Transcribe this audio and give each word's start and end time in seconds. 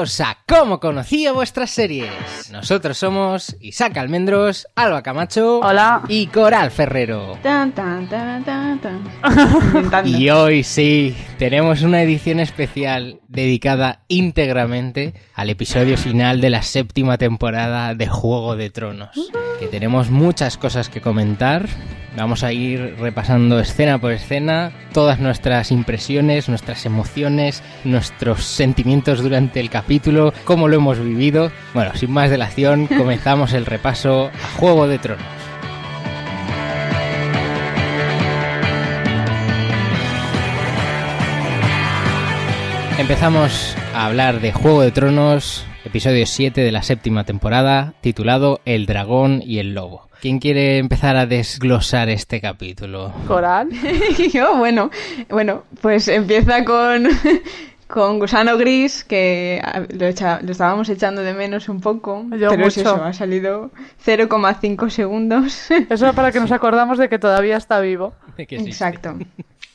bienvenidos 0.00 0.20
a 0.20 0.38
Cómo 0.48 0.80
conocía 0.80 1.32
vuestras 1.32 1.70
series. 1.70 2.10
Nosotros 2.50 2.96
somos 2.96 3.54
Isaac 3.60 3.98
Almendros, 3.98 4.66
Alba 4.74 5.02
Camacho 5.02 5.60
Hola. 5.60 6.02
y 6.08 6.26
Coral 6.28 6.70
Ferrero. 6.70 7.38
Tan, 7.42 7.72
tan, 7.72 8.08
tan, 8.08 8.42
tan, 8.42 8.80
tan. 8.80 9.02
Inventando. 9.66 10.08
Y 10.18 10.30
hoy 10.30 10.62
sí, 10.62 11.14
tenemos 11.38 11.82
una 11.82 12.00
edición 12.02 12.40
especial 12.40 13.20
dedicada 13.28 14.04
íntegramente 14.08 15.12
al 15.40 15.48
episodio 15.48 15.96
final 15.96 16.42
de 16.42 16.50
la 16.50 16.60
séptima 16.60 17.16
temporada 17.16 17.94
de 17.94 18.06
Juego 18.06 18.56
de 18.56 18.68
Tronos. 18.68 19.30
Que 19.58 19.68
tenemos 19.68 20.10
muchas 20.10 20.58
cosas 20.58 20.90
que 20.90 21.00
comentar. 21.00 21.66
Vamos 22.14 22.44
a 22.44 22.52
ir 22.52 22.96
repasando 22.98 23.58
escena 23.58 23.98
por 23.98 24.12
escena 24.12 24.70
todas 24.92 25.18
nuestras 25.18 25.70
impresiones, 25.70 26.50
nuestras 26.50 26.84
emociones, 26.84 27.62
nuestros 27.84 28.44
sentimientos 28.44 29.22
durante 29.22 29.60
el 29.60 29.70
capítulo, 29.70 30.34
cómo 30.44 30.68
lo 30.68 30.76
hemos 30.76 31.02
vivido. 31.02 31.50
Bueno, 31.72 31.92
sin 31.94 32.10
más 32.10 32.30
dilación, 32.30 32.86
comenzamos 32.98 33.54
el 33.54 33.64
repaso 33.64 34.26
a 34.26 34.58
Juego 34.58 34.88
de 34.88 34.98
Tronos. 34.98 35.24
Empezamos 42.98 43.74
a 43.94 44.06
hablar 44.06 44.40
de 44.40 44.52
Juego 44.52 44.82
de 44.82 44.90
Tronos, 44.92 45.66
episodio 45.84 46.26
7 46.26 46.60
de 46.60 46.72
la 46.72 46.82
séptima 46.82 47.24
temporada, 47.24 47.94
titulado 48.00 48.60
El 48.64 48.86
dragón 48.86 49.42
y 49.44 49.58
el 49.58 49.74
lobo. 49.74 50.08
¿Quién 50.20 50.38
quiere 50.38 50.78
empezar 50.78 51.16
a 51.16 51.26
desglosar 51.26 52.08
este 52.08 52.40
capítulo? 52.40 53.12
Coral. 53.26 53.68
Yo, 54.32 54.56
bueno, 54.58 54.90
bueno, 55.28 55.64
pues 55.80 56.08
empieza 56.08 56.64
con, 56.64 57.08
con 57.88 58.18
Gusano 58.18 58.56
Gris, 58.58 59.02
que 59.04 59.60
a- 59.64 59.80
lo, 59.80 60.06
echa- 60.06 60.40
lo 60.42 60.52
estábamos 60.52 60.88
echando 60.90 61.22
de 61.22 61.32
menos 61.32 61.68
un 61.68 61.80
poco, 61.80 62.24
Yo 62.38 62.50
pero 62.50 62.64
mucho. 62.64 62.80
eso, 62.80 63.02
ha 63.02 63.12
salido 63.14 63.70
0,5 64.04 64.90
segundos. 64.90 65.70
Eso 65.70 66.06
es 66.08 66.14
para 66.14 66.30
que 66.32 66.40
nos 66.40 66.52
acordamos 66.52 66.98
de 66.98 67.08
que 67.08 67.18
todavía 67.18 67.56
está 67.56 67.80
vivo. 67.80 68.14
Exacto. 68.38 69.16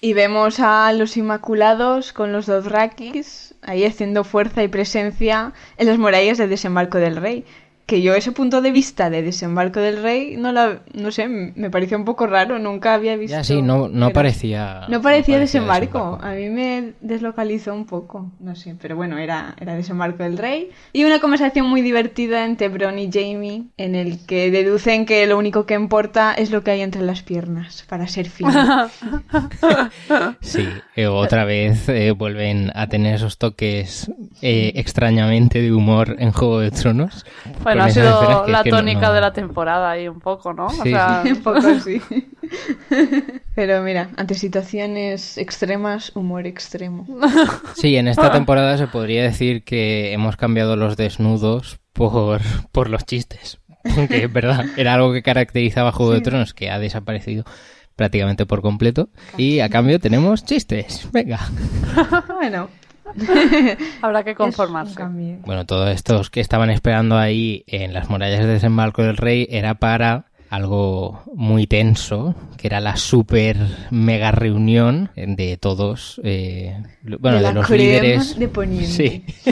Y 0.01 0.13
vemos 0.13 0.59
a 0.59 0.91
los 0.91 1.17
Inmaculados 1.17 2.13
con 2.13 2.31
los 2.31 2.45
Dothrakis 2.45 3.55
ahí 3.61 3.85
haciendo 3.85 4.23
fuerza 4.23 4.63
y 4.63 4.67
presencia 4.67 5.53
en 5.77 5.87
las 5.87 5.97
murallas 5.97 6.37
del 6.37 6.49
desembarco 6.49 6.97
del 6.97 7.15
rey. 7.15 7.45
Que 7.85 8.01
yo 8.01 8.15
ese 8.15 8.31
punto 8.31 8.61
de 8.61 8.71
vista 8.71 9.09
de 9.09 9.21
desembarco 9.21 9.79
del 9.79 10.01
rey 10.01 10.37
no 10.37 10.51
la, 10.51 10.79
no 10.93 11.11
sé, 11.11 11.27
me 11.27 11.69
pareció 11.69 11.97
un 11.97 12.05
poco 12.05 12.25
raro, 12.25 12.57
nunca 12.57 12.93
había 12.93 13.15
visto. 13.15 13.37
Ya 13.37 13.43
sí, 13.43 13.61
no, 13.61 13.87
no 13.87 14.11
parecía... 14.11 14.81
No 14.89 15.01
parecía 15.01 15.39
desembarco. 15.39 16.17
A 16.21 16.31
mí 16.31 16.49
me 16.49 16.93
deslocalizó 17.01 17.73
un 17.73 17.85
poco, 17.85 18.31
no 18.39 18.55
sé, 18.55 18.75
pero 18.81 18.95
bueno, 18.95 19.17
era, 19.17 19.55
era 19.59 19.75
desembarco 19.75 20.23
del 20.23 20.37
rey. 20.37 20.71
Y 20.93 21.03
una 21.03 21.19
conversación 21.19 21.67
muy 21.67 21.81
divertida 21.81 22.45
entre 22.45 22.69
Bron 22.69 22.97
y 22.97 23.09
Jamie, 23.11 23.65
en 23.77 23.95
el 23.95 24.25
que 24.25 24.51
deducen 24.51 25.05
que 25.05 25.25
lo 25.27 25.37
único 25.37 25.65
que 25.65 25.75
importa 25.75 26.33
es 26.33 26.51
lo 26.51 26.63
que 26.63 26.71
hay 26.71 26.81
entre 26.81 27.01
las 27.01 27.21
piernas, 27.21 27.85
para 27.87 28.07
ser 28.07 28.29
fino. 28.29 28.51
Sí, 30.41 30.67
eh, 30.95 31.07
otra 31.07 31.45
vez 31.45 31.89
eh, 31.89 32.11
vuelven 32.11 32.71
a 32.75 32.87
tener 32.87 33.15
esos 33.15 33.37
toques 33.37 34.11
eh, 34.41 34.71
extrañamente 34.75 35.61
de 35.61 35.71
humor 35.71 36.15
en 36.19 36.31
Juego 36.31 36.59
de 36.59 36.71
Tronos. 36.71 37.25
Bueno, 37.63 37.74
Con 37.77 37.87
ha 37.87 37.89
sido 37.91 38.47
la 38.47 38.63
no- 38.63 38.69
tónica 38.69 39.07
no- 39.07 39.13
de 39.13 39.21
la 39.21 39.33
temporada 39.33 39.91
ahí 39.91 40.07
un 40.07 40.19
poco, 40.19 40.53
¿no? 40.53 40.69
Sí. 40.69 40.79
O 40.79 40.83
sea, 40.85 41.23
un 41.25 41.41
poco 41.43 41.59
así. 41.67 42.01
Pero 43.55 43.81
mira, 43.83 44.09
ante 44.17 44.35
situaciones 44.35 45.37
extremas, 45.37 46.11
humor 46.15 46.45
extremo. 46.47 47.05
Sí, 47.75 47.95
en 47.97 48.07
esta 48.07 48.31
temporada 48.31 48.77
se 48.77 48.87
podría 48.87 49.23
decir 49.23 49.63
que 49.63 50.13
hemos 50.13 50.37
cambiado 50.37 50.75
los 50.75 50.97
desnudos 50.97 51.79
por, 51.93 52.41
por 52.71 52.89
los 52.89 53.05
chistes. 53.05 53.59
Porque 53.95 54.23
es 54.23 54.33
verdad, 54.33 54.65
era 54.77 54.93
algo 54.95 55.13
que 55.13 55.21
caracterizaba 55.21 55.89
a 55.89 55.91
Juego 55.91 56.13
de 56.13 56.21
Tronos, 56.21 56.53
que 56.53 56.71
ha 56.71 56.79
desaparecido 56.79 57.43
prácticamente 57.95 58.45
por 58.45 58.61
completo. 58.61 59.09
Y 59.37 59.59
a 59.59 59.69
cambio 59.69 59.99
tenemos 59.99 60.43
chistes. 60.43 61.07
Venga. 61.11 61.39
Bueno, 62.27 62.69
habrá 64.01 64.23
que 64.23 64.35
conformarse. 64.35 65.01
Bueno, 65.45 65.65
todos 65.65 65.89
estos 65.89 66.29
que 66.29 66.41
estaban 66.41 66.69
esperando 66.69 67.17
ahí 67.17 67.63
en 67.67 67.93
las 67.93 68.09
murallas 68.09 68.41
de 68.41 68.47
desembarco 68.47 69.03
del 69.03 69.17
rey 69.17 69.47
era 69.49 69.75
para 69.75 70.25
algo 70.49 71.23
muy 71.33 71.67
tenso, 71.67 72.35
que 72.57 72.67
era 72.67 72.79
la 72.79 72.95
super 72.95 73.57
mega 73.91 74.31
reunión 74.31 75.09
de 75.15 75.57
todos, 75.57 76.21
eh, 76.23 76.81
bueno, 77.19 77.37
de, 77.37 77.43
la 77.43 77.51
los 77.51 77.67
crema 77.67 77.83
líderes. 77.83 78.39
de 78.39 78.47
Poniente. 78.47 78.87
Sí, 78.87 79.25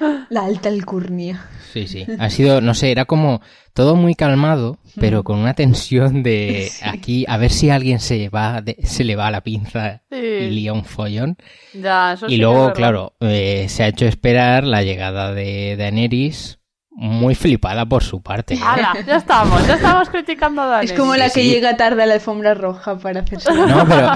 La 0.30 0.44
alta 0.44 0.68
alcurnia. 0.68 1.40
Sí, 1.72 1.86
sí. 1.86 2.06
Ha 2.18 2.30
sido, 2.30 2.60
no 2.60 2.74
sé, 2.74 2.90
era 2.92 3.04
como 3.06 3.40
todo 3.74 3.96
muy 3.96 4.14
calmado, 4.14 4.78
pero 4.98 5.24
con 5.24 5.38
una 5.38 5.54
tensión 5.54 6.22
de 6.22 6.68
Sí. 6.72 6.80
aquí, 6.84 7.24
a 7.28 7.36
ver 7.36 7.50
si 7.50 7.70
a 7.70 7.74
alguien 7.76 7.98
se 8.00 8.28
va, 8.28 8.60
de- 8.62 8.76
se 8.84 9.02
le 9.04 9.16
va 9.16 9.30
la 9.30 9.40
pinza 9.42 10.02
Sí. 10.10 10.16
y 10.18 10.50
lía 10.50 10.72
un 10.72 10.84
follón. 10.84 11.36
Ya, 11.74 12.12
eso 12.12 12.26
Y 12.28 12.36
luego, 12.36 12.72
claro, 12.72 13.14
eh, 13.20 13.66
se 13.68 13.82
ha 13.84 13.88
hecho 13.88 14.06
esperar 14.06 14.64
la 14.64 14.82
llegada 14.82 15.32
de 15.34 15.76
Daenerys, 15.76 16.58
muy 16.90 17.34
flipada 17.34 17.86
por 17.86 18.02
su 18.02 18.20
parte. 18.20 18.54
¿eh? 18.54 18.60
¡Hala! 18.62 18.94
Ya 19.06 19.16
estamos, 19.16 19.66
ya 19.66 19.74
estamos 19.74 20.10
criticando 20.10 20.62
a 20.62 20.66
Dani. 20.66 20.86
Es 20.86 20.92
como 20.92 21.14
la 21.14 21.26
que 21.26 21.42
sí. 21.42 21.50
llega 21.50 21.76
tarde 21.76 22.02
a 22.02 22.06
la 22.06 22.14
alfombra 22.14 22.54
roja 22.54 22.98
para 22.98 23.20
hacerse 23.20 23.52
No, 23.54 23.86
pero. 23.86 24.12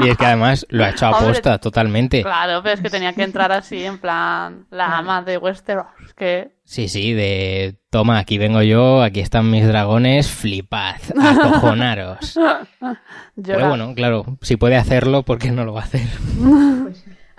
y 0.04 0.08
es 0.08 0.16
que 0.16 0.26
además 0.26 0.66
lo 0.70 0.84
ha 0.84 0.90
hecho 0.90 1.06
a 1.06 1.18
posta 1.18 1.58
totalmente. 1.58 2.22
Claro, 2.22 2.62
pero 2.62 2.74
es 2.74 2.80
que 2.80 2.90
tenía 2.90 3.12
que 3.12 3.24
entrar 3.24 3.52
así, 3.52 3.84
en 3.84 3.98
plan, 3.98 4.66
la 4.70 4.98
ama 4.98 5.22
de 5.22 5.38
Westeros, 5.38 5.86
que... 6.16 6.56
Sí, 6.64 6.88
sí, 6.88 7.14
de. 7.14 7.78
Toma, 7.90 8.18
aquí 8.18 8.36
vengo 8.36 8.62
yo, 8.62 9.02
aquí 9.02 9.20
están 9.20 9.50
mis 9.50 9.66
dragones, 9.66 10.30
flipad, 10.30 10.96
acojonaros. 11.18 12.34
llora. 12.38 12.98
Pero 13.36 13.68
bueno, 13.70 13.94
claro, 13.94 14.38
si 14.42 14.56
puede 14.56 14.76
hacerlo, 14.76 15.22
¿por 15.22 15.38
qué 15.38 15.50
no 15.50 15.64
lo 15.64 15.72
va 15.72 15.80
a 15.80 15.84
hacer? 15.84 16.06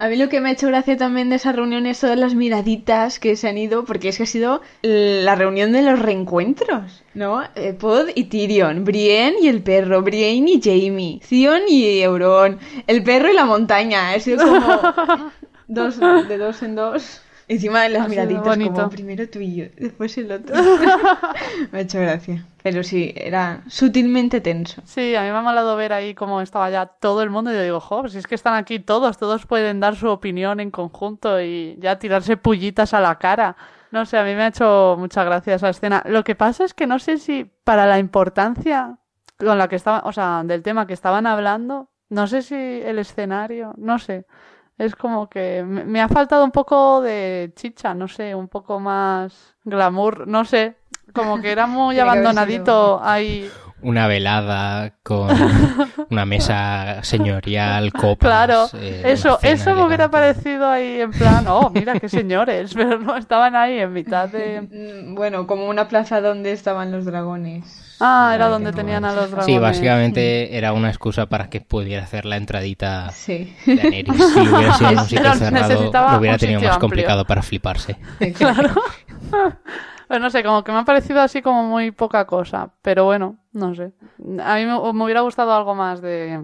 A 0.01 0.07
mí 0.07 0.15
lo 0.15 0.29
que 0.29 0.39
me 0.39 0.47
ha 0.47 0.51
hecho 0.53 0.67
gracia 0.67 0.95
también 0.95 1.29
de 1.29 1.35
esa 1.35 1.51
reunión 1.51 1.85
es 1.85 1.99
todas 1.99 2.17
las 2.17 2.33
miraditas 2.33 3.19
que 3.19 3.35
se 3.35 3.49
han 3.49 3.57
ido, 3.57 3.83
porque 3.83 4.07
es 4.07 4.17
que 4.17 4.23
ha 4.23 4.27
sido 4.27 4.61
la 4.81 5.35
reunión 5.35 5.73
de 5.73 5.81
los 5.81 5.99
reencuentros, 5.99 7.03
¿no? 7.13 7.43
Eh, 7.55 7.73
Pod 7.73 8.07
y 8.15 8.23
Tyrion, 8.23 8.85
Brienne 8.85 9.35
y 9.41 9.49
el 9.49 9.61
perro, 9.61 10.01
Brienne 10.01 10.51
y 10.51 10.61
Jamie, 10.63 11.19
Theon 11.27 11.63
y 11.67 11.99
Euron, 11.99 12.59
el 12.87 13.03
perro 13.03 13.29
y 13.29 13.35
la 13.35 13.43
montaña, 13.43 14.11
ha 14.11 14.19
sido 14.21 14.45
como 14.45 15.31
dos, 15.67 15.99
de 15.99 16.37
dos 16.37 16.63
en 16.63 16.75
dos. 16.75 17.21
Encima 17.49 17.81
de 17.81 17.89
las 17.89 18.05
Ha 18.05 18.07
miraditas, 18.07 18.57
como 18.57 18.89
primero 18.89 19.27
tú 19.27 19.39
y 19.39 19.55
yo, 19.55 19.65
después 19.75 20.15
el 20.19 20.31
otro. 20.31 20.55
me 21.71 21.79
ha 21.79 21.81
hecho 21.81 21.99
gracia. 21.99 22.45
Pero 22.61 22.83
sí, 22.83 23.11
era 23.15 23.63
sutilmente 23.67 24.39
tenso. 24.39 24.83
Sí, 24.85 25.15
a 25.15 25.23
mí 25.23 25.31
me 25.31 25.37
ha 25.37 25.41
molado 25.41 25.75
ver 25.75 25.91
ahí 25.91 26.13
cómo 26.13 26.41
estaba 26.41 26.69
ya 26.69 26.85
todo 26.85 27.23
el 27.23 27.31
mundo 27.31 27.51
y 27.51 27.55
yo 27.55 27.63
digo, 27.63 27.79
jo, 27.79 28.01
pues 28.01 28.13
es 28.13 28.27
que 28.27 28.35
están 28.35 28.53
aquí 28.53 28.79
todos, 28.79 29.17
todos 29.17 29.47
pueden 29.47 29.79
dar 29.79 29.95
su 29.95 30.09
opinión 30.09 30.59
en 30.59 30.69
conjunto 30.69 31.41
y 31.41 31.75
ya 31.79 31.97
tirarse 31.97 32.37
pullitas 32.37 32.93
a 32.93 33.01
la 33.01 33.17
cara. 33.17 33.57
No 33.89 34.05
sé, 34.05 34.19
a 34.19 34.23
mí 34.23 34.35
me 34.35 34.43
ha 34.43 34.47
hecho 34.49 34.95
mucha 34.99 35.23
gracia 35.23 35.55
esa 35.55 35.69
escena. 35.69 36.03
Lo 36.05 36.23
que 36.23 36.35
pasa 36.35 36.65
es 36.65 36.75
que 36.75 36.85
no 36.85 36.99
sé 36.99 37.17
si 37.17 37.49
para 37.63 37.87
la 37.87 37.97
importancia 37.97 38.99
con 39.39 39.57
la 39.57 39.67
que 39.67 39.75
estaba, 39.75 40.03
o 40.05 40.11
sea, 40.11 40.43
del 40.45 40.61
tema 40.61 40.85
que 40.85 40.93
estaban 40.93 41.25
hablando, 41.25 41.89
no 42.09 42.27
sé 42.27 42.43
si 42.43 42.53
el 42.55 42.99
escenario, 42.99 43.73
no 43.77 43.97
sé. 43.97 44.27
Es 44.79 44.95
como 44.95 45.29
que 45.29 45.61
me 45.63 46.01
ha 46.01 46.07
faltado 46.07 46.43
un 46.43 46.51
poco 46.51 47.01
de 47.01 47.51
chicha, 47.55 47.93
no 47.93 48.07
sé, 48.07 48.33
un 48.33 48.47
poco 48.47 48.79
más 48.79 49.55
glamour, 49.65 50.25
no 50.27 50.45
sé. 50.45 50.77
Como 51.13 51.41
que 51.41 51.51
era 51.51 51.67
muy 51.67 51.99
abandonadito 51.99 52.99
ahí. 53.03 53.49
una 53.81 54.07
velada 54.07 54.93
con 55.03 55.29
una 56.09 56.25
mesa 56.25 57.03
señorial, 57.03 57.91
copas. 57.91 58.17
Claro, 58.29 58.67
eh, 58.75 59.01
eso, 59.05 59.37
eso 59.41 59.75
me 59.75 59.83
hubiera 59.83 60.09
parecido 60.09 60.67
ahí 60.69 61.01
en 61.01 61.11
plan, 61.11 61.45
oh, 61.49 61.69
mira 61.69 61.99
qué 61.99 62.07
señores, 62.07 62.73
pero 62.75 62.99
no 62.99 63.17
estaban 63.17 63.55
ahí 63.57 63.79
en 63.79 63.91
mitad 63.91 64.29
de... 64.29 64.61
Mm, 64.61 65.13
Bueno, 65.15 65.45
como 65.45 65.67
una 65.67 65.89
plaza 65.89 66.21
donde 66.21 66.53
estaban 66.53 66.91
los 66.91 67.03
dragones. 67.05 67.88
Ah, 67.99 68.31
era 68.33 68.47
donde 68.47 68.71
tenían 68.71 69.01
no 69.01 69.09
a 69.09 69.13
los 69.13 69.31
dragones. 69.31 69.45
Sí, 69.45 69.57
básicamente 69.59 70.57
era 70.57 70.73
una 70.73 70.89
excusa 70.89 71.25
para 71.27 71.49
que 71.49 71.61
pudiera 71.61 72.03
hacer 72.03 72.25
la 72.25 72.37
entradita 72.37 73.09
Sí. 73.11 73.55
de 73.65 73.75
Daenerys. 73.75 74.15
Si 74.33 74.39
hubiera 74.39 74.73
sido 74.73 74.89
en 74.91 74.97
un 74.99 75.03
sitio 75.05 75.21
Pero 75.23 75.35
cerrado, 75.35 75.67
necesitaba 75.67 76.11
lo 76.13 76.19
hubiera 76.19 76.37
tenido 76.37 76.59
más 76.61 76.69
amplio. 76.71 76.79
complicado 76.81 77.25
para 77.25 77.41
fliparse. 77.41 77.97
Claro. 78.37 78.69
Pues 80.07 80.19
no 80.19 80.31
sé, 80.31 80.43
como 80.43 80.63
que 80.63 80.71
me 80.71 80.79
ha 80.79 80.85
parecido 80.85 81.21
así 81.21 81.43
como 81.43 81.63
muy 81.65 81.91
poca 81.91 82.25
cosa. 82.25 82.71
Pero 82.81 83.05
bueno, 83.05 83.37
no 83.53 83.75
sé. 83.75 83.91
A 84.43 84.55
mí 84.55 84.65
me, 84.65 84.93
me 84.93 85.03
hubiera 85.03 85.21
gustado 85.21 85.53
algo 85.53 85.75
más 85.75 86.01
de. 86.01 86.41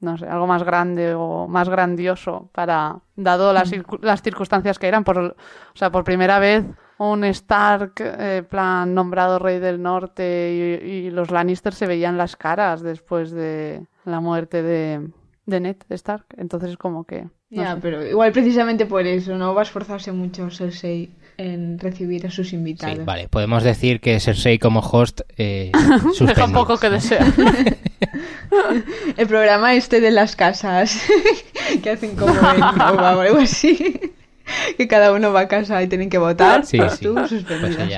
No 0.00 0.16
sé, 0.16 0.26
algo 0.26 0.46
más 0.46 0.62
grande 0.62 1.12
o 1.14 1.46
más 1.46 1.68
grandioso 1.68 2.48
para. 2.54 3.00
Dado 3.14 3.52
las, 3.52 3.70
circu- 3.70 3.98
las 4.00 4.22
circunstancias 4.22 4.78
que 4.78 4.88
eran. 4.88 5.04
Por, 5.04 5.18
o 5.18 5.34
sea, 5.74 5.90
por 5.92 6.04
primera 6.04 6.38
vez 6.38 6.64
un 7.10 7.24
Stark, 7.24 7.94
eh, 7.98 8.42
plan 8.48 8.94
nombrado 8.94 9.38
rey 9.38 9.58
del 9.58 9.82
norte 9.82 10.80
y, 10.84 10.88
y 11.06 11.10
los 11.10 11.30
Lannister 11.30 11.74
se 11.74 11.86
veían 11.86 12.16
las 12.16 12.36
caras 12.36 12.82
después 12.82 13.30
de 13.30 13.86
la 14.04 14.20
muerte 14.20 14.62
de, 14.62 15.08
de 15.46 15.60
Ned 15.60 15.76
Stark. 15.90 16.26
Entonces, 16.36 16.76
como 16.76 17.04
que. 17.04 17.22
no 17.50 17.62
Ya, 17.62 17.74
sé. 17.74 17.80
pero 17.80 18.06
igual 18.06 18.32
precisamente 18.32 18.86
por 18.86 19.06
eso, 19.06 19.36
no 19.38 19.54
va 19.54 19.62
a 19.62 19.64
esforzarse 19.64 20.12
mucho 20.12 20.50
Cersei 20.50 21.10
en 21.38 21.78
recibir 21.78 22.26
a 22.26 22.30
sus 22.30 22.52
invitados. 22.52 22.98
Sí, 22.98 23.04
vale. 23.04 23.28
Podemos 23.28 23.62
decir 23.62 24.00
que 24.00 24.20
Cersei 24.20 24.58
como 24.58 24.80
host 24.80 25.22
eh, 25.38 25.72
Deja 26.20 26.44
un 26.44 26.52
poco 26.52 26.78
que 26.78 26.90
desear. 26.90 27.24
El 29.16 29.26
programa 29.26 29.74
este 29.74 30.00
de 30.00 30.10
las 30.10 30.36
casas 30.36 31.00
que 31.82 31.90
hacen 31.90 32.16
como 32.16 32.34
Nova 32.34 33.16
o 33.16 33.20
algo 33.20 33.38
así. 33.38 34.12
Que 34.76 34.88
cada 34.88 35.12
uno 35.12 35.32
va 35.32 35.40
a 35.40 35.48
casa 35.48 35.82
y 35.82 35.88
tienen 35.88 36.08
que 36.10 36.18
votar. 36.18 36.64
Sí, 36.66 36.78
sí. 36.96 37.04
tú 37.04 37.14
Pues 37.14 37.32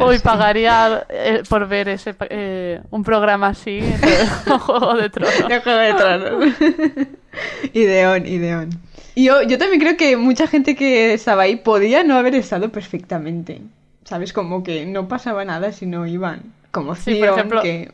Hoy 0.00 0.17
sí. 0.19 0.23
pagaría 0.25 1.06
eh, 1.08 1.43
por 1.49 1.67
ver 1.69 1.88
ese 1.88 2.14
eh, 2.31 2.81
un 2.91 3.02
programa 3.05 3.49
así 3.49 3.81
de 3.81 4.26
Juego 4.58 4.94
de 4.94 5.11
Tronos. 5.11 5.49
De 5.49 5.61
Juego 5.61 5.79
de 5.79 5.94
Tronos. 5.94 6.55
ideón, 7.73 8.26
ideón. 8.26 8.70
Y 9.14 9.25
Yo, 9.25 9.43
yo 9.43 9.58
también 9.58 9.81
creo 9.81 9.96
que 9.96 10.17
mucha 10.17 10.46
gente 10.46 10.75
que 10.75 11.14
estaba 11.14 11.43
ahí 11.44 11.56
podía 11.56 12.02
no 12.02 12.17
haber 12.17 12.35
estado 12.35 12.70
perfectamente. 12.70 13.61
¿Sabes? 14.05 14.32
Como 14.32 14.62
que 14.62 14.85
no 14.87 15.08
pasaba 15.08 15.44
nada 15.44 15.73
si 15.73 15.87
no 15.87 16.06
iban. 16.06 16.43
Como 16.73 16.94
Sí, 16.94 17.14
por 17.14 17.20
Theon, 17.20 17.38
ejemplo, 17.38 17.62
que... 17.62 17.91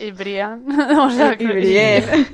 Y 0.00 0.10
Brian. 0.10 0.64
o 0.98 1.10
sea, 1.10 1.34
y 1.34 1.36
que- 1.36 2.26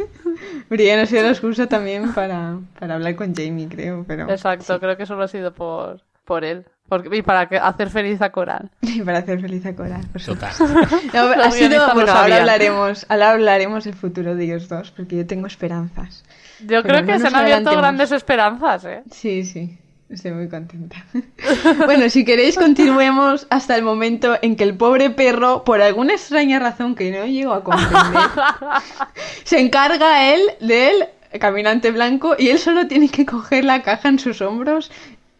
Brienne 0.69 1.03
ha 1.03 1.07
sido 1.07 1.23
la 1.23 1.31
excusa 1.31 1.67
también 1.67 2.13
para, 2.13 2.59
para 2.79 2.95
hablar 2.95 3.15
con 3.17 3.35
Jamie, 3.35 3.69
creo. 3.69 4.05
Pero 4.07 4.29
Exacto, 4.31 4.79
creo 4.81 4.97
que 4.97 5.07
solo 5.07 5.25
ha 5.25 5.29
sido 5.29 5.53
por, 5.53 6.01
por 6.25 6.45
él. 6.45 6.65
Porque- 6.89 7.17
y 7.17 7.23
para 7.23 7.49
que, 7.49 7.57
hacer 7.57 7.89
feliz 7.91 8.21
a 8.21 8.31
Coral. 8.31 8.71
Y 8.83 9.01
para 9.03 9.19
hacer 9.19 9.41
feliz 9.41 9.65
a 9.67 9.75
Cora, 9.75 10.01
por 10.13 10.23
Total. 10.23 10.53
supuesto. 10.53 10.97
No, 11.15 11.35
Los 11.35 11.47
ha 11.47 11.51
sido, 11.51 11.95
bueno, 11.95 12.13
ahora 12.13 12.39
hablaremos, 12.41 13.07
ahora 13.09 13.31
hablaremos 13.31 13.85
del 13.85 13.95
futuro 13.95 14.35
de 14.35 14.45
ellos 14.45 14.69
dos, 14.69 14.91
porque 14.91 15.17
yo 15.17 15.27
tengo 15.27 15.47
esperanzas. 15.47 16.25
Yo 16.61 16.83
Pero 16.83 16.83
creo 16.83 17.01
no 17.01 17.07
que 17.07 17.19
se 17.19 17.27
han 17.27 17.35
abierto 17.35 17.77
grandes 17.77 18.13
esperanzas, 18.13 18.85
¿eh? 18.85 19.03
Sí, 19.11 19.45
sí, 19.45 19.79
estoy 20.15 20.33
muy 20.33 20.49
contenta. 20.49 21.05
bueno, 21.87 22.09
si 22.09 22.25
queréis 22.25 22.57
continuemos 22.57 23.47
hasta 23.51 23.77
el 23.77 23.83
momento 23.83 24.37
en 24.43 24.57
que 24.57 24.65
el 24.65 24.77
pobre 24.77 25.11
perro, 25.11 25.65
por 25.65 25.83
alguna 25.83 26.15
extraña 26.15 26.59
razón 26.59 26.95
que 26.95 27.11
no 27.11 27.27
llego 27.27 27.53
a 27.53 27.65
comprender, 27.65 28.03
se 29.45 29.61
encarga 29.61 30.33
él 30.33 30.41
del 30.61 31.09
caminante 31.39 31.91
blanco 31.91 32.37
y 32.39 32.49
él 32.49 32.59
solo 32.59 32.87
tiene 32.87 33.09
que 33.09 33.27
coger 33.27 33.65
la 33.65 33.83
caja 33.83 34.09
en 34.09 34.19
sus 34.19 34.41
hombros 34.41 34.91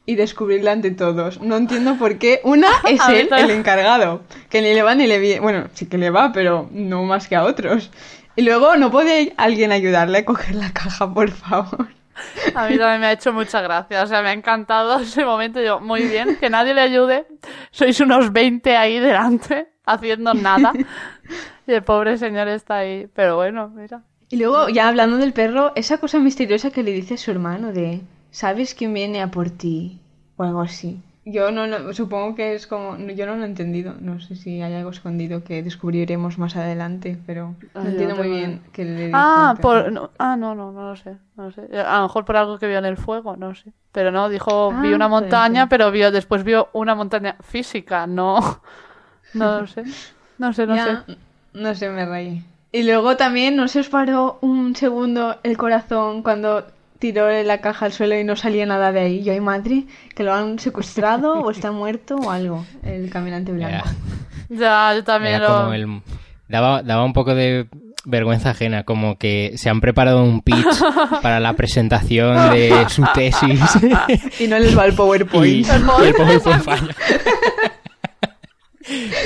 y 0.07 0.17
descubrirla 0.17 0.73
ante 0.73 0.91
todos. 0.91 1.41
No 1.41 1.57
entiendo 1.57 1.97
por 1.97 2.19
qué. 2.19 2.41
Una 2.45 2.69
es 2.89 3.01
él, 3.09 3.29
el 3.37 3.51
encargado, 3.51 4.23
que 4.51 4.61
ni 4.61 4.75
le 4.75 4.83
va 4.83 4.95
ni 4.95 5.07
le 5.07 5.19
viene. 5.19 5.41
Bueno, 5.41 5.69
sí 5.75 5.87
que 5.87 5.99
le 5.99 6.11
va, 6.11 6.33
pero 6.33 6.69
no 6.73 7.05
más 7.05 7.29
que 7.29 7.37
a 7.37 7.45
otros. 7.45 7.91
Y 8.37 8.43
luego, 8.43 8.77
¿no 8.77 8.91
puede 8.91 9.33
alguien 9.37 9.71
ayudarle 9.71 10.19
a 10.19 10.25
coger 10.25 10.57
la 10.57 10.73
caja, 10.73 11.13
por 11.13 11.31
favor? 11.31 11.89
A 12.55 12.69
mí 12.69 12.79
también 12.79 13.01
me 13.01 13.07
ha 13.07 13.13
hecho 13.13 13.33
mucha 13.33 13.61
gracia. 13.61 14.03
O 14.03 14.07
sea, 14.07 14.23
me 14.23 14.29
ha 14.29 14.33
encantado 14.33 14.99
ese 15.01 15.25
momento. 15.25 15.61
Yo, 15.63 15.81
muy 15.81 16.03
bien, 16.03 16.37
que 16.37 16.51
nadie 16.51 16.75
le 16.75 16.81
ayude. 16.81 17.27
Sois 17.71 17.99
unos 18.01 18.33
20 18.33 18.77
ahí 18.77 18.99
delante, 18.99 19.69
haciendo 19.87 20.35
nada. 20.35 20.73
Y 21.67 21.73
el 21.73 21.83
pobre 21.83 22.19
señor 22.19 22.49
está 22.49 22.77
ahí. 22.79 23.09
Pero 23.15 23.37
bueno, 23.37 23.69
mira. 23.69 24.03
Y 24.31 24.37
luego, 24.37 24.69
ya 24.69 24.89
hablando 24.89 25.17
del 25.17 25.33
perro, 25.33 25.73
esa 25.77 25.99
cosa 25.99 26.19
misteriosa 26.19 26.71
que 26.71 26.83
le 26.83 26.93
dice 26.93 27.15
a 27.15 27.19
su 27.19 27.31
hermano 27.31 27.73
de 27.73 28.03
¿sabes 28.31 28.75
quién 28.75 28.93
viene 28.93 29.23
a 29.23 29.31
por 29.31 29.51
ti? 29.51 30.01
o 30.37 30.43
algo 30.43 30.61
así. 30.63 31.01
Yo 31.27 31.51
no 31.51 31.67
lo, 31.67 31.95
supongo 31.95 32.35
que 32.35 32.55
es 32.55 32.67
como, 32.67 32.97
no, 32.97 33.11
yo 33.13 33.25
no 33.25 33.37
lo 33.37 33.45
he 33.45 33.47
entendido, 33.47 33.95
no 33.99 34.21
sé 34.21 34.37
si 34.37 34.61
hay 34.61 34.75
algo 34.75 34.91
escondido 34.91 35.43
que 35.43 35.63
descubriremos 35.63 36.39
más 36.39 36.55
adelante, 36.55 37.17
pero 37.27 37.55
no 37.75 37.81
Ay, 37.81 37.85
yo 37.85 37.91
entiendo 37.91 38.17
muy 38.17 38.29
bien 38.29 38.61
qué 38.73 38.85
le 38.85 39.07
dijo 39.07 39.17
Ah, 39.17 39.55
por, 39.61 39.91
no, 39.91 40.11
ah, 40.19 40.37
no, 40.37 40.55
no, 40.55 40.71
no 40.71 40.91
lo 40.91 40.97
sé, 40.97 41.17
no 41.37 41.45
lo 41.45 41.53
sé. 41.53 41.63
A 41.79 41.97
lo 41.97 42.03
mejor 42.03 42.25
por 42.27 42.37
algo 42.37 42.59
que 42.59 42.67
vio 42.67 42.79
en 42.79 42.85
el 42.85 42.99
fuego, 42.99 43.37
no 43.37 43.55
sé. 43.55 43.73
Pero 43.93 44.11
no, 44.11 44.29
dijo, 44.29 44.71
Ah, 44.71 44.83
vi 44.83 44.93
una 44.93 45.09
montaña, 45.09 45.69
pero 45.69 45.91
vio, 45.91 46.11
después 46.11 46.45
vio 46.45 46.69
una 46.75 46.95
montaña 46.95 47.37
física, 47.41 48.07
no, 48.07 48.39
no 49.35 49.61
lo 49.61 49.67
sé. 49.67 49.85
No 50.37 50.53
sé, 50.53 50.67
no 50.67 50.77
Ya, 50.77 51.05
sé. 51.07 51.17
no 51.55 51.75
sé, 51.75 51.89
me 51.89 52.05
reí. 52.05 52.43
Y 52.73 52.83
luego 52.83 53.17
también, 53.17 53.55
¿no 53.57 53.69
se 53.69 53.81
os 53.81 53.89
paró 53.89 54.39
un 54.41 54.75
segundo 54.75 55.37
el 55.45 55.57
corazón 55.57 56.23
cuando 56.23 56.67
tiró 56.99 57.31
la 57.43 57.61
caja 57.61 57.87
al 57.87 57.93
suelo 57.93 58.19
y 58.19 58.25
no 58.25 58.37
salía 58.37 58.67
nada 58.67 58.93
de 58.93 59.01
ahí? 59.01 59.23
Yo, 59.23 59.33
ay 59.33 59.41
madre, 59.41 59.85
que 60.15 60.23
lo 60.25 60.33
han 60.33 60.59
secuestrado 60.59 61.41
o 61.41 61.51
está 61.51 61.73
muerto 61.73 62.17
o 62.17 62.31
algo, 62.31 62.65
el 62.83 63.11
caminante 63.11 63.53
blanco. 63.53 63.87
Ya, 64.51 64.93
yo 64.95 65.03
también 65.03 65.37
Era 65.37 65.49
lo... 65.49 65.57
como 65.63 65.73
el... 65.73 66.03
Daba, 66.49 66.83
daba 66.83 67.05
un 67.05 67.15
poco 67.15 67.35
de 67.35 67.67
vergüenza 68.05 68.51
ajena, 68.51 68.85
como 68.85 69.17
que 69.17 69.53
se 69.57 69.71
han 69.71 69.81
preparado 69.81 70.23
un 70.23 70.43
pitch 70.43 70.67
para 71.23 71.41
la 71.41 71.55
presentación 71.55 72.51
de 72.51 72.85
su 72.91 73.03
tesis 73.15 73.59
Y 74.41 74.47
no 74.47 74.59
les 74.59 74.77
va 74.79 74.85
el 74.85 74.93
PowerPoint. 74.95 75.67
y, 75.67 75.71
y 75.71 76.07
el 76.07 76.15
PowerPoint 76.15 76.63
falla. 76.63 76.95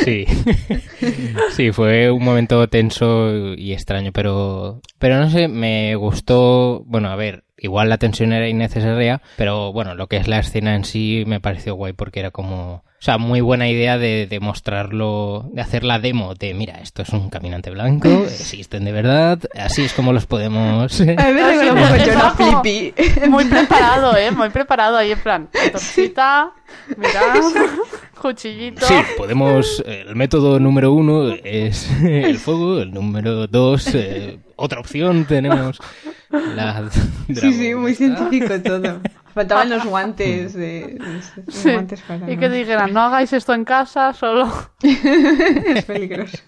Sí. 0.05 0.25
Sí, 1.50 1.73
fue 1.73 2.11
un 2.12 2.23
momento 2.25 2.69
tenso 2.69 3.55
y 3.56 3.73
extraño, 3.73 4.12
pero 4.12 4.81
pero 4.99 5.19
no 5.19 5.29
sé, 5.31 5.49
me 5.49 5.97
gustó, 5.97 6.85
bueno, 6.87 7.11
a 7.11 7.17
ver, 7.17 7.43
igual 7.58 7.88
la 7.88 7.99
tensión 7.99 8.32
era 8.32 8.49
innecesaria, 8.49 9.20
pero 9.37 9.72
bueno, 9.72 9.94
lo 9.94 10.06
que 10.06 10.16
es 10.16 10.28
la 10.28 10.38
escena 10.38 10.75
en 10.75 10.84
sí 10.84 11.25
me 11.26 11.40
pareció 11.40 11.75
guay 11.75 11.93
porque 11.93 12.20
era 12.20 12.31
como, 12.31 12.85
o 13.00 13.02
sea, 13.02 13.17
muy 13.17 13.40
buena 13.40 13.69
idea 13.69 13.97
de, 13.97 14.26
de 14.26 14.40
mostrarlo, 14.40 15.49
de 15.52 15.61
hacer 15.61 15.85
la 15.85 16.00
demo 16.00 16.35
de, 16.35 16.52
mira, 16.52 16.81
esto 16.81 17.02
es 17.02 17.11
un 17.11 17.31
caminante 17.31 17.71
blanco, 17.71 18.09
existen 18.25 18.85
de 18.85 18.93
verdad, 18.93 19.38
así 19.55 19.85
es 19.85 19.93
como 19.93 20.12
los 20.12 20.26
podemos... 20.26 21.00
A 21.00 21.05
mí 21.05 21.14
me 21.14 21.59
sí, 21.59 21.69
un 21.69 21.76
poco 21.76 22.05
Jonah 22.05 22.31
Flippy. 22.33 22.95
Muy 23.28 23.45
preparado, 23.45 24.17
¿eh? 24.17 24.31
Muy 24.33 24.49
preparado 24.50 24.97
ahí 24.97 25.12
en 25.12 25.21
plan, 25.21 25.49
torchita, 25.73 26.52
mira, 26.97 27.35
cuchillito. 28.21 28.87
Sí, 28.87 28.95
podemos. 29.17 29.83
El 29.87 30.17
método 30.17 30.59
número 30.61 30.93
uno 30.93 31.33
es 31.45 31.90
el 32.02 32.38
fuego. 32.38 32.81
El 32.81 32.93
número 32.93 33.47
dos, 33.47 33.95
eh, 33.95 34.38
otra 34.57 34.81
opción 34.81 35.25
tenemos 35.25 35.78
la. 36.31 36.88
Sí, 37.28 37.52
sí, 37.52 37.75
muy 37.75 37.95
científico 37.95 38.61
todo. 38.61 39.00
Faltaban 39.35 39.70
los 39.70 39.85
guantes 39.85 40.54
de... 40.54 40.97
los 40.99 41.32
Sí, 41.54 41.70
guantes 41.73 42.00
para 42.02 42.30
Y 42.30 42.37
que 42.37 42.49
dijeran, 42.49 42.92
no 42.92 43.00
hagáis 43.02 43.32
esto 43.32 43.54
en 43.54 43.64
casa, 43.64 44.12
solo... 44.12 44.49
es 44.82 45.85
peligroso. 45.85 46.38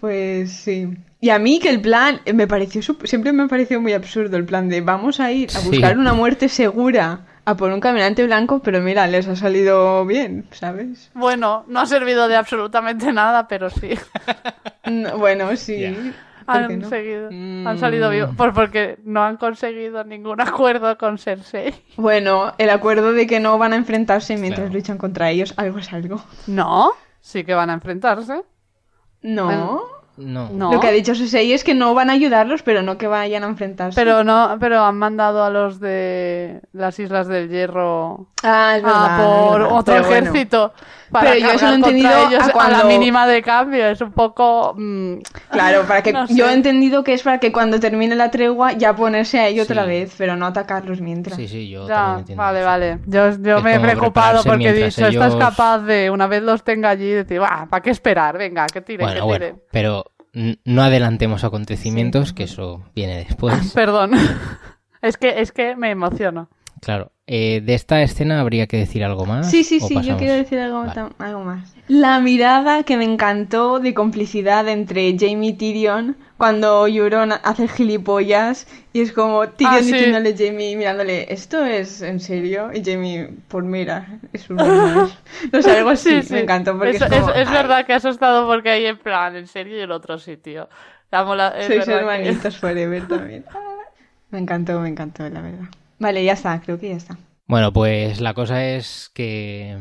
Pues 0.00 0.52
sí. 0.52 0.88
Y 1.20 1.30
a 1.30 1.38
mí 1.38 1.58
que 1.60 1.70
el 1.70 1.80
plan 1.80 2.20
eh, 2.24 2.32
me 2.34 2.46
pareció 2.46 2.82
siempre 3.04 3.32
me 3.32 3.44
ha 3.44 3.48
parecido 3.48 3.80
muy 3.80 3.92
absurdo 3.94 4.36
el 4.36 4.44
plan 4.44 4.68
de 4.68 4.80
vamos 4.82 5.20
a 5.20 5.32
ir 5.32 5.48
a 5.50 5.60
Sí. 5.60 5.68
buscar 5.68 5.96
una 5.98 6.12
muerte 6.12 6.48
segura 6.48 7.20
a 7.46 7.56
por 7.56 7.70
un 7.72 7.80
caminante 7.80 8.24
blanco, 8.24 8.60
pero 8.62 8.80
mira, 8.80 9.06
les 9.06 9.26
ha 9.28 9.36
salido 9.36 10.04
bien, 10.06 10.46
¿sabes? 10.52 11.10
Bueno, 11.14 11.64
no 11.68 11.80
ha 11.80 11.86
servido 11.86 12.26
de 12.28 12.36
absolutamente 12.36 13.12
nada, 13.12 13.48
pero 13.48 13.70
sí. 13.70 13.90
No, 14.86 15.16
bueno, 15.18 15.54
sí. 15.56 15.94
¿Por 16.44 16.66
qué 16.66 16.74
Han 16.74 16.78
no? 16.80 16.88
seguido, 16.88 17.28
Mm. 17.30 17.66
han 17.66 17.78
salido 17.78 18.10
vivos, 18.10 18.30
por- 18.36 18.52
porque 18.54 18.98
no 19.04 19.22
han 19.24 19.36
conseguido 19.36 20.04
ningún 20.04 20.40
acuerdo 20.40 20.96
con 20.98 21.18
Cersei. 21.18 21.74
Bueno, 21.96 22.52
el 22.58 22.70
acuerdo 22.70 23.12
de 23.12 23.26
que 23.26 23.40
no 23.40 23.58
van 23.58 23.72
a 23.72 23.76
enfrentarse 23.76 24.36
mientras 24.36 24.66
Claro. 24.66 24.74
luchan 24.78 24.98
contra 24.98 25.30
ellos, 25.30 25.54
algo 25.56 25.78
es 25.78 25.92
algo. 25.92 26.22
No, 26.46 26.92
sí 27.20 27.44
que 27.44 27.54
van 27.54 27.70
a 27.70 27.74
enfrentarse. 27.74 28.42
No. 29.22 29.50
No. 30.16 30.48
No. 30.52 30.72
Lo 30.72 30.78
que 30.78 30.86
ha 30.86 30.92
dicho 30.92 31.12
Cersei 31.16 31.52
es 31.52 31.64
que 31.64 31.74
no 31.74 31.92
van 31.92 32.08
a 32.08 32.12
ayudarlos, 32.12 32.62
pero 32.62 32.82
no 32.82 32.96
que 32.98 33.08
vayan 33.08 33.42
a 33.42 33.48
enfrentarse. 33.48 34.00
Pero 34.00 34.22
no, 34.22 34.56
pero 34.60 34.84
han 34.84 34.96
mandado 34.96 35.42
a 35.42 35.50
los 35.50 35.80
de 35.80 36.60
las 36.72 37.00
Islas 37.00 37.26
del 37.26 37.48
Hierro 37.48 38.28
Ah, 38.44 38.74
es 38.76 38.82
verdad. 38.84 39.20
a 39.20 39.24
por 39.24 39.60
es 39.60 39.64
verdad. 39.64 39.76
otro 39.78 39.94
Pero 39.94 40.06
bueno. 40.08 40.26
Para 41.10 41.30
Pero 41.32 41.40
yo 41.46 41.52
eso 41.52 41.66
lo 41.66 41.72
he 41.72 41.74
entendido 41.76 42.10
ellos 42.28 42.40
a 42.40 42.44
a 42.44 42.46
la 42.48 42.52
cuando- 42.52 42.84
mínima 42.86 43.26
de 43.26 43.42
cambio. 43.42 43.86
Es 43.88 44.00
un 44.00 44.12
poco. 44.12 44.74
mm, 44.76 45.14
Claro, 45.50 45.82
para 45.82 46.02
que 46.02 46.12
No 46.12 46.26
sé. 46.26 46.34
yo 46.34 46.48
he 46.48 46.52
entendido 46.52 47.04
que 47.04 47.12
es 47.14 47.22
para 47.22 47.38
que 47.38 47.52
cuando 47.52 47.78
termine 47.80 48.14
la 48.14 48.30
tregua 48.30 48.72
ya 48.72 48.94
ponerse 48.96 49.38
ahí 49.40 49.60
otra 49.60 49.82
Sí. 49.82 49.88
vez, 49.88 50.14
pero 50.18 50.36
no 50.36 50.46
atacarlos 50.46 51.00
mientras. 51.00 51.36
Sí, 51.36 51.48
sí, 51.48 51.68
yo 51.68 51.86
Ya, 51.88 52.16
entiendo 52.18 52.42
vale, 52.42 52.58
eso. 52.60 52.66
vale. 52.68 52.98
Yo, 53.06 53.30
yo 53.40 53.60
me 53.62 53.74
he 53.74 53.80
preocupado 53.80 54.42
porque 54.44 54.68
he 54.70 54.72
dicho, 54.72 55.06
estás 55.06 55.36
capaz 55.36 55.78
de, 55.80 56.10
una 56.10 56.26
vez 56.26 56.42
los 56.42 56.62
tenga 56.64 56.90
allí, 56.90 57.10
decir, 57.10 57.40
va, 57.42 57.66
¿para 57.70 57.82
qué 57.82 57.90
esperar? 57.90 58.38
Venga, 58.38 58.66
que 58.66 58.80
tire, 58.80 59.04
Bueno, 59.04 59.26
que 59.26 59.32
tire. 59.34 59.50
bueno, 59.52 59.62
pero 59.70 60.04
no 60.64 60.82
adelantemos 60.82 61.44
acontecimientos, 61.44 62.32
que 62.32 62.44
eso 62.44 62.82
viene 62.94 63.24
después. 63.24 63.54
Perdón. 63.74 64.12
es 65.02 65.16
que, 65.16 65.40
es 65.40 65.52
que 65.52 65.76
me 65.76 65.90
emociono. 65.90 66.48
Claro. 66.84 67.10
Eh, 67.26 67.62
de 67.64 67.72
esta 67.74 68.02
escena 68.02 68.40
habría 68.40 68.66
que 68.66 68.76
decir 68.76 69.02
algo 69.02 69.24
más. 69.24 69.50
Sí, 69.50 69.64
sí, 69.64 69.78
¿O 69.82 69.86
sí, 69.88 69.94
yo 70.02 70.18
quiero 70.18 70.34
decir 70.34 70.58
algo, 70.58 70.80
Vale. 70.80 70.92
tam- 70.92 71.12
algo 71.18 71.42
más. 71.42 71.74
La 71.88 72.20
mirada 72.20 72.82
que 72.82 72.98
me 72.98 73.04
encantó 73.04 73.78
de 73.80 73.94
complicidad 73.94 74.68
entre 74.68 75.16
Jamie 75.18 75.50
y 75.50 75.52
Tyrion 75.54 76.16
cuando 76.36 76.86
Euron 76.86 77.32
hace 77.32 77.66
gilipollas 77.68 78.66
y 78.92 79.00
es 79.00 79.12
como 79.12 79.48
Tyrion 79.48 79.74
Ah, 79.74 79.82
sí. 79.82 79.92
diciéndole 79.92 80.30
a 80.30 80.36
Jamie, 80.36 80.76
mirándole, 80.76 81.32
¿esto 81.32 81.64
es 81.64 82.02
en 82.02 82.20
serio? 82.20 82.70
Y 82.74 82.84
Jamie, 82.84 83.30
por 83.48 83.64
mira, 83.64 84.18
es 84.34 84.50
un 84.50 84.56
normal". 84.56 85.10
No 85.52 85.62
sé, 85.62 85.70
algo 85.78 85.90
así, 85.90 86.20
Sí, 86.20 86.22
sí. 86.28 86.32
me 86.34 86.40
encantó 86.40 86.72
porque 86.76 86.96
es, 86.96 87.02
es, 87.02 87.08
como, 87.08 87.30
es- 87.30 87.36
es 87.40 87.48
"Ay, 87.48 87.54
verdad 87.54 87.86
que 87.86 87.94
has 87.94 88.04
estado 88.04 88.46
porque 88.46 88.68
hay 88.68 88.84
en 88.86 88.98
plan, 88.98 89.34
en 89.34 89.46
serio, 89.46 89.78
y 89.78 89.80
el 89.80 89.92
otro 89.92 90.18
sitio. 90.18 90.68
La 91.10 91.24
mola- 91.24 91.52
Sois 91.52 91.68
verdad 91.68 91.84
que- 91.86 91.92
hermanitos 91.92 92.56
forever 92.58 93.08
también. 93.08 93.44
Me 94.30 94.40
encantó, 94.40 94.78
me 94.80 94.88
encantó, 94.90 95.26
la 95.30 95.40
verdad. 95.40 95.68
Vale, 96.04 96.22
ya 96.22 96.34
está, 96.34 96.60
creo 96.60 96.78
que 96.78 96.90
ya 96.90 96.96
está. 96.96 97.16
Bueno, 97.46 97.72
pues 97.72 98.20
la 98.20 98.34
cosa 98.34 98.62
es 98.62 99.10
que. 99.14 99.78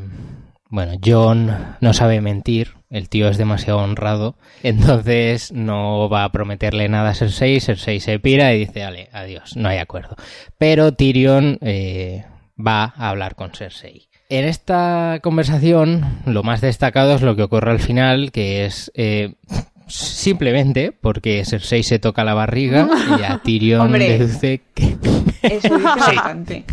Bueno, 0.70 0.94
John 1.04 1.76
no 1.82 1.92
sabe 1.92 2.22
mentir, 2.22 2.76
el 2.90 3.10
tío 3.10 3.28
es 3.28 3.38
demasiado 3.38 3.80
honrado, 3.80 4.38
entonces 4.64 5.52
no 5.52 6.08
va 6.08 6.24
a 6.24 6.32
prometerle 6.32 6.88
nada 6.88 7.10
a 7.10 7.14
Cersei, 7.14 7.60
Cersei 7.60 8.00
se 8.00 8.20
pira 8.20 8.54
y 8.54 8.60
dice, 8.60 8.86
vale, 8.86 9.10
adiós, 9.12 9.58
no 9.58 9.68
hay 9.68 9.80
acuerdo. 9.80 10.16
Pero 10.58 10.94
Tyrion 10.94 11.58
eh, 11.60 12.24
va 12.58 12.94
a 12.96 13.10
hablar 13.10 13.36
con 13.36 13.52
Cersei. 13.52 14.08
En 14.30 14.46
esta 14.46 15.20
conversación, 15.22 16.22
lo 16.26 16.42
más 16.42 16.62
destacado 16.62 17.16
es 17.16 17.22
lo 17.22 17.36
que 17.36 17.44
ocurre 17.44 17.72
al 17.72 17.82
final, 17.82 18.32
que 18.32 18.64
es 18.64 18.94
eh, 18.96 19.34
simplemente 19.88 20.92
porque 20.92 21.44
Cersei 21.46 21.84
se 21.84 22.00
toca 22.00 22.24
la 22.24 22.34
barriga 22.34 22.88
y 23.20 23.24
a 23.24 23.40
Tyrion 23.44 23.82
Hombre. 23.88 24.18
deduce 24.18 24.62
que... 24.74 24.98
Eso 25.42 25.78
dice 25.78 25.84
bastante. 25.96 26.66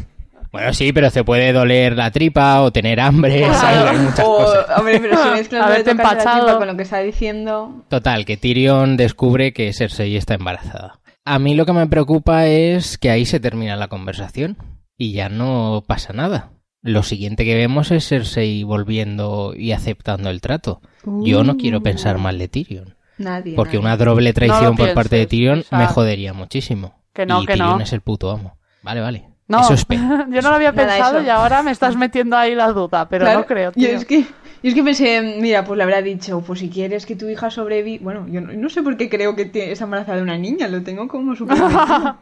Bueno, 0.53 0.73
sí, 0.75 0.93
pero 0.93 1.11
se 1.11 1.23
puede 1.23 1.53
doler 1.53 1.97
la 1.97 2.11
tripa 2.11 2.61
o 2.63 2.73
tener 2.73 2.99
hambre, 3.01 3.47
¿sabes? 3.55 3.91
Hay 3.91 3.99
muchas 3.99 4.21
O, 4.27 4.37
cosas. 4.39 4.67
hombre, 4.79 4.99
pero 5.01 5.23
si 5.23 5.29
mezclas 5.31 5.61
lo 5.63 5.67
de 5.69 5.73
Haberte 5.75 5.91
tocarse 5.93 6.15
la 6.15 6.21
empachado. 6.21 6.45
tripa 6.47 6.59
con 6.59 6.67
lo 6.67 6.77
que 6.77 6.83
está 6.83 6.99
diciendo, 7.01 7.85
Total, 7.89 8.25
que 8.25 8.37
Tyrion 8.37 8.97
descubre 8.97 9.53
que 9.53 9.73
Cersei 9.73 10.17
está 10.17 10.35
embarazada. 10.35 10.99
A 11.25 11.39
mí 11.39 11.55
lo 11.55 11.67
que 11.67 11.73
me 11.73 11.87
preocupa 11.87 12.47
es 12.47 12.99
que 12.99 13.11
ahí 13.11 13.27
se 13.27 13.39
termina 13.39 13.77
la 13.77 13.87
conversación 13.89 14.57
y 14.99 15.13
ya 15.13 15.29
no 15.29 15.85
pasa 15.87 16.13
nada. 16.13 16.51
Lo 16.83 17.03
siguiente 17.05 17.45
que 17.45 17.55
vemos 17.55 17.91
es 17.93 18.09
Cersei 18.09 18.65
volviendo 18.65 19.53
y 19.57 19.71
aceptando 19.73 20.31
el 20.31 20.41
trato. 20.41 20.81
Yo 21.05 21.45
no 21.45 21.59
quiero 21.59 21.83
pensar 21.83 22.19
mal 22.19 22.39
de 22.39 22.49
Tyrion, 22.49 22.97
nadie. 23.21 23.55
porque 23.55 23.77
nadie. 23.79 23.87
una 23.87 23.97
doble 23.97 24.33
traición 24.33 24.65
No 24.73 24.77
por 24.77 24.93
parte 24.95 25.17
de 25.17 25.27
Tyrion 25.27 25.61
o 25.61 25.63
sea, 25.63 25.79
me 25.79 25.87
jodería 25.87 26.33
muchísimo. 26.33 26.95
que 27.13 27.27
no, 27.27 27.43
y 27.43 27.47
que 27.47 27.53
Tyrion 27.55 27.79
no. 27.79 27.85
es 27.85 27.93
el 27.93 28.01
puto 28.01 28.31
amo. 28.31 28.57
Vale, 28.83 29.01
vale. 29.01 29.25
No, 29.47 29.61
Eso 29.69 29.75
yo 29.91 30.43
no 30.43 30.51
lo 30.51 30.55
había 30.55 30.73
pensado 30.73 31.19
eso. 31.19 31.27
y 31.27 31.29
ahora 31.31 31.63
me 31.65 31.71
estás 31.73 31.97
metiendo 31.97 32.37
ahí 32.37 32.55
la 32.55 32.69
duda, 32.73 33.09
pero 33.09 33.25
Claro, 33.25 33.41
no 33.41 33.47
creo, 33.47 33.73
Yo 33.75 33.89
tío. 33.89 33.97
es, 33.99 34.05
que, 34.05 34.21
yo 34.23 34.27
es 34.63 34.75
que 34.75 34.83
pensé, 34.85 35.37
mira, 35.41 35.65
pues 35.65 35.77
le 35.77 35.83
habrá 35.83 36.03
dicho, 36.03 36.41
pues 36.47 36.61
si 36.61 36.69
quieres 36.71 37.05
que 37.05 37.17
tu 37.17 37.29
hija 37.29 37.51
sobreviva. 37.51 38.03
Bueno, 38.05 38.27
yo 38.29 38.41
no, 38.41 38.53
no 38.53 38.69
sé 38.71 38.81
por 38.83 38.97
qué 38.97 39.09
creo 39.11 39.35
que 39.35 39.47
te- 39.47 39.73
está 39.73 39.85
embarazada 39.87 40.19
de 40.19 40.23
una 40.23 40.39
niña, 40.39 40.69
lo 40.69 40.83
tengo 40.83 41.09
como 41.09 41.35
súper. 41.35 41.59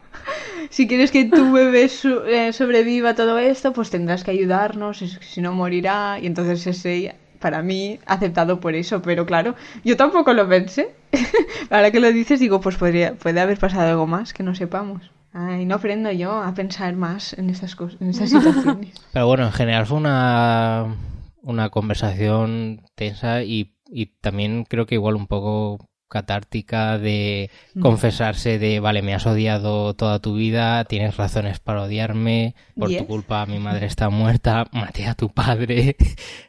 Si 0.70 0.86
quieres 0.86 1.10
que 1.10 1.24
tu 1.26 1.52
bebé 1.52 1.88
su- 1.88 2.24
eh, 2.26 2.52
sobreviva 2.52 3.10
a 3.10 3.14
todo 3.14 3.38
esto, 3.38 3.72
pues 3.72 3.90
tendrás 3.90 4.24
que 4.24 4.30
ayudarnos, 4.32 5.02
es- 5.02 5.18
si 5.22 5.40
no 5.40 5.52
morirá. 5.52 6.18
Y 6.20 6.26
entonces 6.26 6.66
ese, 6.66 7.14
para 7.38 7.62
mí, 7.62 7.98
aceptado 8.06 8.60
por 8.60 8.74
eso. 8.74 9.02
Pero 9.02 9.26
claro, 9.26 9.54
yo 9.84 9.96
tampoco 9.96 10.32
lo 10.32 10.48
pensé. 10.48 10.94
Ahora 11.70 11.90
que 11.90 12.00
lo 12.00 12.12
dices, 12.12 12.40
digo, 12.40 12.60
pues 12.60 12.76
podría, 12.76 13.14
puede 13.14 13.40
haber 13.40 13.58
pasado 13.58 13.88
algo 13.88 14.06
más 14.06 14.32
que 14.32 14.42
no 14.42 14.54
sepamos. 14.54 15.10
Ay, 15.32 15.66
no 15.66 15.76
aprendo 15.76 16.10
yo 16.10 16.32
a 16.32 16.54
pensar 16.54 16.96
más 16.96 17.32
en 17.34 17.50
estas 17.50 17.76
cosas, 17.76 18.00
en 18.00 18.10
estas 18.10 18.30
situaciones. 18.30 18.94
Pero 19.12 19.26
bueno, 19.26 19.44
en 19.44 19.52
general 19.52 19.86
fue 19.86 19.98
una, 19.98 20.96
una 21.42 21.68
conversación 21.70 22.82
tensa 22.94 23.42
y, 23.42 23.74
y 23.86 24.06
también 24.20 24.64
creo 24.64 24.86
que 24.86 24.94
igual 24.94 25.16
un 25.16 25.26
poco 25.26 25.87
catártica 26.08 26.98
de 26.98 27.50
confesarse 27.78 28.58
de, 28.58 28.80
vale, 28.80 29.02
me 29.02 29.14
has 29.14 29.26
odiado 29.26 29.94
toda 29.94 30.18
tu 30.20 30.34
vida, 30.34 30.84
tienes 30.84 31.16
razones 31.16 31.60
para 31.60 31.82
odiarme, 31.82 32.54
por 32.78 32.88
Yes. 32.90 32.98
tu 32.98 33.06
culpa 33.06 33.44
mi 33.46 33.58
madre 33.58 33.86
está 33.86 34.08
muerta, 34.10 34.66
maté 34.72 35.06
a 35.06 35.14
tu 35.14 35.28
padre. 35.30 35.96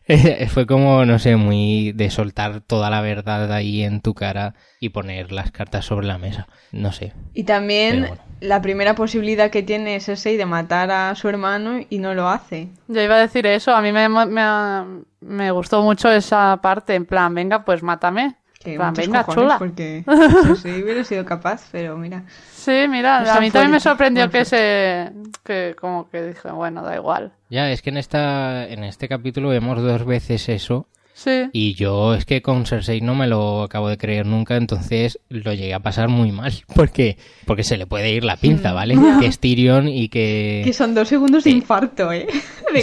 Fue 0.49 0.65
como, 0.65 1.05
no 1.05 1.19
sé, 1.19 1.35
muy 1.35 1.91
de 1.91 2.09
soltar 2.09 2.61
toda 2.61 2.89
la 2.89 3.01
verdad 3.01 3.51
ahí 3.53 3.83
en 3.83 4.01
tu 4.01 4.13
cara 4.13 4.55
y 4.79 4.89
poner 4.89 5.31
las 5.31 5.51
cartas 5.51 5.85
sobre 5.85 6.07
la 6.07 6.17
mesa. 6.17 6.47
No 6.71 6.91
sé. 6.91 7.13
Y 7.33 7.43
también 7.43 8.01
bueno. 8.01 8.17
la 8.39 8.61
primera 8.61 8.95
posibilidad 8.95 9.51
que 9.51 9.61
tiene 9.63 9.99
Cersei 9.99 10.37
de 10.37 10.45
matar 10.45 10.89
a 10.91 11.13
su 11.15 11.27
hermano 11.29 11.79
y 11.89 11.99
no 11.99 12.13
lo 12.15 12.27
hace. 12.29 12.69
Yo 12.87 13.01
iba 13.01 13.15
a 13.15 13.19
decir 13.19 13.45
eso, 13.45 13.75
a 13.75 13.81
mí 13.81 13.91
me, 13.91 14.07
me, 14.09 15.03
me 15.21 15.51
gustó 15.51 15.81
mucho 15.83 16.11
esa 16.11 16.57
parte, 16.61 16.95
en 16.95 17.05
plan, 17.05 17.33
venga, 17.35 17.63
pues 17.65 17.83
mátame. 17.83 18.35
Que 18.59 18.77
venga, 18.77 19.23
cojones, 19.23 19.43
chula. 19.43 19.57
porque 19.57 20.03
Cersei 20.43 20.83
hubiera 20.83 21.03
sido 21.05 21.23
capaz, 21.23 21.69
pero 21.71 21.95
mira. 21.97 22.25
Sí, 22.51 22.87
mira, 22.89 23.33
a 23.33 23.39
mí 23.39 23.51
también 23.51 23.71
me 23.71 23.79
sorprendió 23.79 24.29
que 24.29 24.43
se... 24.43 25.13
que 25.45 25.75
como 25.79 26.09
que 26.09 26.21
dije, 26.23 26.51
bueno, 26.51 26.83
da 26.83 26.95
igual. 26.95 27.31
Ya, 27.49 27.71
es 27.71 27.81
que 27.81 27.89
en 27.89 27.97
esta, 27.97 28.67
en 28.67 28.83
este 28.83 29.07
capítulo 29.07 29.49
vemos 29.49 29.81
dos 29.81 30.05
veces 30.05 30.49
eso 30.49 30.87
Sí. 31.21 31.49
Y 31.51 31.73
yo 31.73 32.13
es 32.13 32.23
que 32.23 32.41
con 32.41 32.65
Cersei 32.65 33.01
no 33.01 33.13
me 33.13 33.27
lo 33.27 33.63
acabo 33.63 33.89
de 33.89 33.97
creer 33.97 34.25
nunca, 34.25 34.55
entonces 34.55 35.19
lo 35.27 35.51
llegué 35.53 35.73
a 35.73 35.81
pasar 35.81 36.07
muy 36.07 36.31
mal. 36.31 36.53
Porque, 36.73 37.17
porque 37.45 37.65
se 37.65 37.75
le 37.75 37.85
puede 37.85 38.11
ir 38.13 38.23
la 38.23 38.37
pinza, 38.37 38.71
¿vale? 38.71 38.95
Que 39.19 39.25
es 39.25 39.37
Tyrion 39.37 39.89
y 39.89 40.07
que... 40.07 40.61
Que 40.65 40.71
son 40.71 40.95
dos 40.95 41.09
segundos 41.09 41.43
de 41.43 41.49
infarto, 41.49 42.13
¿eh? 42.13 42.25
De. 42.73 42.79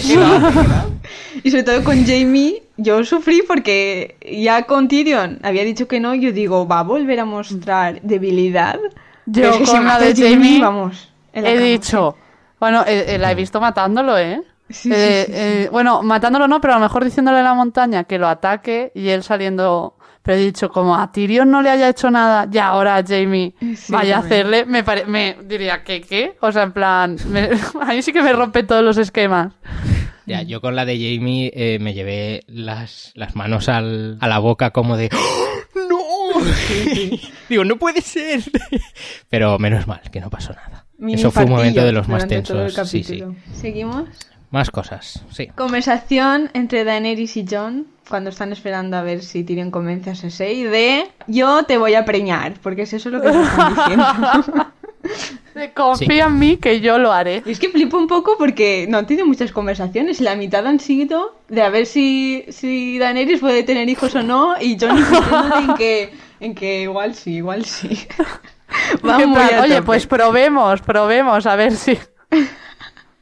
Y 1.42 1.50
sobre 1.50 1.62
todo 1.62 1.82
con 1.82 2.04
Jamie, 2.04 2.62
yo 2.76 3.02
sufrí 3.04 3.42
porque 3.48 4.16
ya 4.30 4.64
con 4.64 4.88
Tyrion 4.88 5.38
había 5.42 5.64
dicho 5.64 5.88
que 5.88 5.98
no, 5.98 6.14
yo 6.14 6.30
digo, 6.32 6.68
va 6.68 6.80
a 6.80 6.82
volver 6.82 7.20
a 7.20 7.24
mostrar 7.24 8.02
debilidad. 8.02 8.78
Yo 9.24 9.42
Pero 9.42 9.50
es 9.50 9.56
que 9.58 9.64
con 9.64 9.84
la 9.86 9.98
de 9.98 10.14
Jamie, 10.14 10.30
Jamie 10.34 10.60
vamos. 10.60 11.08
la 11.32 11.40
He 11.40 11.54
cama. 11.54 11.66
dicho... 11.66 12.16
Bueno, 12.60 12.84
eh, 12.86 13.14
eh, 13.14 13.18
la 13.18 13.32
he 13.32 13.34
visto 13.34 13.60
matándolo, 13.60 14.18
¿eh? 14.18 14.40
Sí, 14.70 14.90
Eh, 14.92 15.24
sí, 15.26 15.32
sí, 15.32 15.38
sí. 15.38 15.38
eh, 15.44 15.68
bueno, 15.70 16.02
matándolo 16.02 16.48
no, 16.48 16.60
pero 16.60 16.74
a 16.74 16.76
lo 16.78 16.82
mejor 16.82 17.04
diciéndole 17.04 17.38
a 17.38 17.42
la 17.42 17.54
montaña 17.54 18.04
que 18.04 18.18
lo 18.18 18.28
ataque 18.28 18.92
y 18.94 19.08
él 19.08 19.22
saliendo... 19.22 19.94
Pero 20.22 20.38
he 20.38 20.40
dicho, 20.44 20.70
como 20.70 20.96
a 20.96 21.12
Tyrion 21.12 21.48
no 21.52 21.62
le 21.62 21.70
haya 21.70 21.88
hecho 21.88 22.10
nada 22.10 22.48
y 22.52 22.58
ahora 22.58 22.96
a 22.96 23.04
Jamie 23.06 23.54
Sí, 23.76 23.92
vaya 23.92 24.16
a 24.16 24.18
hacerle, 24.20 24.64
me, 24.66 24.82
pare- 24.82 25.04
me 25.06 25.36
diría, 25.44 25.84
¿qué 25.84 26.00
qué? 26.00 26.36
O 26.40 26.50
sea, 26.50 26.64
en 26.64 26.72
plan, 26.72 27.16
me- 27.28 27.48
a 27.80 27.86
mí 27.94 28.02
sí 28.02 28.12
que 28.12 28.22
me 28.22 28.32
rompe 28.32 28.64
todos 28.64 28.82
los 28.82 28.98
esquemas. 28.98 29.52
Ya, 30.26 30.42
yo 30.42 30.60
con 30.60 30.74
la 30.74 30.84
de 30.84 30.94
Jamie 30.96 31.52
eh, 31.54 31.78
me 31.80 31.94
llevé 31.94 32.42
las, 32.48 33.12
las 33.14 33.36
manos 33.36 33.68
al, 33.68 34.18
a 34.20 34.26
la 34.26 34.40
boca 34.40 34.72
como 34.72 34.96
de... 34.96 35.10
¡Oh, 35.12 35.78
¡No! 35.88 36.44
Digo, 37.48 37.64
no 37.64 37.76
puede 37.76 38.00
ser. 38.00 38.40
Pero 39.30 39.60
menos 39.60 39.86
mal, 39.86 40.00
que 40.10 40.20
no 40.20 40.28
pasó 40.28 40.52
nada. 40.54 40.86
Mini 40.98 41.20
Eso 41.20 41.30
fue 41.30 41.44
un 41.44 41.50
momento 41.50 41.84
de 41.84 41.92
los 41.92 42.08
más 42.08 42.26
tensos. 42.26 42.74
Sí, 42.88 43.04
sí. 43.04 43.22
Seguimos. 43.52 44.08
Más 44.50 44.70
cosas, 44.70 45.24
sí. 45.30 45.48
Conversación 45.48 46.50
entre 46.54 46.84
Daenerys 46.84 47.36
y 47.36 47.46
John 47.48 47.86
cuando 48.08 48.30
están 48.30 48.52
esperando 48.52 48.96
a 48.96 49.02
ver 49.02 49.22
si 49.22 49.42
Tyrion 49.42 49.70
convence 49.70 50.10
a 50.10 50.14
Cersei 50.14 50.62
de 50.62 51.08
yo 51.26 51.64
te 51.64 51.78
voy 51.78 51.94
a 51.94 52.04
preñar, 52.04 52.54
porque 52.62 52.82
es 52.82 52.92
eso 52.92 53.10
lo 53.10 53.20
que 53.20 53.32
se 53.32 53.42
están 53.42 53.74
diciendo. 53.74 54.06
Confía 55.74 56.26
en 56.26 56.38
mí 56.38 56.56
que 56.58 56.80
yo 56.80 56.98
lo 56.98 57.12
haré. 57.12 57.42
Y 57.46 57.52
es 57.52 57.58
que 57.58 57.68
flipo 57.68 57.96
un 57.96 58.06
poco 58.06 58.36
porque 58.38 58.86
no 58.88 58.98
han 58.98 59.06
tenido 59.06 59.26
muchas 59.26 59.52
conversaciones 59.52 60.20
y 60.20 60.24
la 60.24 60.36
mitad 60.36 60.66
han 60.66 60.80
sido 60.80 61.36
de 61.48 61.62
a 61.62 61.70
ver 61.70 61.86
si, 61.86 62.44
si 62.48 62.98
Daenerys 62.98 63.40
puede 63.40 63.62
tener 63.62 63.88
hijos 63.88 64.14
o 64.14 64.22
no 64.22 64.60
y 64.60 64.76
John 64.78 64.98
en 64.98 65.74
que, 65.74 66.12
en 66.40 66.54
que 66.54 66.82
igual 66.82 67.14
sí, 67.14 67.36
igual 67.36 67.64
sí. 67.64 68.06
A 69.02 69.62
Oye, 69.62 69.82
pues 69.82 70.06
probemos, 70.06 70.82
probemos, 70.82 71.46
a 71.46 71.56
ver 71.56 71.74
si... 71.74 71.98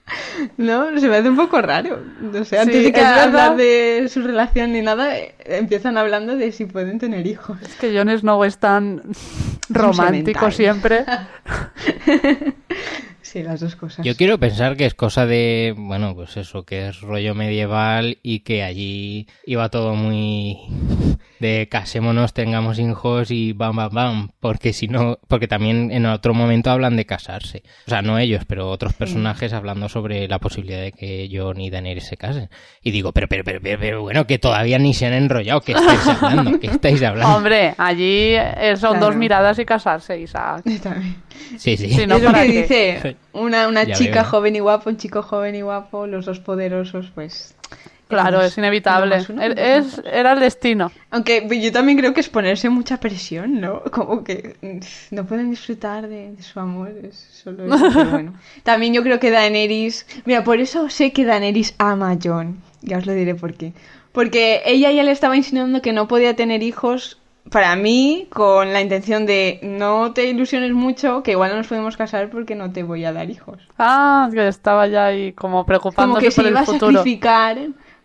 No, 0.56 0.98
se 0.98 1.08
me 1.08 1.16
hace 1.16 1.28
un 1.28 1.36
poco 1.36 1.60
raro. 1.62 1.98
O 2.38 2.44
sea, 2.44 2.62
antes 2.62 2.76
Sí, 2.76 2.84
de 2.84 2.92
que 2.92 3.00
hablar 3.00 3.56
de 3.56 4.08
su 4.12 4.22
relación 4.22 4.72
ni 4.72 4.82
nada, 4.82 5.16
eh, 5.16 5.34
empiezan 5.46 5.96
hablando 5.96 6.36
de 6.36 6.52
si 6.52 6.66
pueden 6.66 6.98
tener 6.98 7.26
hijos. 7.26 7.58
Es 7.62 7.74
que 7.76 7.96
Jon 7.96 8.10
Snow 8.16 8.44
es 8.44 8.58
tan 8.58 9.02
romántico 9.68 10.50
siempre. 10.50 11.04
Sí, 13.34 13.42
las 13.42 13.58
dos 13.58 13.74
cosas. 13.74 14.06
Yo 14.06 14.14
quiero 14.14 14.38
pensar 14.38 14.76
que 14.76 14.86
es 14.86 14.94
cosa 14.94 15.26
de, 15.26 15.74
bueno, 15.76 16.14
pues 16.14 16.36
eso, 16.36 16.62
que 16.62 16.86
es 16.86 17.00
rollo 17.00 17.34
medieval 17.34 18.18
y 18.22 18.40
que 18.44 18.62
allí 18.62 19.26
iba 19.44 19.68
todo 19.70 19.96
muy 19.96 20.56
de 21.40 21.68
casémonos, 21.68 22.32
tengamos 22.32 22.78
hijos 22.78 23.32
y 23.32 23.52
bam, 23.52 23.74
bam, 23.74 23.90
bam, 23.92 24.28
porque 24.38 24.72
si 24.72 24.86
no, 24.86 25.18
porque 25.26 25.48
también 25.48 25.90
en 25.90 26.06
otro 26.06 26.32
momento 26.32 26.70
hablan 26.70 26.94
de 26.96 27.06
casarse. 27.06 27.64
O 27.88 27.90
sea, 27.90 28.02
no 28.02 28.18
ellos, 28.20 28.44
pero 28.46 28.70
otros 28.70 28.92
personajes 28.92 29.52
hablando 29.52 29.88
sobre 29.88 30.28
la 30.28 30.38
posibilidad 30.38 30.80
de 30.80 30.92
que 30.92 31.28
Jon 31.32 31.60
y 31.60 31.70
Daenerys 31.70 32.06
se 32.06 32.16
casen. 32.16 32.48
Y 32.84 32.92
digo, 32.92 33.10
pero, 33.10 33.26
pero, 33.26 33.42
pero, 33.42 33.58
pero, 33.60 33.80
pero, 33.80 34.02
bueno, 34.02 34.28
que 34.28 34.38
todavía 34.38 34.78
ni 34.78 34.94
se 34.94 35.06
han 35.06 35.12
enrollado, 35.12 35.60
¿qué 35.60 35.72
estáis 35.72 36.06
hablando? 36.22 36.60
¿Qué 36.60 36.68
estáis 36.68 37.02
hablando? 37.02 37.36
Hombre, 37.36 37.74
allí 37.78 38.36
eh, 38.36 38.76
son 38.76 38.92
Claro. 38.92 39.06
dos 39.06 39.16
miradas 39.16 39.58
y 39.58 39.64
casarse, 39.64 40.20
Isaac. 40.20 40.62
También. 40.84 41.16
Sí, 41.58 41.76
sí. 41.76 41.90
Sí, 41.90 42.06
no 42.06 42.14
es 42.16 42.22
lo 42.22 42.30
para 42.30 42.44
que 42.46 42.52
qué. 42.52 42.62
dice 42.62 43.16
una, 43.34 43.68
una 43.68 43.84
Ya 43.84 43.94
chica 43.94 44.22
veo. 44.22 44.30
joven 44.30 44.56
y 44.56 44.60
guapo, 44.60 44.88
un 44.90 44.96
chico 44.96 45.22
joven 45.22 45.54
y 45.54 45.62
guapo, 45.62 46.06
los 46.06 46.24
dos 46.26 46.40
poderosos, 46.40 47.10
pues... 47.14 47.54
Claro, 48.06 48.42
es 48.42 48.56
inevitable. 48.58 49.24
uno, 49.30 49.42
Es- 49.42 50.00
era 50.04 50.32
el 50.32 50.40
destino. 50.40 50.92
Aunque 51.10 51.48
yo 51.60 51.72
también 51.72 51.98
creo 51.98 52.12
que 52.12 52.20
es 52.20 52.28
ponerse 52.28 52.68
mucha 52.68 53.00
presión, 53.00 53.60
¿no? 53.60 53.82
Como 53.90 54.22
que 54.22 54.56
mm, 54.60 55.14
no 55.14 55.24
pueden 55.26 55.50
disfrutar 55.50 56.06
de, 56.06 56.32
de 56.32 56.42
su 56.42 56.60
amor, 56.60 56.92
es 57.02 57.16
solo 57.16 57.64
eso, 57.64 57.88
pero 57.92 58.10
bueno. 58.10 58.34
También 58.62 58.92
yo 58.92 59.02
creo 59.02 59.18
que 59.18 59.30
Daenerys... 59.30 60.06
Mira, 60.26 60.44
por 60.44 60.60
eso 60.60 60.90
sé 60.90 61.12
que 61.12 61.24
Daenerys 61.24 61.74
ama 61.78 62.10
a 62.12 62.18
Jon. 62.22 62.58
Ya 62.82 62.98
os 62.98 63.06
lo 63.06 63.14
diré 63.14 63.34
por 63.34 63.54
qué. 63.54 63.72
Porque 64.12 64.62
ella 64.66 64.92
ya 64.92 65.02
le 65.02 65.10
estaba 65.10 65.36
insinuando 65.36 65.80
que 65.82 65.92
no 65.94 66.06
podía 66.06 66.36
tener 66.36 66.62
hijos 66.62 67.18
para 67.54 67.76
mí 67.76 68.26
con 68.30 68.72
la 68.72 68.80
intención 68.80 69.26
de 69.26 69.60
no 69.62 70.12
te 70.12 70.24
ilusiones 70.26 70.72
mucho, 70.72 71.22
que 71.22 71.30
igual 71.30 71.52
no 71.52 71.58
nos 71.58 71.68
podemos 71.68 71.96
casar 71.96 72.28
porque 72.28 72.56
no 72.56 72.72
te 72.72 72.82
voy 72.82 73.04
a 73.04 73.12
dar 73.12 73.30
hijos. 73.30 73.58
Ah, 73.78 74.28
que 74.32 74.48
estaba 74.48 74.88
ya 74.88 75.06
ahí 75.06 75.32
como 75.32 75.52
Como 75.58 75.66
preocupándose 75.66 76.20
que 76.26 76.30
se 76.32 76.42
por 76.42 76.50
iba 76.50 76.60
el 76.60 76.62
a 76.64 76.66
futuro. 76.66 76.98
sacrificar 76.98 77.58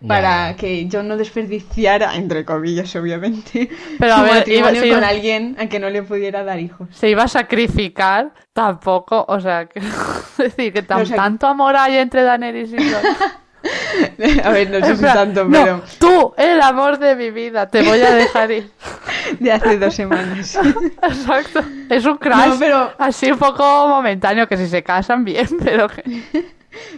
para 0.08 0.56
que 0.56 0.88
John 0.90 1.08
no 1.10 1.18
desperdiciara, 1.18 2.16
entre 2.16 2.46
comillas, 2.46 2.96
obviamente, 2.96 3.70
Pero, 4.00 4.14
su 4.16 4.20
a 4.20 4.24
ver, 4.24 4.34
matrimonio 4.36 4.86
iba- 4.86 4.96
con 4.96 5.04
iba- 5.04 5.08
alguien 5.10 5.56
a 5.60 5.66
que 5.68 5.80
no 5.80 5.90
le 5.90 6.04
pudiera 6.04 6.44
dar 6.44 6.60
hijos. 6.60 6.88
Se 6.92 7.10
iba 7.10 7.24
a 7.24 7.28
sacrificar, 7.28 8.32
tampoco, 8.54 9.26
o 9.28 9.40
sea, 9.42 9.66
que, 9.70 9.80
es 9.80 10.38
decir, 10.38 10.72
que 10.72 10.84
tan- 10.84 11.02
O 11.02 11.06
sea, 11.06 11.18
tanto 11.18 11.48
amor 11.48 11.76
hay 11.76 11.98
entre 11.98 12.22
Daenerys 12.24 12.72
y 12.72 12.78
Jon. 12.78 13.02
a 14.44 14.50
ver, 14.52 14.70
no 14.70 14.86
sé 14.86 14.96
si 14.96 15.04
tanto, 15.04 15.44
no, 15.46 15.52
pero 15.52 15.82
tú, 16.00 16.34
el 16.38 16.62
amor 16.62 16.98
de 17.00 17.16
mi 17.16 17.30
vida, 17.32 17.68
te 17.68 17.82
voy 17.84 18.00
a 18.02 18.12
dejar 18.14 18.52
ir. 18.52 18.70
de 19.40 19.52
hace 19.52 19.78
dos 19.78 19.94
semanas. 19.94 20.58
Exacto. 21.04 21.62
Es 21.90 22.06
un 22.06 22.18
crash 22.18 22.48
No, 22.50 22.60
pero- 22.60 22.92
así 22.98 23.32
un 23.32 23.38
poco 23.38 23.88
momentáneo, 23.88 24.48
que 24.48 24.58
si 24.58 24.68
se 24.68 24.84
casan 24.84 25.24
bien, 25.26 25.48
pero. 25.64 25.88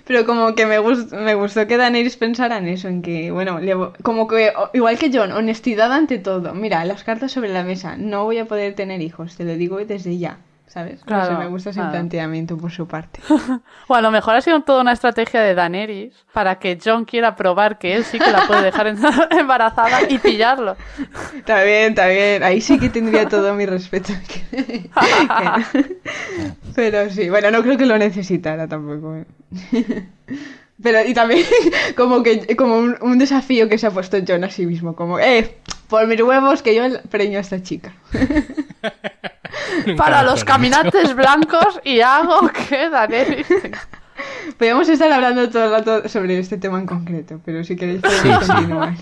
Pero 0.06 0.26
como 0.26 0.54
que 0.54 0.66
me, 0.66 0.80
gust- 0.80 1.12
me 1.18 1.34
gustó 1.34 1.66
que 1.66 1.78
Daenerys 1.78 2.18
pensara 2.18 2.58
en 2.58 2.68
eso, 2.68 2.88
en 2.90 3.02
que, 3.02 3.32
bueno, 3.32 3.60
le- 3.60 3.76
como 4.04 4.28
que, 4.28 4.52
igual 4.74 4.98
que 5.00 5.10
John, 5.14 5.32
honestidad 5.32 5.92
ante 5.94 6.20
todo. 6.20 6.54
Mira, 6.54 6.84
las 6.86 7.04
cartas 7.04 7.32
sobre 7.32 7.50
la 7.50 7.64
mesa, 7.64 7.96
no 7.98 8.26
voy 8.26 8.38
a 8.40 8.46
poder 8.46 8.76
tener 8.76 9.02
hijos, 9.02 9.38
te 9.38 9.46
lo 9.46 9.56
digo 9.56 9.78
desde 9.86 10.18
ya, 10.18 10.38
¿sabes? 10.72 11.04
Claro, 11.04 11.38
me 11.38 11.48
gusta 11.48 11.72
ese 11.72 11.80
claro. 11.80 11.92
planteamiento 11.92 12.58
por 12.58 12.72
su 12.72 12.88
parte. 12.88 13.20
O 13.88 13.96
a 13.96 14.02
lo 14.02 14.10
mejor 14.10 14.36
ha 14.36 14.42
sido 14.42 14.62
toda 14.62 14.82
una 14.82 14.94
estrategia 14.94 15.42
de 15.42 15.54
Daenerys 15.54 16.14
para 16.32 16.60
que 16.60 16.80
John 16.84 17.04
quiera 17.04 17.36
probar 17.36 17.78
que 17.78 17.96
él 17.96 18.06
sí 18.06 18.20
que 18.20 18.32
la 18.32 18.48
puede 18.48 18.64
dejar 18.64 18.88
embarazada 19.32 20.10
y 20.10 20.18
pillarlo. 20.18 20.78
Está 21.36 21.64
bien, 21.64 21.90
está 21.90 22.08
bien. 22.08 22.44
Ahí 22.44 22.62
sí 22.62 22.80
que 22.80 22.90
tendría 22.90 23.28
todo 23.28 23.54
mi 23.54 23.66
respeto. 23.66 24.14
Pero 26.76 27.10
sí, 27.10 27.30
bueno, 27.30 27.52
no 27.52 27.62
creo 27.64 27.78
que 27.78 27.86
lo 27.86 27.98
necesitara 27.98 28.68
tampoco. 28.68 29.16
¿eh? 29.16 29.26
Pero 30.82 31.04
y 31.06 31.14
también 31.14 31.46
como 31.98 32.24
que 32.24 32.56
como 32.56 32.78
un, 32.78 32.96
un 33.02 33.18
desafío 33.18 33.68
que 33.68 33.78
se 33.78 33.88
ha 33.88 33.92
puesto 33.92 34.18
John 34.26 34.44
a 34.46 34.50
sí 34.50 34.66
mismo, 34.66 34.96
como, 34.96 35.20
eh, 35.20 35.58
por 35.90 36.08
mis 36.08 36.22
huevos 36.22 36.62
que 36.62 36.76
yo 36.76 36.84
preño 37.10 37.38
a 37.40 37.42
esta 37.42 37.62
chica. 37.62 37.94
Para 39.98 40.24
los 40.24 40.44
caminantes 40.44 41.16
blancos 41.16 41.80
y 41.84 42.02
hago 42.02 42.48
que 42.50 42.90
Daenerys... 42.90 43.48
Podríamos 44.58 44.88
estar 44.88 45.12
hablando 45.12 45.50
todo 45.50 45.66
el 45.66 45.72
rato 45.72 46.08
sobre 46.10 46.38
este 46.38 46.58
tema 46.58 46.78
en 46.80 46.86
concreto, 46.86 47.42
pero 47.44 47.64
si 47.64 47.76
queréis 47.76 48.02
podemos 48.02 48.22
Sí, 48.46 48.46
sí. 48.46 48.52
continuar. 48.52 48.94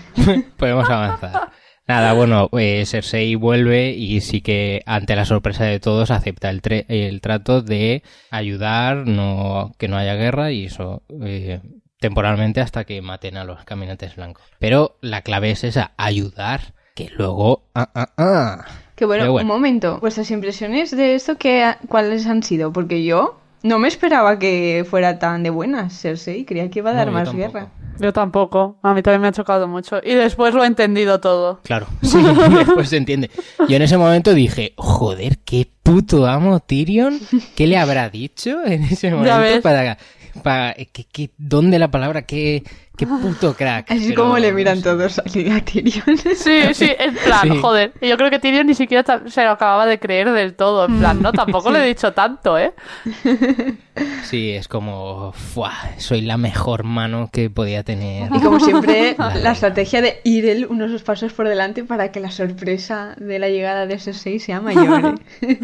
Podemos 0.56 0.88
avanzar. 0.88 1.50
Nada, 1.86 2.12
bueno, 2.14 2.48
eh, 2.56 2.84
Cersei 2.86 3.34
vuelve 3.34 3.90
y 3.90 4.20
sí 4.22 4.40
que 4.40 4.82
ante 4.86 5.16
la 5.16 5.24
sorpresa 5.26 5.64
de 5.64 5.80
todos 5.80 6.10
acepta 6.10 6.48
el, 6.48 6.62
tre- 6.62 6.86
el 6.88 7.20
trato 7.20 7.60
de 7.60 8.02
ayudar, 8.30 9.06
no 9.08 9.72
que 9.76 9.88
no 9.88 9.96
haya 9.98 10.14
guerra 10.14 10.52
y 10.52 10.66
eso 10.66 11.02
eh, 11.22 11.60
temporalmente 11.98 12.60
hasta 12.62 12.84
que 12.84 13.02
maten 13.02 13.36
a 13.36 13.44
los 13.44 13.64
caminantes 13.64 14.16
blancos. 14.16 14.44
Pero 14.58 14.96
la 15.02 15.20
clave 15.22 15.50
es 15.50 15.64
esa, 15.64 15.92
ayudar, 15.98 16.72
que 16.94 17.10
luego... 17.14 17.64
Ah, 17.74 17.90
ah, 17.94 18.08
ah. 18.16 18.64
Que 19.00 19.06
bueno, 19.06 19.32
un 19.34 19.46
momento. 19.46 19.98
Vuestras 20.00 20.30
impresiones 20.30 20.90
de 20.94 21.14
esto, 21.14 21.38
que, 21.38 21.64
¿cuáles 21.88 22.26
han 22.26 22.42
sido? 22.42 22.70
Porque 22.72 23.02
yo 23.02 23.40
no 23.62 23.78
me 23.78 23.88
esperaba 23.88 24.38
que 24.38 24.84
fuera 24.88 25.18
tan 25.18 25.42
de 25.42 25.48
buenas 25.50 25.98
Cersei. 25.98 26.44
Creía 26.44 26.68
que 26.70 26.80
iba 26.80 26.90
a 26.90 26.94
dar 26.94 27.06
No, 27.06 27.14
más 27.14 27.24
tampoco. 27.24 27.52
guerra. 27.52 27.68
Yo 27.98 28.12
tampoco. 28.12 28.76
A 28.82 28.92
mí 28.92 29.02
también 29.02 29.22
me 29.22 29.28
ha 29.28 29.32
chocado 29.32 29.66
mucho. 29.68 30.00
Y 30.04 30.12
después 30.14 30.52
lo 30.54 30.64
he 30.64 30.66
entendido 30.66 31.18
todo. 31.18 31.60
Claro, 31.62 31.86
sí, 32.02 32.18
después 32.58 32.90
se 32.90 32.98
entiende. 32.98 33.30
Yo 33.68 33.76
en 33.76 33.82
ese 33.82 33.96
momento 33.96 34.34
dije, 34.34 34.74
joder, 34.76 35.38
qué 35.46 35.66
puto 35.82 36.26
amo 36.26 36.60
Tyrion, 36.60 37.18
¿qué 37.56 37.66
le 37.66 37.78
habrá 37.78 38.10
dicho 38.10 38.62
en 38.66 38.82
ese 38.84 39.10
momento 39.14 39.62
para, 39.62 39.96
para 40.42 40.74
¿qué, 40.74 41.04
qué- 41.10 41.30
dónde 41.38 41.78
la 41.78 41.90
palabra, 41.90 42.22
qué, 42.22 42.62
qué 43.00 43.06
puto 43.06 43.54
crack? 43.54 43.90
Así 43.90 44.10
Pero, 44.10 44.24
como 44.24 44.38
le 44.38 44.52
miran 44.52 44.82
todos 44.82 45.18
a 45.18 45.22
Tyrion. 45.22 46.18
Sí, 46.36 46.74
sí, 46.74 46.90
en 46.98 47.14
plan, 47.24 47.40
Sí. 47.42 47.58
joder. 47.60 47.92
Y 48.02 48.08
Yo 48.08 48.18
creo 48.18 48.28
que 48.30 48.38
Tyrion 48.38 48.66
ni 48.66 48.74
siquiera 48.74 49.22
se 49.26 49.42
lo 49.44 49.52
acababa 49.52 49.86
de 49.86 49.98
creer 49.98 50.30
del 50.30 50.54
todo. 50.54 50.84
En 50.84 50.98
plan, 50.98 51.22
no, 51.22 51.32
tampoco 51.32 51.70
le 51.70 51.82
he 51.82 51.86
dicho 51.86 52.12
tanto, 52.12 52.58
¿eh? 52.58 52.74
Sí, 54.24 54.50
es 54.50 54.66
como, 54.68 55.32
¡fua! 55.32 55.72
soy 55.98 56.22
la 56.22 56.36
mejor 56.36 56.84
mano 56.84 57.28
que 57.32 57.50
podía 57.50 57.82
tener. 57.82 58.30
Y 58.34 58.40
como 58.40 58.58
siempre, 58.60 59.14
la 59.18 59.52
estrategia 59.52 60.00
de 60.00 60.20
ir 60.24 60.46
él 60.46 60.66
unos 60.70 61.02
pasos 61.02 61.32
por 61.32 61.48
delante 61.48 61.84
para 61.84 62.10
que 62.12 62.20
la 62.20 62.30
sorpresa 62.30 63.14
de 63.18 63.38
la 63.38 63.48
llegada 63.48 63.86
de 63.86 63.98
Cersei 63.98 64.38
sea 64.38 64.60
mayor. 64.60 65.18
¿eh? 65.42 65.58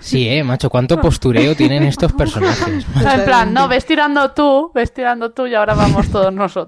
Sí, 0.00 0.28
eh, 0.28 0.42
macho, 0.44 0.70
cuánto 0.70 1.00
postureo 1.00 1.54
tienen 1.54 1.82
estos 1.82 2.12
personajes. 2.12 2.86
En 2.96 3.24
plan, 3.24 3.52
no, 3.52 3.68
ves 3.68 3.84
tirando 3.84 4.30
tú, 4.30 4.70
ves 4.74 4.92
tirando 4.92 5.32
tú 5.32 5.46
y 5.46 5.54
ahora 5.54 5.74
vamos 5.74 6.08
todos 6.10 6.32
nosotros. 6.32 6.65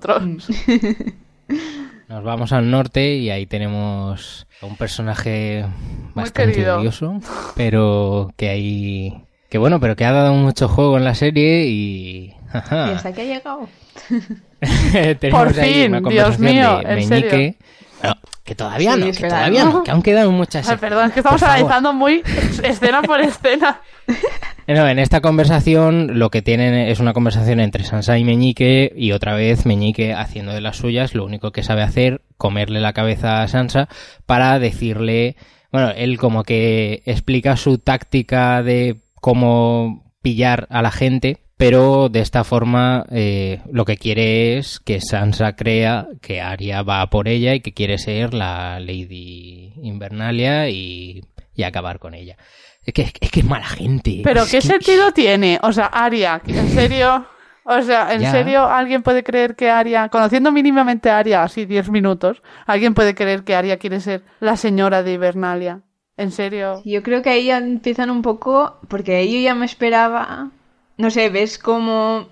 Nos 2.08 2.24
vamos 2.24 2.52
al 2.52 2.70
norte 2.70 3.16
y 3.16 3.30
ahí 3.30 3.44
tenemos 3.46 4.46
a 4.62 4.66
un 4.66 4.76
personaje 4.76 5.64
bastante 6.14 6.70
odioso, 6.70 7.20
pero 7.54 8.32
que 8.37 8.48
hay... 8.48 9.24
Que 9.50 9.58
bueno, 9.58 9.78
pero 9.80 9.94
que 9.96 10.04
ha 10.04 10.12
dado 10.12 10.32
mucho 10.34 10.68
juego 10.68 10.96
en 10.96 11.04
la 11.04 11.14
serie 11.14 11.66
y... 11.66 12.34
Y 12.52 12.56
hasta 12.56 13.12
que 13.12 13.22
ha 13.22 13.24
llegado. 13.24 13.68
Tenemos 15.20 15.52
Por 15.52 15.61
ahí 15.61 15.82
fin, 15.82 15.94
una 15.94 16.08
Dios 16.08 16.38
mío, 16.38 16.78
de 16.78 16.92
en 16.92 16.94
Meñique. 17.08 17.30
serio. 17.30 17.54
No, 18.02 18.14
que 18.44 18.54
todavía 18.54 18.94
Sí, 18.94 19.00
no, 19.00 19.06
que 19.12 19.28
todavía 19.28 19.64
¿no? 19.64 19.72
no, 19.72 19.82
que 19.84 19.90
aún 19.90 20.02
quedan 20.02 20.32
muchas... 20.32 20.68
Ay, 20.68 20.76
perdón, 20.78 21.06
es 21.08 21.12
que 21.12 21.20
estamos 21.20 21.42
analizando 21.42 21.92
muy 21.92 22.22
escena 22.62 23.02
por 23.02 23.20
escena. 23.20 23.80
En 24.68 24.98
esta 24.98 25.22
conversación 25.22 26.18
lo 26.18 26.28
que 26.28 26.42
tienen 26.42 26.74
es 26.74 27.00
una 27.00 27.14
conversación 27.14 27.59
entre 27.59 27.85
Sansa 27.85 28.18
y 28.18 28.24
Meñique 28.24 28.92
y 28.94 29.12
otra 29.12 29.35
vez 29.35 29.64
Meñique 29.64 30.12
haciendo 30.12 30.52
de 30.52 30.61
las 30.61 30.76
suyas, 30.76 31.14
lo 31.14 31.24
único 31.24 31.52
que 31.52 31.62
sabe 31.62 31.81
hacer, 31.81 32.20
comerle 32.37 32.78
la 32.78 32.92
cabeza 32.92 33.40
a 33.40 33.48
Sansa 33.48 33.88
para 34.26 34.59
decirle, 34.59 35.37
bueno, 35.72 35.90
él 35.96 36.18
como 36.18 36.42
que 36.42 37.02
explica 37.07 37.57
su 37.57 37.78
táctica 37.78 38.62
de 38.62 38.96
cómo 39.14 40.12
pillar 40.20 40.66
a 40.68 40.83
la 40.83 40.90
gente, 40.90 41.38
pero 41.57 42.11
de 42.11 42.20
esta 42.20 42.44
forma 42.44 43.07
eh, 43.11 43.62
lo 43.72 43.87
que 43.87 43.96
quiere 43.96 44.59
es 44.59 44.81
que 44.81 45.00
Sansa 45.00 45.57
crea 45.57 46.09
que 46.20 46.42
Arya 46.42 46.83
va 46.83 47.09
por 47.09 47.26
ella 47.26 47.54
y 47.54 47.61
que 47.61 47.72
quiere 47.72 47.96
ser 47.96 48.35
la 48.35 48.81
Lady 48.81 49.72
Invernalia 49.83 50.68
y 50.68 51.22
acabar 51.64 51.98
con 51.98 52.14
ella. 52.14 52.37
Es 52.88 52.94
que, 52.94 53.12
es 53.20 53.31
que 53.31 53.40
es 53.40 53.44
mala 53.46 53.66
gente. 53.66 54.22
Pero 54.24 54.44
Es 54.44 54.51
¿qué 54.51 54.59
que- 54.61 54.66
sentido 54.66 55.12
tiene? 55.12 55.59
O 55.62 55.72
sea, 55.74 55.87
Aria, 55.87 56.40
¿en 56.46 56.68
serio? 56.70 57.27
O 57.64 57.83
sea, 57.83 58.14
¿en 58.14 58.22
Ya. 58.22 58.31
serio 58.31 58.64
alguien 58.64 59.03
puede 59.03 59.22
creer 59.22 59.57
que 59.57 59.68
Aria, 59.68 60.09
conociendo 60.09 60.51
mínimamente 60.53 61.11
a 61.11 61.18
Aria, 61.18 61.42
así 61.42 61.66
10 61.66 61.90
minutos, 61.90 62.42
alguien 62.64 62.94
puede 62.94 63.14
creer 63.14 63.44
que 63.44 63.55
Aria 63.55 63.77
quiere 63.77 64.01
ser 64.01 64.22
la 64.40 64.57
señora 64.57 65.03
de 65.03 65.12
Hibernalia? 65.12 65.83
¿En 66.16 66.31
serio? 66.33 66.81
Yo 66.87 67.03
creo 67.03 67.20
que 67.20 67.29
ahí 67.29 67.44
ya 67.44 67.59
empiezan 67.59 68.09
un 68.09 68.22
poco, 68.22 68.79
porque 68.88 69.16
ahí 69.16 69.35
yo 69.35 69.40
ya 69.44 69.55
me 69.55 69.66
esperaba, 69.66 70.48
no 70.96 71.11
sé, 71.11 71.29
ves 71.29 71.59
como 71.59 72.27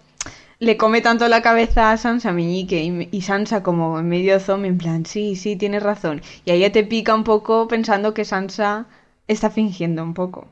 le 0.58 0.78
come 0.78 1.02
tanto 1.02 1.28
la 1.28 1.42
cabeza 1.42 1.92
a 1.92 1.98
Sansa 1.98 2.32
Meñique 2.32 2.82
y, 2.82 3.08
y 3.12 3.20
Sansa 3.20 3.62
como 3.62 3.98
en 3.98 4.08
medio 4.08 4.40
zombie 4.40 4.68
en 4.70 4.78
plan, 4.78 5.04
sí, 5.04 5.36
sí, 5.36 5.54
tienes 5.56 5.82
razón. 5.82 6.22
Y 6.46 6.50
ahí 6.52 6.60
ya 6.60 6.72
te 6.72 6.82
pica 6.82 7.14
un 7.14 7.24
poco 7.24 7.68
pensando 7.68 8.14
que 8.14 8.24
Sansa 8.24 8.86
está 9.28 9.50
fingiendo 9.50 10.02
un 10.02 10.14
poco, 10.14 10.48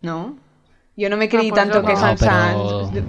¿no? 0.00 0.36
Yo 0.96 1.08
no 1.08 1.16
me 1.16 1.28
creí 1.28 1.50
pues 1.50 1.60
tanto 1.62 1.82
que 1.84 1.94
no. 1.94 1.98
Sansa 1.98 2.52
No, 2.52 2.90
pero- 2.92 3.06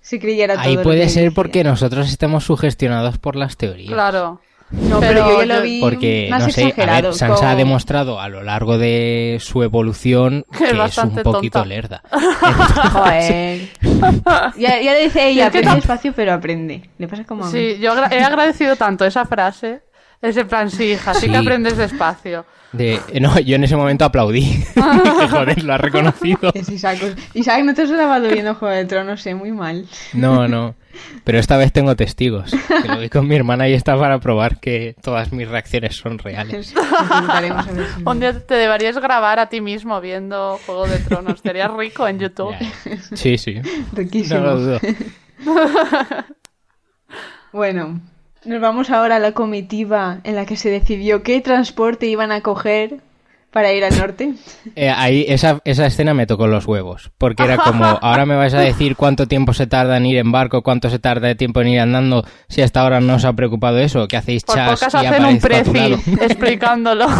se 0.00 0.18
creyera 0.20 0.54
todo 0.54 0.62
Ahí 0.64 0.76
lo 0.76 0.82
puede 0.82 1.00
que 1.02 1.08
ser 1.08 1.24
decía. 1.24 1.34
porque 1.34 1.64
nosotros 1.64 2.08
estamos 2.08 2.44
sugestionados 2.44 3.18
por 3.18 3.36
las 3.36 3.56
teorías. 3.56 3.92
Claro. 3.92 4.40
No, 4.70 4.98
pero, 4.98 5.24
Pero 5.24 5.28
yo 5.30 5.44
ya 5.44 5.54
lo 5.56 5.62
vi 5.62 5.80
Porque, 5.80 6.26
más 6.28 6.42
no 6.44 6.50
sé, 6.50 6.64
a 6.64 6.68
exagerado. 6.68 7.02
ver, 7.10 7.14
Sansa 7.14 7.52
ha 7.52 7.54
demostrado 7.54 8.20
a 8.20 8.28
lo 8.28 8.42
largo 8.42 8.78
de 8.78 9.38
su 9.40 9.62
evolución 9.62 10.44
Que 10.50 10.64
que, 10.72 10.84
es 10.84 10.98
es 10.98 11.04
un 11.04 11.10
poquito 11.22 11.60
tonta. 11.60 11.64
lerda. 11.66 12.02
Joder. 12.92 13.68
ya, 14.58 14.80
ya 14.80 14.92
le 14.94 15.04
dice 15.04 15.28
ella, 15.28 15.46
Es 15.46 15.52
que 15.52 15.58
aprende 15.58 15.74
despacio, 15.76 16.12
pero 16.14 16.32
aprende. 16.32 16.90
Le 16.98 17.06
pasa 17.08 17.24
como 17.24 17.44
a 17.44 17.50
mí. 17.50 17.52
Sí, 17.52 17.78
yo 17.80 17.94
he 18.10 18.22
agradecido 18.24 18.74
tanto 18.76 19.04
esa 19.04 19.24
frase. 19.24 19.82
Es 20.22 20.36
en 20.36 20.48
plan, 20.48 20.70
sí, 20.70 20.84
hija, 20.92 21.14
sí, 21.14 21.26
Sí. 21.26 21.30
que 21.30 21.36
aprendes 21.36 21.76
despacio. 21.76 22.44
De, 22.72 23.00
eh, 23.08 23.20
no, 23.20 23.38
yo 23.38 23.56
en 23.56 23.64
ese 23.64 23.76
momento 23.76 24.04
aplaudí. 24.04 24.64
Joder, 25.30 25.62
lo 25.62 25.74
ha 25.74 25.78
reconocido. 25.78 26.50
Es 26.54 26.68
Isaac. 26.68 26.98
Isaac, 27.34 27.64
no 27.64 27.74
te 27.74 27.82
has 27.82 27.90
grabado 27.92 28.28
viendo 28.28 28.54
Juego 28.54 28.74
de 28.74 28.84
Tronos, 28.86 29.22
sé, 29.22 29.34
muy 29.34 29.52
mal. 29.52 29.86
No, 30.12 30.48
no. 30.48 30.74
Pero 31.24 31.38
esta 31.38 31.56
vez 31.58 31.72
tengo 31.72 31.94
testigos. 31.94 32.50
Que 32.82 32.88
lo 32.88 32.98
vi 32.98 33.08
con 33.08 33.28
mi 33.28 33.36
hermana 33.36 33.68
y 33.68 33.74
está 33.74 33.96
para 33.98 34.18
probar 34.18 34.58
que 34.58 34.96
todas 35.02 35.30
mis 35.32 35.46
reacciones 35.48 35.94
son 35.96 36.18
reales. 36.18 36.72
Intentaremos 36.74 37.68
a 37.68 37.72
ver 37.72 37.86
si- 37.96 38.02
Un 38.04 38.20
día 38.20 38.46
te 38.46 38.54
deberías 38.54 38.98
grabar 38.98 39.38
a 39.38 39.48
ti 39.48 39.60
mismo 39.60 40.00
viendo 40.00 40.58
Juego 40.66 40.86
de 40.86 40.98
Tronos. 40.98 41.40
Serías 41.40 41.70
rico 41.72 42.08
en 42.08 42.18
YouTube. 42.18 42.54
Ya. 42.58 42.96
Sí, 43.14 43.36
sí. 43.38 43.60
Riquísimo. 43.92 44.40
No 44.40 44.46
lo 44.46 44.58
dudo. 44.60 44.80
Bueno, 47.52 48.00
nos 48.46 48.60
vamos 48.60 48.90
ahora 48.90 49.16
a 49.16 49.18
la 49.18 49.32
comitiva 49.32 50.20
en 50.24 50.34
la 50.34 50.46
que 50.46 50.56
se 50.56 50.70
decidió 50.70 51.22
qué 51.22 51.40
transporte 51.40 52.06
iban 52.06 52.32
a 52.32 52.40
coger 52.40 53.00
para 53.50 53.72
ir 53.72 53.84
al 53.84 53.96
norte. 53.96 54.34
Eh, 54.74 54.90
ahí 54.90 55.24
esa, 55.28 55.60
esa 55.64 55.86
escena 55.86 56.12
me 56.12 56.26
tocó 56.26 56.48
los 56.48 56.66
huevos, 56.66 57.10
porque 57.16 57.44
era 57.44 57.56
como, 57.56 57.84
ahora 57.84 58.26
me 58.26 58.36
vais 58.36 58.52
a 58.52 58.60
decir 58.60 58.94
cuánto 58.94 59.26
tiempo 59.26 59.54
se 59.54 59.66
tarda 59.66 59.96
en 59.96 60.04
ir 60.04 60.18
en 60.18 60.30
barco, 60.30 60.62
cuánto 60.62 60.90
se 60.90 60.98
tarda 60.98 61.28
de 61.28 61.34
tiempo 61.34 61.62
en 61.62 61.68
ir 61.68 61.80
andando, 61.80 62.24
si 62.48 62.60
hasta 62.60 62.82
ahora 62.82 63.00
no 63.00 63.14
os 63.14 63.24
ha 63.24 63.32
preocupado 63.32 63.78
eso, 63.78 64.06
que 64.06 64.18
hacéis 64.18 64.44
Por 64.44 64.56
chas 64.56 64.80
pocas 64.80 65.02
y 65.02 65.06
hacen 65.06 65.24
un 65.24 65.38
prefil 65.38 65.98
explicándolo. 66.20 67.06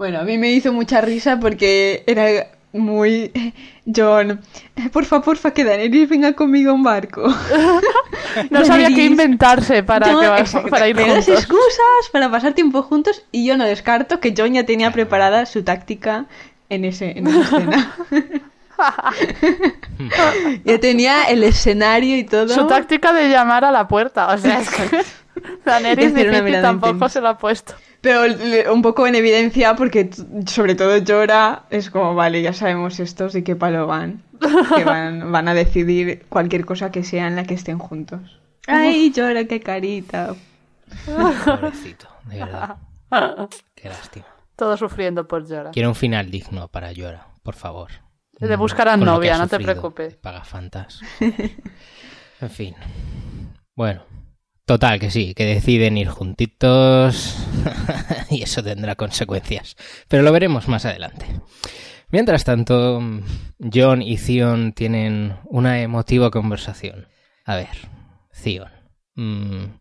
Bueno, 0.00 0.20
a 0.20 0.22
mí 0.22 0.38
me 0.38 0.50
hizo 0.50 0.72
mucha 0.72 1.02
risa 1.02 1.38
porque 1.38 2.04
era 2.06 2.46
muy... 2.72 3.30
John, 3.96 4.40
porfa, 4.92 5.20
porfa, 5.20 5.50
que 5.52 5.64
Daenerys 5.64 6.08
venga 6.08 6.32
conmigo 6.34 6.70
a 6.70 6.74
un 6.74 6.82
barco. 6.82 7.22
No 8.50 8.64
sabía 8.64 8.88
qué 8.94 9.04
inventarse 9.06 9.82
para, 9.82 10.12
John, 10.12 10.20
que 10.20 10.28
va- 10.28 10.38
exacto, 10.38 10.68
para 10.70 10.86
ir 10.86 10.96
juntos. 10.96 11.26
excusas 11.26 12.08
para 12.12 12.30
pasar 12.30 12.52
tiempo 12.52 12.80
juntos 12.84 13.24
y 13.32 13.44
yo 13.44 13.56
no 13.56 13.64
descarto 13.64 14.20
que 14.20 14.32
John 14.36 14.52
ya 14.52 14.64
tenía 14.64 14.92
preparada 14.92 15.46
su 15.46 15.64
táctica 15.64 16.26
en, 16.68 16.84
ese, 16.84 17.18
en 17.18 17.26
esa 17.26 17.40
escena. 17.40 17.92
ya 20.64 20.78
tenía 20.78 21.24
el 21.24 21.42
escenario 21.42 22.16
y 22.16 22.24
todo. 22.24 22.48
Su 22.48 22.66
táctica 22.68 23.12
de 23.12 23.28
llamar 23.28 23.64
a 23.64 23.72
la 23.72 23.88
puerta. 23.88 24.28
O 24.28 24.38
sea, 24.38 24.60
es 24.60 24.70
que 24.70 25.02
Daenerys 25.64 26.14
difícil 26.14 26.62
tampoco 26.62 27.08
se 27.08 27.20
lo 27.20 27.28
ha 27.30 27.38
puesto. 27.38 27.74
Pero 28.00 28.26
le- 28.26 28.70
un 28.70 28.80
poco 28.82 29.06
en 29.06 29.14
evidencia 29.14 29.76
porque 29.76 30.10
sobre 30.46 30.74
todo 30.74 30.96
Llora 30.98 31.64
es 31.70 31.90
como, 31.90 32.14
vale, 32.14 32.40
ya 32.42 32.52
sabemos 32.52 32.98
estos 33.00 33.32
de 33.34 33.44
qué 33.44 33.56
palo 33.56 33.86
van. 33.86 34.22
Que 34.74 34.84
van, 34.84 35.30
van 35.32 35.48
a 35.48 35.54
decidir 35.54 36.24
cualquier 36.28 36.64
cosa 36.64 36.90
que 36.90 37.04
sea 37.04 37.26
en 37.26 37.36
la 37.36 37.44
que 37.44 37.54
estén 37.54 37.78
juntos. 37.78 38.40
Ay, 38.66 39.12
Llora, 39.12 39.44
qué 39.44 39.60
carita. 39.60 40.34
Pobrecito, 41.44 42.08
de 42.24 42.38
verdad. 42.38 42.76
Qué 43.74 43.88
lástima. 43.88 44.26
Todo 44.56 44.76
sufriendo 44.76 45.26
por 45.26 45.46
Jorah. 45.48 45.70
Quiero 45.72 45.88
un 45.88 45.94
final 45.94 46.30
digno 46.30 46.68
para 46.68 46.92
Llora, 46.92 47.26
por 47.42 47.54
favor. 47.54 47.90
Le 48.38 48.56
buscarán 48.56 49.00
lo 49.00 49.06
que 49.06 49.10
novia, 49.12 49.36
no 49.38 49.48
te 49.48 49.58
preocupes. 49.58 50.12
de 50.14 50.18
Pagafantas. 50.18 51.00
En 52.40 52.50
fin. 52.50 52.74
Bueno. 53.74 54.02
Total, 54.70 55.00
que 55.00 55.10
sí, 55.10 55.34
que 55.34 55.46
deciden 55.46 55.98
ir 55.98 56.06
juntitos 56.06 57.44
y 58.30 58.42
eso 58.44 58.62
tendrá 58.62 58.94
consecuencias. 58.94 59.74
Pero 60.06 60.22
lo 60.22 60.30
veremos 60.30 60.68
más 60.68 60.84
adelante. 60.84 61.26
Mientras 62.12 62.44
tanto, 62.44 63.02
John 63.58 64.00
y 64.00 64.16
Theon 64.16 64.72
tienen 64.72 65.34
una 65.46 65.82
emotiva 65.82 66.30
conversación. 66.30 67.08
A 67.44 67.56
ver, 67.56 67.88
Theon. 68.44 68.70
mm, 69.16 69.80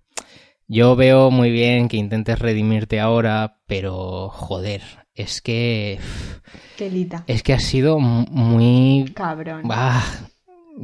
yo 0.68 0.96
veo 0.96 1.30
muy 1.30 1.52
bien 1.52 1.88
que 1.88 1.98
intentes 1.98 2.40
redimirte 2.40 3.00
ahora, 3.00 3.60
pero 3.68 4.30
joder, 4.30 4.82
es 5.14 5.40
que... 5.44 6.00
Quelita. 6.78 7.26
Es 7.28 7.44
que 7.44 7.54
ha 7.54 7.60
sido 7.60 8.00
muy 8.00 9.12
Cabrón. 9.14 9.68
Ah, 9.70 10.04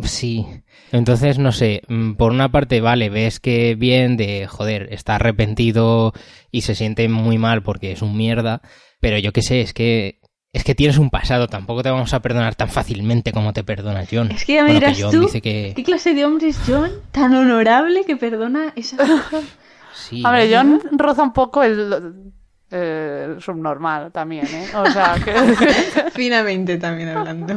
sí. 0.03 0.45
Entonces, 0.91 1.39
no 1.39 1.51
sé, 1.51 1.81
mm, 1.87 2.13
por 2.13 2.31
una 2.31 2.51
parte, 2.51 2.81
vale, 2.81 3.09
ves 3.09 3.39
que 3.39 3.75
bien 3.75 4.17
de, 4.17 4.47
joder, 4.47 4.93
está 4.93 5.15
arrepentido 5.15 6.13
y 6.51 6.61
se 6.61 6.75
siente 6.75 7.07
muy 7.09 7.37
mal 7.37 7.63
porque 7.63 7.91
es 7.91 8.01
un 8.01 8.15
mierda, 8.15 8.61
pero 8.99 9.17
yo 9.17 9.31
qué 9.33 9.41
sé, 9.41 9.61
es 9.61 9.73
que 9.73 10.19
es 10.53 10.63
que 10.63 10.73
tienes 10.73 10.97
un 10.97 11.09
pasado, 11.09 11.47
tampoco 11.47 11.83
te 11.83 11.89
vamos 11.89 12.13
a 12.13 12.21
perdonar 12.21 12.55
tan 12.55 12.69
fácilmente 12.69 13.33
como 13.33 13.51
te 13.51 13.65
perdona 13.65 14.05
John. 14.09 14.31
Es 14.31 14.45
que 14.45 14.53
ya 14.53 14.63
me 14.63 14.71
Bueno, 14.71 14.87
dirás 14.87 14.97
John 15.01 15.11
tú, 15.11 15.21
dice 15.23 15.41
que 15.41 15.73
¿qué 15.75 15.83
clase 15.83 16.13
de 16.13 16.23
hombre 16.23 16.47
es 16.47 16.61
John? 16.65 16.91
Tan 17.11 17.33
honorable 17.33 18.05
que 18.05 18.15
perdona 18.15 18.71
esa... 18.77 18.97
sí. 19.93 20.21
A 20.23 20.31
ver, 20.31 20.49
John 20.49 20.79
roza 20.93 21.23
un 21.23 21.33
poco 21.33 21.61
el, 21.61 22.31
eh, 22.71 23.35
subnormal 23.39 24.11
también, 24.11 24.45
¿eh? 24.47 24.67
O 24.75 24.85
sea, 24.87 25.15
que... 25.23 25.33
Finamente 26.11 26.77
también 26.77 27.09
hablando. 27.09 27.55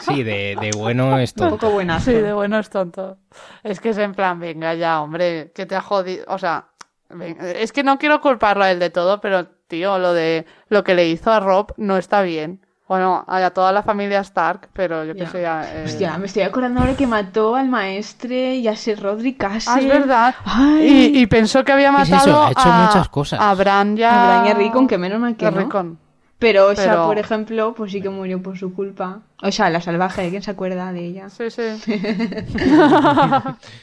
Sí, 0.00 0.22
de, 0.22 0.56
de 0.60 0.70
bueno 0.76 1.18
es 1.18 1.32
Un 1.32 1.36
todo. 1.36 1.50
poco 1.50 1.70
buenazo. 1.70 2.10
Sí, 2.10 2.16
de 2.16 2.32
bueno 2.32 2.58
es 2.58 2.68
tonto. 2.70 3.18
Es 3.62 3.80
que 3.80 3.90
es 3.90 3.98
en 3.98 4.14
plan, 4.14 4.38
venga 4.40 4.74
ya, 4.74 5.00
hombre, 5.00 5.52
que 5.54 5.66
te 5.66 5.74
ha 5.76 5.80
jodido. 5.80 6.24
O 6.28 6.38
sea, 6.38 6.66
ven- 7.10 7.38
es 7.40 7.72
que 7.72 7.82
no 7.82 7.98
quiero 7.98 8.20
culparlo 8.20 8.64
a 8.64 8.70
él 8.70 8.78
de 8.78 8.90
todo, 8.90 9.20
pero 9.20 9.46
tío, 9.66 9.98
lo 9.98 10.12
de 10.12 10.46
lo 10.68 10.84
que 10.84 10.94
le 10.94 11.08
hizo 11.08 11.32
a 11.32 11.40
Rob 11.40 11.72
no 11.76 11.96
está 11.96 12.22
bien. 12.22 12.63
Bueno, 12.86 13.24
a 13.26 13.50
toda 13.50 13.72
la 13.72 13.82
familia 13.82 14.20
Stark, 14.20 14.68
pero 14.74 15.04
yo 15.06 15.14
qué 15.14 15.20
Ya. 15.20 15.30
sé. 15.30 15.40
ya, 15.42 15.74
eh, 15.74 15.84
Hostia, 15.86 16.18
me 16.18 16.26
estoy 16.26 16.42
acordando 16.42 16.80
ahora 16.80 16.94
que 16.94 17.06
mató 17.06 17.56
al 17.56 17.68
maestre 17.70 18.56
y 18.56 18.68
a 18.68 18.76
Sir 18.76 19.00
Rodri 19.00 19.32
casi. 19.34 19.66
Ah, 19.70 19.78
es 19.80 19.88
verdad. 19.88 20.34
Ay. 20.44 21.12
Y, 21.14 21.20
y 21.22 21.26
pensó 21.26 21.64
que 21.64 21.72
había 21.72 21.90
¿Qué 21.96 22.02
es 22.02 22.10
matado 22.10 22.30
eso? 22.30 22.42
Ha 22.44 22.50
hecho 22.50 22.68
a, 22.68 22.86
muchas 22.86 23.08
cosas. 23.08 23.40
a 23.40 23.54
Bran 23.54 23.96
ya... 23.96 24.12
A 24.12 24.26
Bran 24.42 24.46
y 24.46 24.50
a 24.50 24.54
Rickon, 24.54 24.86
que 24.86 24.98
menos 24.98 25.18
mal 25.18 25.34
que 25.34 25.46
a 25.46 25.50
no. 25.50 25.60
Rickon. 25.60 25.98
Pero 26.38 26.72
esa, 26.72 26.90
Pero- 26.90 27.06
por 27.06 27.18
ejemplo, 27.18 27.74
pues 27.74 27.90
sí 27.92 28.02
que 28.02 28.10
murió 28.10 28.42
por 28.42 28.58
su 28.58 28.74
culpa. 28.74 29.20
O 29.42 29.50
sea, 29.50 29.70
la 29.70 29.80
salvaje, 29.80 30.28
¿quién 30.28 30.42
se 30.42 30.50
acuerda 30.50 30.92
de 30.92 31.06
ella? 31.06 31.30
Sí, 31.30 31.48
sí. 31.48 31.62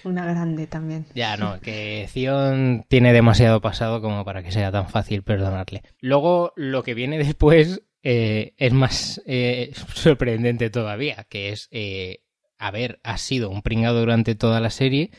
Una 0.03 0.25
grande 0.25 0.67
también. 0.67 1.05
Ya, 1.15 1.37
no, 1.37 1.59
que 1.59 2.05
Zion 2.09 2.85
tiene 2.87 3.13
demasiado 3.13 3.61
pasado 3.61 4.01
como 4.01 4.25
para 4.25 4.43
que 4.43 4.51
sea 4.51 4.71
tan 4.71 4.89
fácil 4.89 5.23
perdonarle. 5.23 5.81
Luego, 6.01 6.53
lo 6.55 6.83
que 6.83 6.93
viene 6.93 7.17
después 7.17 7.81
eh, 8.03 8.53
es 8.57 8.73
más 8.73 9.21
eh, 9.25 9.71
sorprendente 9.93 10.69
todavía, 10.69 11.25
que 11.29 11.49
es, 11.49 11.67
eh, 11.71 12.21
sido 13.17 13.49
un 13.49 13.61
pringado 13.61 13.99
durante 13.99 14.35
toda 14.35 14.59
la 14.59 14.69
serie 14.69 15.11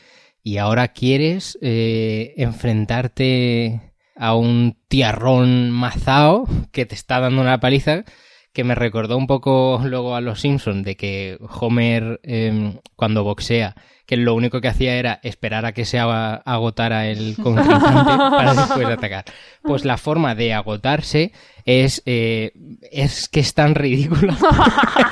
y 0.43 0.57
ahora 0.57 0.89
quieres 0.89 1.57
eh, 1.61 2.33
enfrentarte 2.37 3.93
a 4.15 4.35
un 4.35 4.77
tiarrón 4.87 5.71
mazao 5.71 6.45
que 6.71 6.85
te 6.85 6.95
está 6.95 7.19
dando 7.19 7.41
una 7.41 7.59
paliza 7.59 8.03
que 8.51 8.63
me 8.63 8.75
recordó 8.75 9.17
un 9.17 9.25
poco 9.25 9.81
luego 9.83 10.15
a 10.15 10.21
los 10.21 10.41
Simpsons 10.41 10.85
de 10.85 10.95
que 10.95 11.39
Homer 11.59 12.19
eh, 12.23 12.77
cuando 12.95 13.23
boxea 13.23 13.75
que 14.05 14.17
lo 14.17 14.35
único 14.35 14.59
que 14.59 14.67
hacía 14.67 14.95
era 14.95 15.19
esperar 15.23 15.65
a 15.65 15.71
que 15.71 15.85
se 15.85 15.99
agotara 15.99 17.07
el 17.07 17.35
contrincante 17.41 18.17
para 18.17 18.53
después 18.53 18.87
atacar. 18.87 19.25
Pues 19.61 19.85
la 19.85 19.97
forma 19.97 20.35
de 20.35 20.53
agotarse 20.53 21.31
es, 21.65 22.01
eh, 22.05 22.51
es 22.91 23.29
que 23.29 23.39
es 23.39 23.53
tan 23.53 23.75
ridículo. 23.75 24.35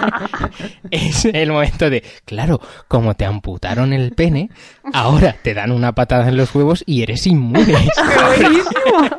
es 0.91 1.25
el 1.25 1.51
momento 1.51 1.89
de, 1.89 2.04
claro, 2.25 2.60
como 2.88 3.13
te 3.13 3.25
amputaron 3.25 3.93
el 3.93 4.12
pene, 4.12 4.49
ahora 4.93 5.36
te 5.41 5.54
dan 5.54 5.71
una 5.71 5.93
patada 5.93 6.27
en 6.27 6.38
los 6.38 6.54
huevos 6.54 6.84
y 6.86 7.04
eres 7.04 7.27
inmune. 7.27 7.65
buenísimo! 8.38 9.10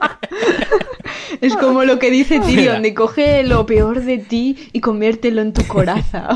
Es 1.41 1.57
como 1.57 1.85
lo 1.85 1.99
que 1.99 2.11
dice 2.11 2.41
Tyrion, 2.41 2.83
de 2.83 2.95
coge 2.95 3.43
lo 3.43 3.67
peor 3.67 4.03
de 4.03 4.19
ti 4.19 4.69
y 4.73 4.81
conviértelo 4.81 5.43
en 5.43 5.53
tu 5.53 5.67
coraza. 5.67 6.29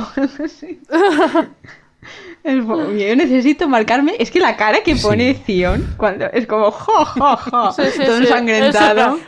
Yo 2.46 3.16
necesito 3.16 3.68
marcarme. 3.68 4.14
Es 4.18 4.30
que 4.30 4.40
la 4.40 4.56
cara 4.56 4.78
que 4.84 4.96
pone 4.96 5.36
Sí. 5.46 5.64
Cuando 5.96 6.26
es 6.26 6.46
como 6.46 6.70
jo, 6.70 7.04
jo, 7.04 7.36
jo, 7.36 7.72
Sí, 7.72 7.82
sí, 7.96 8.04
todo 8.04 8.18
sí. 8.18 8.24
ensangrentado. 8.24 9.18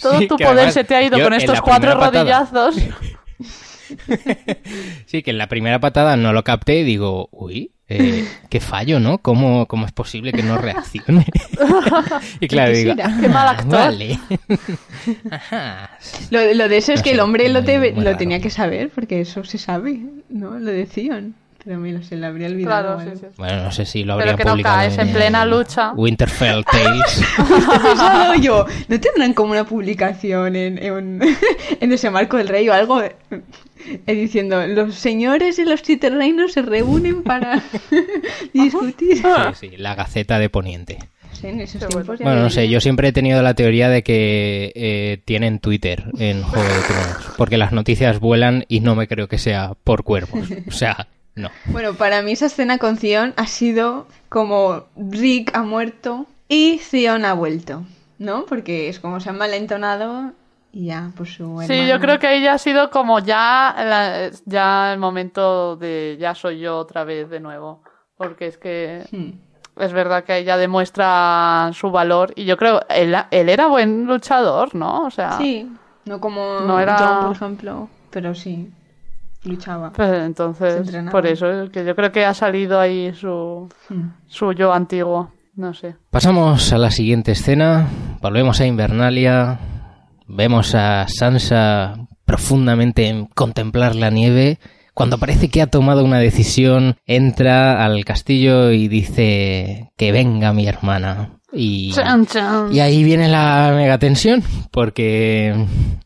Todo 0.00 0.18
tu 0.26 0.36
poder 0.36 0.48
además, 0.48 0.74
se 0.74 0.84
te 0.84 0.94
ha 0.96 1.02
ido 1.02 1.18
yo 1.18 1.24
con 1.24 1.34
estos 1.34 1.60
cuatro 1.60 1.94
rodillazos. 1.94 2.76
sí, 5.06 5.22
que 5.22 5.30
en 5.30 5.38
la 5.38 5.48
primera 5.48 5.78
patada 5.80 6.16
no 6.16 6.32
lo 6.32 6.44
capté 6.44 6.80
y 6.80 6.84
digo, 6.84 7.28
uy, 7.32 7.72
eh, 7.88 8.26
qué 8.50 8.60
fallo, 8.60 9.00
¿no? 9.00 9.18
¿Cómo, 9.18 9.66
¿Cómo 9.66 9.86
es 9.86 9.92
posible 9.92 10.32
que 10.32 10.42
no 10.42 10.58
reaccione? 10.58 11.24
y 12.40 12.48
claro, 12.48 12.72
¿Qué 12.72 12.78
digo? 12.78 12.94
Qué 12.96 13.28
mal 13.28 13.48
"Ah, 13.48 13.50
actor". 13.52 13.70
Vale. 13.70 14.18
Lo, 16.30 16.54
lo 16.54 16.68
de 16.68 16.76
eso 16.76 16.92
es 16.92 17.00
No 17.00 17.04
que 17.04 17.10
sé, 17.10 17.14
el 17.14 17.20
hombre 17.20 17.48
lo, 17.48 17.64
te- 17.64 17.92
lo 17.92 18.16
tenía 18.16 18.40
que 18.40 18.50
saber, 18.50 18.90
porque 18.94 19.20
eso 19.22 19.42
se 19.44 19.58
sabe, 19.58 20.00
¿no? 20.28 20.58
Lo 20.58 20.70
decían. 20.70 21.34
Pero 21.68 22.02
se 22.02 22.16
le 22.16 22.26
habría 22.26 22.46
olvidado. 22.46 22.96
Claro, 22.96 23.10
sí, 23.14 23.20
sí. 23.20 23.26
Bueno, 23.36 23.62
no 23.64 23.72
sé 23.72 23.84
si 23.84 24.02
lo 24.02 24.16
Pero 24.16 24.30
habrían 24.30 24.36
que 24.38 24.44
no 24.44 24.50
publicado 24.52 24.76
caes 24.78 24.96
en 24.96 25.12
plena 25.12 25.44
lucha. 25.44 25.92
Winterfell 25.92 26.64
Tales. 26.64 27.22
Pensado 27.36 28.34
yo, 28.36 28.64
¿no 28.88 28.98
tendrán 28.98 29.34
como 29.34 29.52
una 29.52 29.64
publicación 29.64 30.56
en, 30.56 30.78
en, 30.82 31.20
en 31.80 31.92
ese 31.92 32.08
marco 32.08 32.38
del 32.38 32.48
rey 32.48 32.66
o 32.70 32.72
algo? 32.72 33.02
eh, 33.02 33.12
diciendo, 34.06 34.66
los 34.66 34.94
señores 34.94 35.58
de 35.58 35.66
los 35.66 35.80
siete 35.84 36.08
reinos 36.08 36.54
se 36.54 36.62
reúnen 36.62 37.22
para 37.22 37.62
discutir. 38.54 39.18
Sí, 39.18 39.68
sí, 39.68 39.76
la 39.76 39.94
Gaceta 39.94 40.38
de 40.38 40.48
Poniente. 40.48 40.98
Sí, 41.32 41.48
en 41.48 41.60
esos 41.60 41.86
Bueno, 42.20 42.36
no 42.42 42.48
sé, 42.50 42.68
yo 42.70 42.80
siempre 42.80 43.08
he 43.08 43.12
tenido 43.12 43.42
la 43.42 43.52
teoría 43.52 43.90
de 43.90 44.02
que 44.02 44.72
eh, 44.74 45.20
tienen 45.26 45.58
Twitter 45.58 46.04
en 46.18 46.42
Juego 46.42 46.66
de 46.66 46.80
Tronos, 46.80 47.34
porque 47.36 47.58
las 47.58 47.72
noticias 47.72 48.20
vuelan 48.20 48.64
y 48.68 48.80
no 48.80 48.96
me 48.96 49.06
creo 49.06 49.28
que 49.28 49.36
sea 49.36 49.74
por 49.84 50.02
cuervos. 50.02 50.48
O 50.66 50.72
sea, 50.72 51.06
no. 51.38 51.50
Bueno, 51.66 51.94
para 51.94 52.22
mí 52.22 52.32
esa 52.32 52.46
escena 52.46 52.78
con 52.78 52.96
Theon 52.98 53.32
ha 53.36 53.46
sido 53.46 54.06
como 54.28 54.84
Rick 54.96 55.56
ha 55.56 55.62
muerto 55.62 56.26
y 56.48 56.78
Theon 56.90 57.24
ha 57.24 57.32
vuelto, 57.34 57.84
¿no? 58.18 58.44
Porque 58.46 58.88
es 58.88 59.00
como 59.00 59.20
se 59.20 59.30
han 59.30 59.38
malentonado 59.38 60.32
y 60.72 60.86
ya, 60.86 61.12
por 61.16 61.26
su 61.26 61.62
Sí, 61.66 61.86
yo 61.86 61.98
creo 61.98 62.18
que 62.18 62.26
ahí 62.26 62.42
ya 62.42 62.52
ha 62.54 62.58
sido 62.58 62.90
como 62.90 63.20
ya, 63.20 63.74
la- 63.78 64.30
ya 64.44 64.92
el 64.92 64.98
momento 64.98 65.76
de 65.76 66.16
ya 66.20 66.34
soy 66.34 66.58
yo 66.60 66.76
otra 66.78 67.04
vez 67.04 67.30
de 67.30 67.40
nuevo. 67.40 67.82
Porque 68.16 68.46
es 68.48 68.58
que 68.58 69.06
Hmm. 69.12 69.80
es 69.80 69.92
verdad 69.92 70.24
que 70.24 70.36
ella 70.38 70.56
demuestra 70.56 71.70
su 71.72 71.90
valor 71.90 72.32
y 72.36 72.44
yo 72.44 72.56
creo, 72.56 72.80
él, 72.88 73.14
él 73.30 73.48
era 73.48 73.68
buen 73.68 74.04
luchador, 74.06 74.74
¿no? 74.74 75.04
O 75.06 75.10
sea, 75.10 75.32
Sí, 75.38 75.70
no 76.04 76.20
como 76.20 76.60
No 76.60 76.80
era- 76.80 77.20
por 77.22 77.32
ejemplo, 77.36 77.88
pero 78.10 78.34
sí, 78.34 78.70
luchaba. 79.48 79.92
pues 79.92 80.10
entonces, 80.24 80.90
por 81.10 81.26
eso, 81.26 81.46
que 81.72 81.84
yo 81.84 81.94
creo 81.96 82.12
que 82.12 82.24
ha 82.24 82.34
salido 82.34 82.78
ahí 82.80 83.12
su, 83.14 83.68
Hmm. 83.88 84.10
su 84.26 84.52
yo 84.52 84.72
antiguo, 84.72 85.30
no 85.56 85.74
sé. 85.74 85.96
Pasamos 86.10 86.72
a 86.72 86.78
la 86.78 86.90
siguiente 86.90 87.32
escena, 87.32 87.86
volvemos 88.22 88.60
a 88.60 88.66
Invernalia, 88.66 89.58
vemos 90.26 90.74
a 90.74 91.06
Sansa 91.08 91.94
profundamente 92.24 93.08
en 93.08 93.26
contemplar 93.26 93.94
la 93.96 94.10
nieve. 94.10 94.58
Cuando 94.94 95.18
parece 95.18 95.48
que 95.48 95.62
ha 95.62 95.68
tomado 95.68 96.04
una 96.04 96.18
decisión, 96.18 96.96
entra 97.06 97.84
al 97.84 98.04
castillo 98.04 98.70
y 98.72 98.88
dice 98.88 99.90
que 99.96 100.12
venga 100.12 100.52
mi 100.52 100.66
hermana. 100.66 101.30
Y, 101.52 101.94
y 102.72 102.80
ahí 102.80 103.02
viene 103.04 103.28
la 103.28 103.72
megatensión, 103.74 104.42
porque 104.70 105.54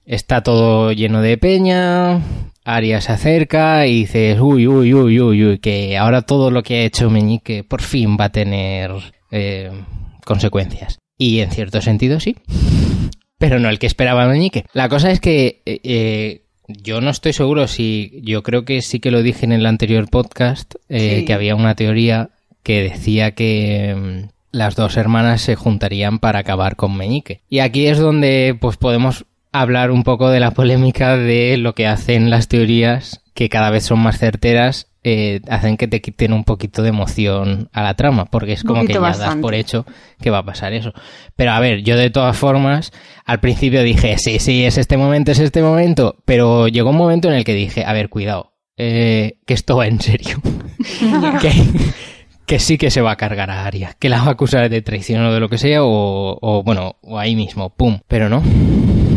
está 0.06 0.42
todo 0.42 0.92
lleno 0.92 1.20
de 1.20 1.36
peña, 1.36 2.20
Arya 2.64 3.00
se 3.00 3.12
acerca 3.12 3.86
y 3.86 4.00
dices, 4.00 4.38
uy, 4.40 4.66
uy, 4.66 4.94
uy, 4.94 5.20
uy, 5.20 5.44
uy, 5.44 5.58
que 5.58 5.96
ahora 5.96 6.22
todo 6.22 6.50
lo 6.50 6.62
que 6.62 6.76
ha 6.76 6.84
hecho 6.84 7.10
Meñique 7.10 7.64
por 7.64 7.82
fin 7.82 8.16
va 8.20 8.26
a 8.26 8.32
tener 8.32 8.92
eh, 9.30 9.70
consecuencias. 10.24 10.98
Y 11.18 11.40
en 11.40 11.50
cierto 11.50 11.80
sentido 11.80 12.20
sí, 12.20 12.36
pero 13.38 13.58
no 13.58 13.68
el 13.68 13.78
que 13.78 13.86
esperaba 13.86 14.26
Meñique. 14.28 14.64
La 14.72 14.88
cosa 14.88 15.10
es 15.10 15.20
que 15.20 15.62
eh, 15.66 15.80
eh, 15.82 16.42
yo 16.68 17.00
no 17.00 17.10
estoy 17.10 17.32
seguro 17.32 17.66
si, 17.66 18.20
yo 18.22 18.42
creo 18.42 18.64
que 18.64 18.80
sí 18.82 19.00
que 19.00 19.10
lo 19.10 19.22
dije 19.22 19.44
en 19.44 19.52
el 19.52 19.66
anterior 19.66 20.08
podcast, 20.08 20.74
eh, 20.88 21.18
Sí. 21.18 21.24
que 21.24 21.32
había 21.34 21.56
una 21.56 21.74
teoría 21.74 22.30
que 22.62 22.82
decía 22.82 23.32
que 23.32 23.94
mm, 23.96 24.28
las 24.52 24.76
dos 24.76 24.96
hermanas 24.96 25.40
se 25.42 25.56
juntarían 25.56 26.18
para 26.20 26.38
acabar 26.40 26.76
con 26.76 26.96
Meñique. 26.96 27.40
Y 27.48 27.58
aquí 27.58 27.86
es 27.86 27.98
donde 27.98 28.56
pues 28.60 28.76
podemos 28.76 29.24
hablar 29.52 29.90
un 29.90 30.02
poco 30.02 30.30
de 30.30 30.40
la 30.40 30.52
polémica 30.52 31.16
de 31.16 31.56
lo 31.58 31.74
que 31.74 31.86
hacen 31.86 32.30
las 32.30 32.48
teorías 32.48 33.22
que 33.34 33.48
cada 33.48 33.70
vez 33.70 33.84
son 33.84 34.00
más 34.00 34.18
certeras 34.18 34.92
eh, 35.04 35.40
hacen 35.48 35.76
que 35.76 35.88
te 35.88 36.00
quiten 36.00 36.32
un 36.32 36.44
poquito 36.44 36.82
de 36.82 36.90
emoción 36.90 37.68
a 37.72 37.82
la 37.82 37.94
trama, 37.94 38.26
porque 38.26 38.52
es 38.52 38.62
como 38.62 38.84
que 38.84 38.92
ya 38.92 39.00
das 39.00 39.36
por 39.36 39.54
hecho 39.54 39.84
que 40.20 40.30
va 40.30 40.38
a 40.38 40.44
pasar 40.44 40.72
eso. 40.74 40.92
Pero 41.34 41.50
a 41.50 41.58
ver, 41.58 41.82
yo 41.82 41.96
de 41.96 42.10
todas 42.10 42.36
formas, 42.36 42.92
al 43.24 43.40
principio 43.40 43.82
dije, 43.82 44.16
sí, 44.18 44.38
sí, 44.38 44.64
es 44.64 44.78
este 44.78 44.96
momento, 44.96 45.32
es 45.32 45.40
este 45.40 45.60
momento, 45.60 46.22
pero 46.24 46.68
llegó 46.68 46.90
un 46.90 46.96
momento 46.96 47.28
en 47.28 47.34
el 47.34 47.44
que 47.44 47.54
dije, 47.54 47.84
a 47.84 47.92
ver, 47.92 48.10
cuidado, 48.10 48.52
eh, 48.76 49.38
que 49.44 49.54
esto 49.54 49.76
va 49.76 49.88
en 49.88 50.00
serio. 50.00 50.40
que, 51.40 51.50
que 52.46 52.58
sí 52.60 52.78
que 52.78 52.92
se 52.92 53.00
va 53.00 53.10
a 53.10 53.16
cargar 53.16 53.50
a 53.50 53.66
Aria, 53.66 53.96
que 53.98 54.08
la 54.08 54.22
va 54.22 54.28
a 54.28 54.32
acusar 54.32 54.68
de 54.70 54.82
traición 54.82 55.24
o 55.24 55.32
de 55.32 55.40
lo 55.40 55.48
que 55.48 55.58
sea, 55.58 55.82
o, 55.82 56.38
o, 56.40 56.62
bueno, 56.62 56.94
o 57.02 57.18
ahí 57.18 57.34
mismo, 57.34 57.70
pum. 57.70 57.98
Pero 58.06 58.28
no. 58.28 58.40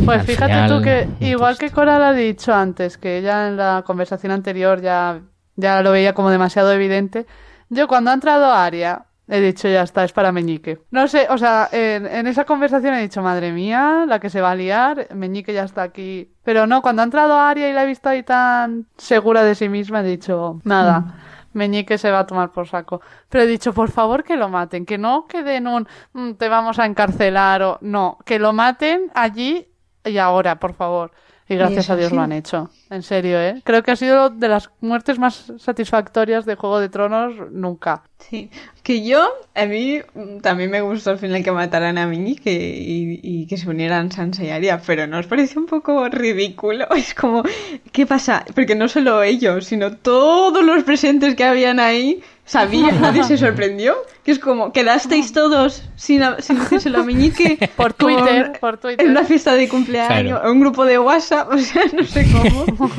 Pues 0.06 0.20
Al 0.20 0.26
fíjate 0.26 0.54
final, 0.54 0.70
tú 0.70 0.82
que, 0.84 1.08
igual 1.20 1.58
que. 1.58 1.72
Coral 1.72 2.04
ha 2.04 2.14
dicho 2.14 2.54
antes, 2.54 2.98
que 2.98 3.18
ella 3.18 3.48
en 3.48 3.58
la 3.58 3.84
conversación 3.86 4.32
anterior 4.32 4.82
ya, 4.82 5.22
ya 5.56 5.82
lo 5.82 5.92
veía 5.92 6.14
como 6.14 6.30
demasiado 6.30 6.72
evidente, 6.72 7.26
yo 7.70 7.88
cuando 7.88 8.12
ha 8.12 8.14
entrado 8.14 8.52
Aria 8.52 9.06
he 9.28 9.42
dicho 9.42 9.68
ya 9.68 9.82
está, 9.82 10.04
es 10.04 10.14
para 10.14 10.32
Meñique. 10.32 10.80
No 10.92 11.08
sé, 11.08 11.26
o 11.32 11.38
sea, 11.40 11.68
en, 11.72 12.06
en 12.06 12.28
esa 12.28 12.46
conversación 12.46 12.94
he 12.94 13.02
dicho, 13.02 13.24
madre 13.24 13.52
mía, 13.52 14.06
la 14.08 14.20
que 14.20 14.30
se 14.30 14.40
va 14.40 14.52
a 14.52 14.56
liar, 14.56 15.08
Meñique 15.16 15.52
ya 15.52 15.64
está 15.64 15.82
aquí. 15.82 16.32
Pero 16.44 16.68
no, 16.68 16.84
cuando 16.84 17.02
ha 17.02 17.06
entrado 17.06 17.40
Aria 17.40 17.68
y 17.68 17.74
la 17.74 17.84
he 17.84 17.88
visto 17.88 18.08
ahí 18.08 18.22
tan 18.22 18.86
segura 18.98 19.44
de 19.44 19.56
sí 19.56 19.68
misma, 19.68 20.02
he 20.02 20.04
dicho, 20.04 20.62
nada. 20.64 21.16
Meñique 21.54 21.98
se 21.98 22.12
va 22.12 22.20
a 22.20 22.28
tomar 22.28 22.52
por 22.52 22.68
saco. 22.68 23.02
Pero 23.30 23.46
he 23.46 23.48
dicho, 23.48 23.74
por 23.74 23.90
favor 23.90 24.24
que 24.24 24.36
lo 24.36 24.50
maten, 24.50 24.86
que 24.86 24.98
no 25.00 25.26
queden 25.26 25.68
un 25.68 25.88
"Mm, 26.14 26.34
te 26.34 26.48
vamos 26.50 26.78
a 26.78 26.86
encarcelar 26.86 27.64
o 27.64 27.78
no, 27.82 28.20
que 28.26 28.38
lo 28.38 28.54
maten 28.54 29.10
allí 29.16 29.66
y 30.06 30.18
ahora, 30.18 30.60
por 30.60 30.74
favor. 30.74 31.12
Y 31.48 31.56
gracias 31.56 31.92
a 31.92 31.96
Dios 31.96 32.10
sí. 32.10 32.16
lo 32.16 32.24
han 32.24 32.32
hecho. 32.32 32.72
En 32.90 33.04
serio, 33.04 33.40
¿eh? 33.40 33.62
Creo 33.64 33.84
que 33.84 33.92
ha 33.92 33.96
sido 33.96 34.32
de 34.32 34.48
las 34.48 34.72
muertes 34.82 35.20
más 35.20 35.54
satisfactorias 35.60 36.46
de 36.46 36.56
Juego 36.56 36.80
de 36.80 36.90
Tronos 36.90 37.52
nunca. 37.52 38.02
Sí, 38.18 38.50
que 38.82 39.06
yo, 39.06 39.30
a 39.54 39.66
mí 39.68 40.00
mm, 40.16 40.40
también 40.40 40.72
me 40.72 40.82
gustó 40.82 41.12
al 41.12 41.20
final 41.20 41.44
que 41.44 41.52
mataran 41.52 42.00
a 42.00 42.08
Mini 42.08 42.36
que, 42.36 42.52
y, 42.52 43.20
y 43.22 43.46
que 43.46 43.58
se 43.58 43.70
unieran 43.70 44.12
Sansa 44.12 44.44
y 44.44 44.50
Arya, 44.50 44.82
pero 44.84 45.06
¿no 45.06 45.20
os 45.20 45.28
parece 45.28 45.60
un 45.60 45.68
poco 45.68 46.10
ridículo? 46.10 46.88
Es 46.96 47.14
como, 47.14 47.44
¿qué 47.92 48.08
pasa? 48.08 48.44
Porque 48.56 48.74
no 48.74 48.88
solo 48.88 49.22
ellos, 49.22 49.66
sino 49.66 49.98
todos 49.98 50.66
los 50.66 50.84
presentes 50.84 51.36
que 51.36 51.44
habían 51.44 51.80
ahí 51.80 52.24
sabían, 52.46 53.02
nadie 53.02 53.24
se 53.24 53.38
sorprendió. 53.38 53.96
Que 54.24 54.32
es 54.32 54.40
como, 54.40 54.72
quedasteis 54.72 55.34
todos 55.34 55.84
sin, 55.96 56.24
a- 56.24 56.42
sin 56.42 56.58
decírselo 56.60 57.00
a 57.00 57.04
Meñique 57.04 57.58
Por 57.76 57.94
con- 57.96 58.16
Twitter, 58.16 58.54
por 58.60 58.78
Twitter. 58.78 59.06
En 59.06 59.12
una 59.12 59.24
fiesta 59.24 59.54
de 59.56 59.68
cumpleaños, 59.70 60.40
Claro. 60.40 60.52
un 60.52 60.60
grupo 60.60 60.84
de 60.86 60.98
WhatsApp, 60.98 61.50
o 61.54 61.58
sea, 61.58 61.84
no 61.94 62.04
sé 62.04 62.26
cómo. 62.32 62.90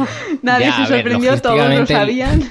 Nadie 0.43 0.67
Ya, 0.67 0.73
se 0.75 0.81
ver, 0.93 1.03
sorprendió, 1.03 1.41
todos 1.41 1.75
lo 1.79 1.87
sabían. 1.87 2.43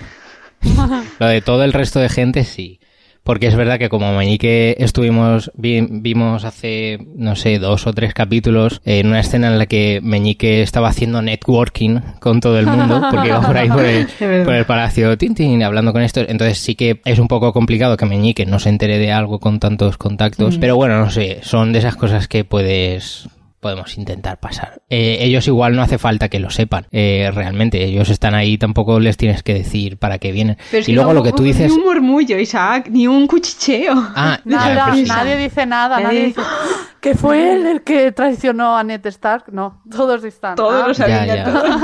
Lo 1.20 1.28
de 1.28 1.42
todo 1.42 1.64
el 1.64 1.74
resto 1.74 2.00
de 2.00 2.10
gente, 2.10 2.44
sí. 2.44 2.80
Porque 3.26 3.48
es 3.48 3.56
verdad 3.56 3.80
que 3.80 3.90
como 3.90 4.16
Meñique 4.16 4.76
estuvimos, 4.80 5.52
vi- 5.56 5.86
vimos 5.90 6.46
hace, 6.46 7.00
no 7.18 7.36
sé, 7.36 7.58
dos 7.60 7.88
o 7.88 7.92
tres 7.94 8.14
capítulos, 8.14 8.82
eh, 8.86 9.00
en 9.00 9.08
una 9.08 9.20
escena 9.20 9.48
en 9.48 9.58
la 9.58 9.66
que 9.66 10.00
Meñique 10.02 10.62
estaba 10.62 10.90
haciendo 10.90 11.22
networking 11.24 12.00
con 12.20 12.40
todo 12.40 12.60
el 12.60 12.68
mundo, 12.68 13.02
porque 13.12 13.30
iba 13.30 13.42
por 13.42 13.58
ahí 13.58 13.68
por 13.68 13.84
el, 13.84 14.06
por 14.46 14.54
el 14.54 14.66
palacio 14.66 15.18
Tintin 15.18 15.64
hablando 15.64 15.92
con 15.92 16.04
esto. 16.04 16.22
Entonces 16.22 16.60
sí 16.60 16.76
que 16.76 17.02
es 17.04 17.18
un 17.18 17.28
poco 17.28 17.52
complicado 17.52 17.98
que 17.98 18.06
Meñique 18.06 18.46
no 18.46 18.60
se 18.60 18.70
entere 18.70 19.00
de 19.00 19.12
algo 19.12 19.40
con 19.40 19.60
tantos 19.60 19.98
contactos. 19.98 20.58
Pero 20.60 20.76
bueno, 20.76 21.00
no 21.00 21.10
sé, 21.10 21.40
son 21.42 21.74
de 21.74 21.80
esas 21.80 21.96
cosas 21.96 22.28
que 22.28 22.44
puedes 22.44 23.28
podemos 23.66 23.98
intentar 23.98 24.40
pasar. 24.40 24.84
Eh, 24.92 25.18
ellos 25.22 25.48
igual 25.48 25.76
no 25.76 25.82
hace 25.82 25.98
falta 25.98 26.30
que 26.30 26.40
lo 26.40 26.52
sepan, 26.52 26.86
eh, 26.92 27.32
realmente. 27.34 27.84
Ellos 27.84 28.12
están 28.12 28.36
ahí, 28.36 28.60
tampoco 28.60 29.00
les 29.00 29.18
tienes 29.18 29.42
que 29.42 29.56
decir 29.56 29.98
para 29.98 30.20
qué 30.20 30.32
vienen. 30.32 30.56
Pero 30.70 30.82
es 30.82 30.88
y 30.88 30.92
que 30.92 30.96
luego 30.96 31.10
no 31.10 31.16
lo 31.16 31.24
que 31.24 31.32
tú 31.32 31.42
dices... 31.42 31.72
Ni 31.72 31.78
un 31.80 31.84
murmullo, 31.84 32.38
Isaac, 32.38 32.90
ni 32.92 33.08
un 33.08 33.26
cuchicheo. 33.26 33.94
Ah, 34.16 34.40
Nada, 34.46 34.94
sí. 34.94 35.06
nadie 35.06 35.36
dice 35.38 35.66
nada, 35.66 35.96
Nadie 36.00 36.06
nadie 36.06 36.26
dice- 36.28 36.42
"¡Ah! 36.44 36.68
que 37.02 37.16
fue 37.16 37.54
él 37.54 37.66
el 37.66 37.82
que 37.82 38.12
traicionó 38.12 38.78
a 38.78 38.84
Ned 38.84 39.04
Stark. 39.08 39.46
No, 39.52 39.82
todos 39.90 40.24
están. 40.24 40.54
Todos 40.54 40.84
"Ah, 40.84 40.88
lo 40.90 40.94
sabían 40.94 41.26
ya, 41.26 41.36
ya, 41.38 41.44
todos. 41.46 41.82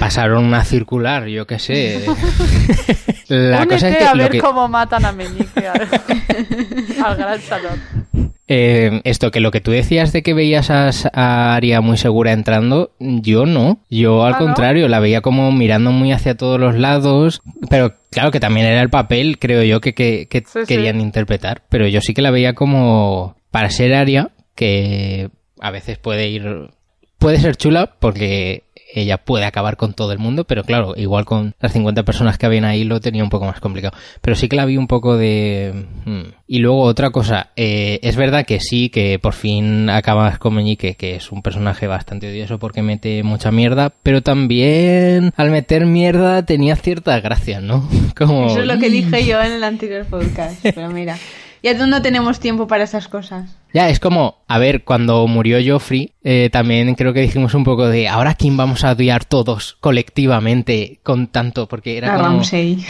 Pasaron 0.00 0.44
una 0.44 0.64
circular, 0.64 1.26
yo 1.26 1.46
qué 1.46 1.58
sé. 1.60 2.04
La 3.28 3.58
únete 3.58 3.74
cosa 3.74 3.88
es 3.90 3.96
que, 3.96 4.04
a 4.04 4.14
ver 4.14 4.30
que- 4.32 4.40
cómo 4.40 4.66
matan 4.66 5.04
a 5.04 5.12
Meñique 5.12 5.68
al, 5.68 5.88
al 7.04 7.16
gran 7.16 7.40
salón. 7.40 8.29
Eh, 8.52 9.00
esto 9.04 9.30
que 9.30 9.38
lo 9.38 9.52
que 9.52 9.60
tú 9.60 9.70
decías 9.70 10.12
de 10.12 10.24
que 10.24 10.34
veías 10.34 10.70
a, 10.70 10.90
a 11.14 11.54
Aria 11.54 11.80
muy 11.80 11.96
segura 11.96 12.32
entrando, 12.32 12.90
yo 12.98 13.46
no. 13.46 13.78
Yo 13.88 14.24
al 14.24 14.34
¿Ah, 14.34 14.38
no? 14.40 14.44
contrario, 14.46 14.88
la 14.88 14.98
veía 14.98 15.20
como 15.20 15.52
mirando 15.52 15.92
muy 15.92 16.10
hacia 16.10 16.36
todos 16.36 16.58
los 16.58 16.74
lados. 16.74 17.42
Pero 17.70 17.94
claro 18.10 18.32
que 18.32 18.40
también 18.40 18.66
era 18.66 18.82
el 18.82 18.90
papel, 18.90 19.38
creo 19.38 19.62
yo, 19.62 19.80
que, 19.80 19.94
que- 19.94 20.26
que 20.28 20.40
Sí, 20.40 20.60
sí. 20.62 20.66
querían 20.66 21.00
interpretar. 21.00 21.62
Pero 21.68 21.86
yo 21.86 22.00
sí 22.00 22.12
que 22.12 22.22
la 22.22 22.32
veía 22.32 22.54
como 22.54 23.36
para 23.52 23.70
ser 23.70 23.94
Aria, 23.94 24.32
que 24.56 25.30
a 25.60 25.70
veces 25.70 25.98
puede 25.98 26.28
ir... 26.28 26.70
Puede 27.18 27.38
ser 27.38 27.54
chula 27.56 27.94
porque 28.00 28.64
ella 28.94 29.18
puede 29.18 29.44
acabar 29.44 29.76
con 29.76 29.92
todo 29.92 30.12
el 30.12 30.18
mundo, 30.18 30.44
pero 30.44 30.64
claro, 30.64 30.94
igual 30.96 31.24
con 31.24 31.54
las 31.60 31.72
50 31.72 32.02
personas 32.04 32.38
que 32.38 32.46
habían 32.46 32.64
ahí 32.64 32.84
lo 32.84 33.00
tenía 33.00 33.24
un 33.24 33.30
poco 33.30 33.46
más 33.46 33.60
complicado. 33.60 33.96
Pero 34.20 34.36
sí 34.36 34.48
que 34.48 34.56
la 34.56 34.64
vi 34.64 34.76
un 34.76 34.86
poco 34.86 35.16
de... 35.16 35.86
hmm. 36.04 36.22
Y 36.46 36.58
luego 36.58 36.82
otra 36.82 37.10
cosa, 37.10 37.50
eh, 37.54 38.00
es 38.02 38.16
verdad 38.16 38.44
que 38.44 38.58
sí, 38.58 38.88
que 38.88 39.18
por 39.20 39.34
fin 39.34 39.88
acabas 39.88 40.38
con 40.38 40.54
Meñique, 40.54 40.96
que 40.96 41.14
es 41.14 41.30
un 41.30 41.42
personaje 41.42 41.86
bastante 41.86 42.28
odioso 42.28 42.58
porque 42.58 42.82
mete 42.82 43.22
mucha 43.22 43.52
mierda, 43.52 43.92
pero 44.02 44.22
también 44.22 45.32
al 45.36 45.50
meter 45.50 45.86
mierda 45.86 46.44
tenía 46.44 46.74
cierta 46.76 47.20
gracia, 47.20 47.60
¿no? 47.60 47.88
Como... 48.16 48.46
Eso 48.46 48.60
es 48.60 48.66
lo 48.66 48.78
que 48.78 48.90
dije 48.90 49.24
yo 49.24 49.40
en 49.40 49.52
el 49.52 49.64
anterior 49.64 50.06
podcast. 50.06 50.60
Pero 50.62 50.90
mira, 50.90 51.16
ya 51.62 51.74
no 51.86 52.02
tenemos 52.02 52.40
tiempo 52.40 52.66
para 52.66 52.84
esas 52.84 53.06
cosas. 53.06 53.59
Ya, 53.72 53.88
es 53.88 54.00
como, 54.00 54.42
a 54.48 54.58
ver, 54.58 54.84
cuando 54.84 55.26
murió 55.26 55.58
Joffrey, 55.64 56.12
eh, 56.24 56.50
también 56.52 56.94
creo 56.94 57.12
que 57.12 57.20
dijimos 57.20 57.54
un 57.54 57.64
poco 57.64 57.86
de, 57.88 58.08
¿ahora 58.08 58.34
quién 58.34 58.56
vamos 58.56 58.84
a 58.84 58.92
odiar 58.92 59.24
todos 59.24 59.76
colectivamente 59.80 60.98
con 61.02 61.28
tanto? 61.28 61.68
Porque 61.68 61.96
era 61.96 62.12
A 62.14 62.16
como... 62.16 62.28
Ramsay. 62.28 62.84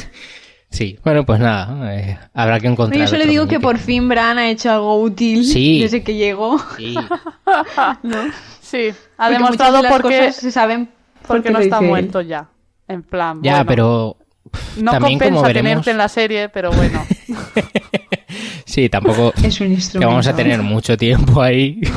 sí, 0.70 0.98
bueno, 1.04 1.26
pues 1.26 1.40
nada, 1.40 1.94
eh, 1.96 2.18
habrá 2.32 2.60
que 2.60 2.68
encontrar 2.68 3.00
Yo 3.00 3.08
solo 3.08 3.26
digo 3.26 3.48
que 3.48 3.58
por 3.58 3.78
fin 3.78 4.08
Bran 4.08 4.38
ha 4.38 4.48
hecho 4.50 4.70
algo 4.70 5.00
útil 5.00 5.44
Sí. 5.44 5.80
desde 5.82 6.02
que 6.04 6.14
llegó. 6.14 6.58
Sí, 6.76 6.94
¿no? 8.02 8.16
Sí, 8.60 8.90
ha 9.18 9.26
Porque 9.26 9.32
demostrado 9.32 9.76
de 9.78 9.82
las 9.82 9.92
por 9.92 10.08
qué, 10.08 10.18
cosas 10.18 10.36
se 10.36 10.50
saben 10.52 10.86
por 11.26 11.42
qué 11.42 11.50
porque 11.50 11.50
no 11.50 11.58
está 11.58 11.80
muerto 11.80 12.20
ya. 12.20 12.48
En 12.86 13.02
plan, 13.02 13.40
ya, 13.42 13.52
bueno, 13.64 13.66
pero... 13.66 14.16
no 14.78 14.92
también 14.92 15.18
como 15.18 15.36
compensa 15.42 15.48
veremos- 15.48 15.52
tenerte 15.62 15.90
en 15.90 15.98
la 15.98 16.08
serie, 16.08 16.48
pero 16.48 16.70
bueno. 16.72 17.04
Sí, 18.64 18.88
tampoco... 18.88 19.32
Es 19.44 19.60
un 19.60 19.68
que 19.68 19.74
instrumento. 19.74 20.08
vamos 20.10 20.26
a 20.26 20.34
tener 20.34 20.60
mucho 20.62 20.96
tiempo 20.96 21.42
ahí. 21.42 21.80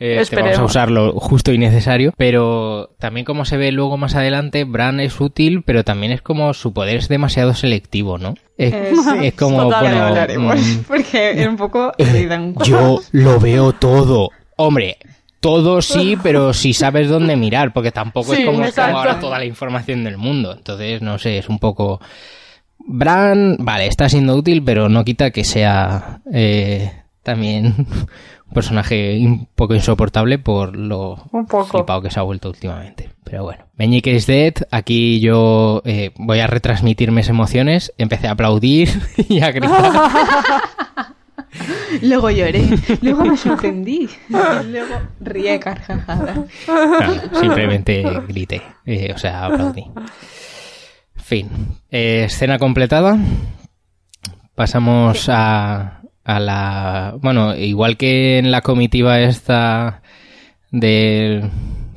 Eh, 0.00 0.22
que 0.30 0.36
vamos 0.36 0.56
a 0.60 0.64
usarlo 0.64 1.12
justo 1.18 1.52
y 1.52 1.58
necesario. 1.58 2.12
Pero 2.16 2.90
también 3.00 3.24
como 3.26 3.44
se 3.44 3.56
ve 3.56 3.72
luego 3.72 3.96
más 3.96 4.14
adelante, 4.14 4.62
Bran 4.62 5.00
es 5.00 5.20
útil, 5.20 5.64
pero 5.66 5.82
también 5.82 6.12
es 6.12 6.22
como 6.22 6.54
su 6.54 6.72
poder 6.72 6.98
es 6.98 7.08
demasiado 7.08 7.52
selectivo, 7.52 8.16
¿no? 8.16 8.34
Es, 8.56 8.72
Eh, 8.74 8.92
sí. 8.94 9.26
es 9.26 9.34
como, 9.34 9.64
bueno, 9.64 10.04
hablaremos. 10.04 10.56
mm, 10.56 10.78
Porque 10.86 11.44
un 11.48 11.56
poco... 11.56 11.92
eh, 11.98 12.28
yo 12.62 13.00
lo 13.10 13.40
veo 13.40 13.72
todo. 13.72 14.30
Hombre, 14.54 14.98
todo 15.40 15.82
sí, 15.82 16.16
pero 16.22 16.52
si 16.52 16.72
sabes 16.72 17.08
dónde 17.08 17.36
mirar, 17.36 17.72
porque 17.72 17.90
tampoco 17.92 18.34
Sí, 18.34 18.42
es 18.42 18.46
como 18.46 18.60
tengo 18.60 18.98
ahora 18.98 19.20
toda 19.20 19.38
la 19.38 19.44
información 19.44 20.04
del 20.04 20.16
mundo. 20.18 20.52
Entonces, 20.56 21.02
no 21.02 21.18
sé, 21.18 21.38
es 21.38 21.48
un 21.48 21.58
poco... 21.58 22.00
Bran, 22.90 23.56
vale, 23.58 23.86
está 23.86 24.08
siendo 24.08 24.34
útil, 24.34 24.62
pero 24.62 24.88
no 24.88 25.04
quita 25.04 25.30
que 25.30 25.44
sea 25.44 26.20
eh, 26.32 26.90
también 27.22 27.74
un 28.48 28.54
personaje 28.54 29.18
un 29.20 29.46
poco 29.54 29.74
insoportable 29.74 30.38
por 30.38 30.74
lo 30.74 31.16
Un 31.32 31.44
poco. 31.46 31.66
flipado 31.66 32.00
que 32.00 32.10
se 32.10 32.18
ha 32.18 32.22
vuelto 32.22 32.48
últimamente. 32.48 33.10
Pero 33.24 33.42
bueno, 33.42 33.66
Meñique 33.76 34.14
is 34.14 34.26
dead. 34.26 34.54
Aquí 34.70 35.20
yo 35.20 35.82
eh, 35.84 36.12
voy 36.16 36.38
a 36.40 36.46
retransmitir 36.46 37.12
mis 37.12 37.28
emociones. 37.28 37.92
Empecé 37.98 38.28
a 38.28 38.30
aplaudir 38.30 38.88
y 39.28 39.40
a 39.42 39.50
gritar. 39.50 39.92
Luego 42.02 42.30
lloré, 42.30 42.64
luego 43.00 43.24
me 43.24 43.36
sorprendí, 43.36 44.08
luego 44.28 44.94
ríe 45.20 45.58
carcajadas. 45.58 46.38
No, 46.66 47.40
simplemente 47.40 48.02
grité, 48.28 48.62
eh, 48.84 49.12
o 49.14 49.18
sea, 49.18 49.46
aplaudí. 49.46 49.84
Fin. 51.16 51.48
Eh, 51.90 52.24
escena 52.24 52.58
completada. 52.58 53.18
Pasamos 54.54 55.28
a, 55.28 56.02
a 56.24 56.40
la... 56.40 57.14
Bueno, 57.20 57.54
igual 57.54 57.96
que 57.96 58.38
en 58.38 58.50
la 58.50 58.60
comitiva 58.60 59.20
esta 59.20 60.02
de 60.70 61.48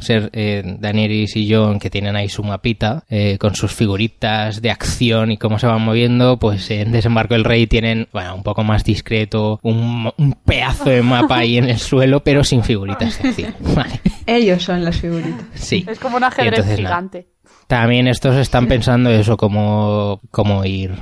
ser 0.02 0.30
eh, 0.34 0.64
Daenerys 0.80 1.36
y 1.36 1.52
Jon 1.54 1.80
que 1.80 1.90
tienen 1.90 2.16
ahí 2.16 2.30
su 2.30 2.44
mapita 2.44 3.04
eh, 3.10 3.38
con 3.38 3.56
sus 3.56 3.74
figuritas 3.74 4.62
de 4.62 4.72
acción 4.72 5.32
y 5.32 5.38
cómo 5.38 5.60
se 5.60 5.68
van 5.68 5.82
moviendo 5.82 6.38
pues 6.38 6.70
en 6.72 6.92
Desembarco 6.92 7.34
del 7.34 7.44
Rey 7.44 7.68
tienen 7.68 8.08
bueno 8.12 8.36
un 8.36 8.44
poco 8.44 8.64
más 8.64 8.84
discreto 8.84 9.60
un, 9.64 10.12
un 10.18 10.34
pedazo 10.46 10.90
de 10.90 11.02
mapa 11.02 11.38
ahí 11.40 11.58
en 11.58 11.70
el 11.70 11.78
suelo 11.80 12.22
pero 12.24 12.44
sin 12.44 12.64
figuritas 12.64 13.22
de 13.22 13.30
acción 13.30 13.56
vale 13.76 14.00
Ellos 14.26 14.64
son 14.64 14.84
las 14.84 14.98
figuritas. 15.00 15.46
sí 15.54 15.86
Es 15.88 16.00
como 16.00 16.18
un 16.18 16.24
ajedrez 16.24 16.60
entonces, 16.60 16.78
gigante. 16.78 17.28
también 17.68 18.08
estos 18.08 18.36
están 18.38 18.68
pensando 18.68 19.10
eso, 19.10 19.38
cómo, 19.38 20.20
cómo 20.32 20.66
ir 20.66 20.94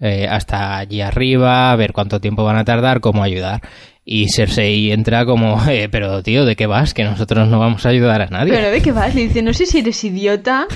eh, 0.00 0.28
hasta 0.28 0.78
allí 0.78 1.00
arriba, 1.00 1.72
a 1.72 1.76
ver 1.76 1.92
cuánto 1.92 2.20
tiempo 2.20 2.44
van 2.44 2.56
a 2.56 2.64
tardar, 2.64 3.00
cómo 3.00 3.22
ayudar. 3.24 3.62
Y 4.10 4.26
Cersei 4.30 4.90
entra 4.90 5.26
como, 5.26 5.62
eh, 5.68 5.90
pero 5.90 6.22
tío, 6.22 6.46
¿de 6.46 6.56
qué 6.56 6.66
vas? 6.66 6.94
Que 6.94 7.04
nosotros 7.04 7.46
no 7.46 7.58
vamos 7.58 7.84
a 7.84 7.90
ayudar 7.90 8.22
a 8.22 8.26
nadie. 8.28 8.54
Pero 8.54 8.70
¿de 8.70 8.80
qué 8.80 8.90
vas? 8.90 9.14
Le 9.14 9.24
dice, 9.28 9.42
no 9.42 9.52
sé 9.52 9.66
si 9.66 9.80
eres 9.80 10.02
idiota 10.02 10.66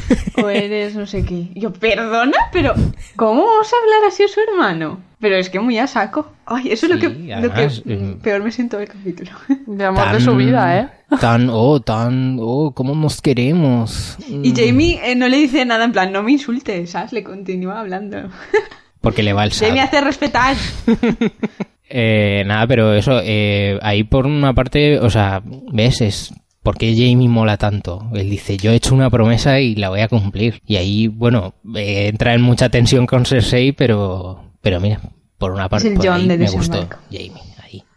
o 0.42 0.50
eres 0.50 0.94
no 0.94 1.06
sé 1.06 1.24
qué. 1.24 1.48
Yo, 1.54 1.72
perdona, 1.72 2.36
pero 2.52 2.74
¿cómo 3.16 3.46
vamos 3.46 3.72
a 3.72 3.76
hablar 3.82 4.08
así 4.08 4.24
a 4.24 4.28
su 4.28 4.38
hermano? 4.38 5.00
Pero 5.18 5.36
es 5.36 5.48
que 5.48 5.60
muy 5.60 5.78
a 5.78 5.86
saco. 5.86 6.30
Ay, 6.44 6.72
eso 6.72 6.84
es 6.84 6.92
lo 6.92 6.96
Sí, 6.96 7.00
que, 7.00 7.08
lo 7.28 7.36
además, 7.36 7.82
que 7.86 8.16
peor 8.22 8.42
me 8.42 8.52
siento 8.52 8.76
del 8.76 8.88
capítulo. 8.88 9.30
De 9.66 9.84
amor 9.86 10.12
de 10.12 10.20
su 10.20 10.36
vida, 10.36 10.78
¿eh? 10.80 10.88
Tan, 11.18 11.48
oh, 11.50 11.80
tan, 11.80 12.36
oh, 12.38 12.72
cómo 12.74 12.94
nos 12.94 13.22
queremos. 13.22 14.18
Y 14.28 14.50
Mm, 14.50 14.54
Jamie 14.56 15.00
eh, 15.02 15.14
no 15.14 15.26
le 15.28 15.38
dice 15.38 15.64
nada 15.64 15.86
en 15.86 15.92
plan, 15.92 16.12
no 16.12 16.22
me 16.22 16.32
insultes, 16.32 16.90
¿sabes? 16.90 17.14
Le 17.14 17.24
continúa 17.24 17.80
hablando. 17.80 18.18
Porque 19.02 19.22
le 19.22 19.34
va 19.34 19.44
el 19.44 19.52
Jamie 19.52 19.68
sable. 19.68 19.80
hace 19.82 20.00
respetar. 20.00 20.56
Eh, 21.94 22.42
nada, 22.46 22.66
pero 22.66 22.94
eso, 22.94 23.20
eh, 23.22 23.78
ahí 23.82 24.02
por 24.02 24.24
una 24.24 24.54
parte, 24.54 24.98
o 24.98 25.10
sea, 25.10 25.42
ves, 25.44 26.00
es 26.00 26.32
porque 26.62 26.94
Jamie 26.94 27.28
mola 27.28 27.58
tanto. 27.58 28.08
Él 28.14 28.30
dice, 28.30 28.56
yo 28.56 28.70
he 28.70 28.76
hecho 28.76 28.94
una 28.94 29.10
promesa 29.10 29.60
y 29.60 29.74
la 29.74 29.90
voy 29.90 30.00
a 30.00 30.08
cumplir. 30.08 30.62
Y 30.66 30.76
ahí, 30.76 31.08
bueno, 31.08 31.52
eh, 31.76 32.06
entra 32.08 32.32
en 32.32 32.40
mucha 32.40 32.70
tensión 32.70 33.04
con 33.04 33.26
Cersei, 33.26 33.72
pero, 33.72 34.42
pero 34.62 34.80
mira, 34.80 35.00
por 35.36 35.52
una 35.52 35.68
parte, 35.68 35.90
por 35.90 36.08
ahí 36.08 36.26
me 36.26 36.48
gustó. 36.48 36.88
Jamie. 37.10 37.32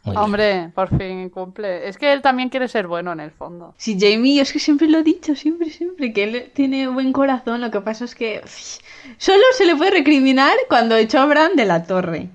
Bien. 0.06 0.18
Hombre, 0.18 0.70
por 0.76 0.96
fin 0.98 1.30
cumple. 1.30 1.88
Es 1.88 1.98
que 1.98 2.14
él 2.14 2.22
también 2.22 2.50
quiere 2.50 2.68
ser 2.68 2.86
bueno 2.88 3.12
en 3.12 3.20
el 3.20 3.32
fondo. 3.32 3.74
Sí, 3.78 3.98
Jamie, 4.00 4.40
es 4.40 4.54
que 4.54 4.60
siempre 4.60 4.88
lo 4.88 5.00
he 5.00 5.04
dicho, 5.04 5.36
siempre, 5.36 5.72
siempre, 5.72 6.14
que 6.14 6.24
él 6.24 6.52
tiene 6.54 6.88
buen 6.88 7.12
corazón. 7.12 7.60
Lo 7.62 7.72
que 7.72 7.82
pasa 7.82 8.06
es 8.06 8.14
que 8.14 8.42
uff, 8.44 8.80
solo 9.18 9.44
se 9.58 9.66
le 9.66 9.76
puede 9.76 9.92
recriminar 9.92 10.54
cuando 10.70 10.96
echó 10.96 11.20
a 11.20 11.26
Bran 11.26 11.56
de 11.56 11.66
la 11.66 11.84
torre. 11.84 12.30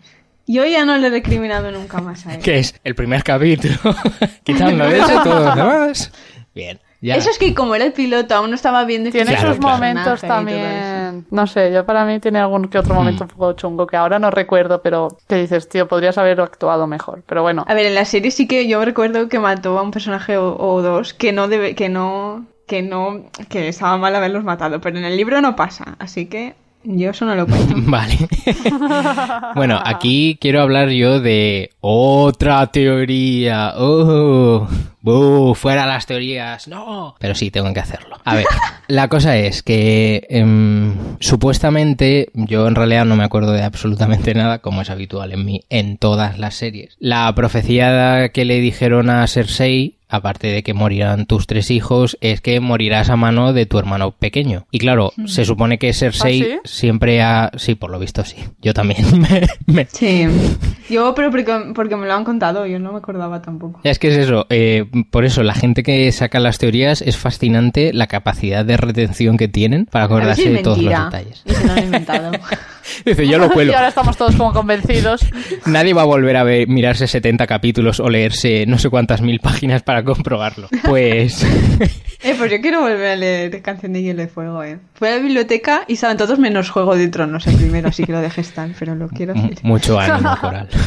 Yo 0.46 0.66
ya 0.66 0.85
no 0.85 0.98
le 0.98 1.06
he 1.06 1.11
recriminado 1.11 1.70
nunca 1.70 2.00
más 2.00 2.26
a 2.26 2.35
él. 2.35 2.42
Que 2.42 2.59
es 2.59 2.74
el 2.83 2.96
primer 2.96 3.22
capítulo, 3.22 3.76
quitando 4.42 4.85
eso, 4.87 5.22
todos 5.22 5.44
los 5.44 5.54
demás. 5.54 6.12
Bien, 6.52 6.80
ya. 7.01 7.17
Eso 7.17 7.31
es 7.31 7.39
que 7.39 7.55
como 7.55 7.75
era 7.75 7.85
el 7.85 7.93
piloto, 7.93 8.35
aún 8.35 8.51
no 8.51 8.57
estaba 8.57 8.85
bien 8.85 9.05
definido. 9.05 9.27
Tiene 9.27 9.41
Claro, 9.41 9.55
sus 9.55 9.61
claro. 9.61 9.77
momentos 9.77 10.21
también. 10.21 11.27
No 11.31 11.47
sé, 11.47 11.73
yo 11.73 11.85
para 11.87 12.05
mí 12.05 12.21
tiene 12.21 12.39
algún 12.41 12.69
que 12.69 12.79
otro 12.79 12.95
momento 12.95 13.25
un 13.25 13.29
poco 13.31 13.53
chungo 13.55 13.87
que 13.87 13.97
ahora 13.97 14.19
no 14.19 14.31
recuerdo, 14.31 14.83
pero 14.83 15.09
que 15.29 15.37
dices, 15.37 15.69
tío, 15.69 15.89
podrías 15.89 16.19
haber 16.19 16.41
actuado 16.41 16.87
mejor. 16.87 17.23
Pero 17.27 17.43
bueno, 17.43 17.65
A 17.67 17.75
ver, 17.75 17.87
en 17.87 17.95
la 17.95 18.05
serie 18.05 18.31
sí 18.31 18.47
que 18.47 18.69
yo 18.69 18.85
recuerdo 18.85 19.29
que 19.29 19.39
mató 19.39 19.79
a 19.79 19.83
un 19.83 19.91
personaje 19.91 20.37
o, 20.37 20.57
o 20.59 20.83
dos 20.83 21.15
que 21.15 21.33
no 21.33 21.49
debe, 21.49 21.75
que 21.75 21.89
no, 21.89 22.47
que 22.67 22.83
no, 22.83 23.25
que 23.49 23.69
estaba 23.69 23.97
mal 23.99 24.15
haberlos 24.15 24.45
matado, 24.45 24.81
pero 24.81 24.99
en 24.99 25.05
el 25.05 25.17
libro 25.17 25.41
no 25.41 25.57
pasa, 25.57 25.97
así 25.99 26.27
que 26.27 26.55
yo 26.85 27.11
eso 27.11 27.25
no 27.25 27.35
lo 27.35 27.47
cuento. 27.47 27.75
Vale. 27.90 28.16
bueno, 29.55 29.81
aquí 29.85 30.38
quiero 30.40 30.62
hablar 30.62 30.90
yo 30.90 31.21
de 31.21 31.71
otra 31.81 32.66
teoría. 32.69 33.75
Oh, 33.77 34.69
¡Bu! 35.03 35.55
fuera 35.55 35.87
las 35.87 36.07
teorías. 36.07 36.69
No. 36.69 37.14
Pero 37.19 37.35
sí, 37.35 37.51
tengo 37.51 37.73
que 37.73 37.81
hacerlo. 37.81 38.19
A 38.25 38.35
ver, 38.35 38.47
la 38.88 39.09
cosa 39.09 39.37
es 39.37 39.62
que 39.62 40.27
em, 40.29 40.95
supuestamente 41.21 42.31
yo 42.35 42.66
en 42.66 42.75
realidad 42.75 43.05
no 43.05 43.16
me 43.16 43.25
acuerdo 43.25 43.53
de 43.53 43.62
absolutamente 43.62 44.35
nada, 44.35 44.59
como 44.59 44.83
es 44.83 44.90
habitual 44.90 45.33
en 45.33 45.45
mí 45.45 45.62
en 45.71 45.97
todas 45.97 46.38
las 46.38 46.55
series. 46.55 46.97
La 46.99 47.35
profecía 47.35 48.31
que 48.31 48.45
le 48.45 48.61
dijeron 48.61 49.11
a 49.11 49.27
Cersei 49.27 50.00
aparte 50.11 50.49
de 50.49 50.62
que 50.62 50.75
morirán 50.75 51.27
tus 51.27 51.46
tres 51.46 51.70
hijos, 51.70 52.18
es 52.20 52.40
que 52.40 52.61
morirás 52.61 53.11
a 53.11 53.16
mano 53.16 53.53
de 53.53 53.66
tu 53.66 53.79
hermano 53.79 54.11
pequeño. 54.12 54.66
Y 54.70 54.79
claro, 54.79 55.12
se 55.27 55.44
supone 55.44 55.79
que 55.79 55.92
Cersei 55.92 56.42
¿Ah, 56.42 56.44
sí? 56.44 56.59
siempre 56.64 57.23
ha... 57.23 57.51
Sí, 57.57 57.75
por 57.75 57.90
lo 57.90 57.99
visto 57.99 58.25
sí. 58.25 58.37
Yo 58.61 58.75
también 58.75 59.05
me- 59.20 59.46
me, 59.66 59.87
Sí. 59.90 60.27
Yo, 60.88 61.14
pero 61.14 61.31
porque, 61.31 61.53
porque 61.75 61.96
me 61.96 62.07
lo 62.07 62.14
han 62.14 62.25
contado, 62.25 62.66
yo 62.66 62.79
no 62.79 62.92
me 62.92 62.99
acordaba 62.99 63.40
tampoco. 63.42 63.81
Es 63.85 63.99
que 63.99 64.09
es 64.09 64.16
eso, 64.16 64.46
eh, 64.51 64.87
por 65.11 65.25
eso 65.25 65.42
la 65.44 65.55
gente 65.55 65.83
que 65.85 66.11
saca 66.11 66.40
las 66.40 66.59
teorías 66.59 67.01
es 67.03 67.16
fascinante 67.16 67.92
la 67.92 68.09
capacidad 68.09 68.64
de 68.64 68.77
retención 68.77 69.37
que 69.37 69.46
tienen 69.46 69.87
para 69.87 70.07
acordarse 70.07 70.42
si 70.42 70.49
de 70.49 70.59
todos 70.62 70.79
los 70.83 70.92
detalles. 70.92 71.42
Y 71.46 71.53
se 71.53 71.66
lo 71.66 71.73
han 71.73 71.85
inventado. 71.85 72.33
Dice, 73.05 73.29
yo 73.29 73.38
lo 73.38 73.46
y 73.51 73.51
cuelo. 73.51 73.75
ahora 73.75 73.88
estamos 73.88 74.16
todos 74.16 74.35
como 74.35 74.53
convencidos. 74.53 75.20
Nadie 75.66 75.94
va 75.94 76.03
a 76.03 76.07
volver 76.07 76.37
a 76.37 76.42
ver, 76.42 76.66
mirarse 76.66 77.07
70 77.07 77.46
capítulos 77.46 78.01
o 78.01 78.09
leerse 78.09 78.64
no 78.66 78.79
sé 78.79 78.90
cuántas 78.90 79.20
mil 79.23 79.38
páginas 79.38 79.83
para 79.83 80.00
comprobarlo. 80.05 80.69
Pues... 80.85 81.43
eh, 82.23 82.35
pues 82.38 82.51
yo 82.51 82.61
quiero 82.61 82.81
volver 82.81 83.07
a 83.13 83.17
leer 83.17 83.63
Canción 83.63 83.92
de 83.92 84.03
Hielo 84.03 84.23
y 84.23 84.27
Fuego, 84.27 84.63
eh. 84.65 84.79
Fui 84.94 85.09
a 85.09 85.13
la 85.13 85.19
biblioteca 85.19 85.83
y 85.88 85.96
saben 85.96 86.17
todos 86.17 86.38
menos 86.38 86.71
Juego 86.71 86.96
de 86.96 87.09
Tronos 87.09 87.46
el 87.46 87.57
primero, 87.57 87.88
así 87.88 88.05
que 88.05 88.13
lo 88.13 88.21
dejé 88.21 88.40
estar, 88.40 88.69
pero 88.79 88.94
lo 88.94 89.09
quiero 89.09 89.35
m- 89.35 89.44
hacer. 89.53 89.59
mucho 89.65 89.98
ánimo, 89.98 90.35
Coral. 90.40 90.69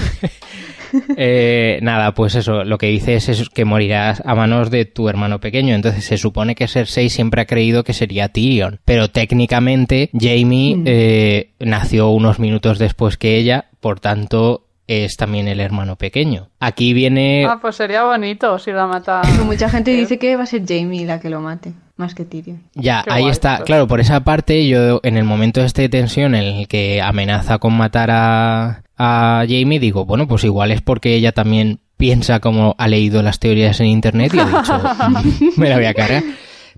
Eh, 1.17 1.79
nada, 1.81 2.13
pues 2.13 2.35
eso, 2.35 2.63
lo 2.63 2.77
que 2.77 2.85
dices 2.87 3.27
es 3.27 3.49
que 3.49 3.65
morirás 3.65 4.21
a 4.25 4.35
manos 4.35 4.69
de 4.69 4.85
tu 4.85 5.09
hermano 5.09 5.39
pequeño. 5.39 5.73
Entonces 5.73 6.03
se 6.05 6.17
supone 6.17 6.53
que 6.53 6.67
Cersei 6.67 7.09
siempre 7.09 7.41
ha 7.41 7.45
creído 7.45 7.83
que 7.83 7.93
sería 7.93 8.29
Tyrion. 8.29 8.79
Pero 8.85 9.09
técnicamente 9.09 10.11
Jamie 10.13 10.75
Mm. 10.75 10.83
eh, 10.85 11.49
nació 11.59 12.09
unos 12.09 12.37
minutos 12.39 12.77
después 12.77 13.17
que 13.17 13.37
ella, 13.37 13.65
por 13.79 13.99
tanto 13.99 14.67
es 15.05 15.15
también 15.17 15.47
el 15.47 15.59
hermano 15.59 15.95
pequeño. 15.95 16.49
Aquí 16.59 16.93
viene... 16.93 17.45
Ah, 17.45 17.59
pues 17.61 17.75
sería 17.75 18.03
bonito 18.03 18.57
si 18.59 18.71
la 18.71 18.87
mata. 18.87 19.21
Mucha 19.45 19.69
gente 19.69 19.91
dice 19.91 20.17
que 20.19 20.35
va 20.35 20.43
a 20.43 20.47
ser 20.47 20.63
Jamie 20.67 21.05
la 21.05 21.19
que 21.19 21.29
lo 21.29 21.41
mate, 21.41 21.73
más 21.97 22.13
que 22.15 22.25
Tyrion. 22.25 22.61
Ya, 22.75 23.03
Qué 23.03 23.11
ahí 23.11 23.21
guay, 23.23 23.31
está. 23.31 23.57
pues. 23.57 23.65
Claro, 23.67 23.87
por 23.87 23.99
esa 23.99 24.23
parte, 24.23 24.67
yo 24.67 24.99
en 25.03 25.17
el 25.17 25.23
momento 25.23 25.61
este 25.61 25.83
de 25.83 25.89
tensión 25.89 26.35
en 26.35 26.43
el 26.43 26.67
que 26.67 27.01
amenaza 27.01 27.57
con 27.59 27.73
matar 27.73 28.09
a, 28.11 28.83
a 28.97 29.45
Jamie, 29.47 29.79
digo, 29.79 30.05
bueno, 30.05 30.27
pues 30.27 30.43
igual 30.43 30.71
es 30.71 30.81
porque 30.81 31.15
ella 31.15 31.31
también 31.31 31.79
piensa 31.97 32.39
como 32.39 32.75
ha 32.77 32.87
leído 32.87 33.21
las 33.23 33.39
teorías 33.39 33.79
en 33.79 33.87
internet 33.87 34.33
y 34.33 34.39
ha 34.39 34.45
dicho, 34.45 34.81
"Mm, 35.09 35.59
me 35.59 35.69
la 35.69 35.75
voy 35.77 35.85
a 35.85 35.93
cargar. 35.93 36.23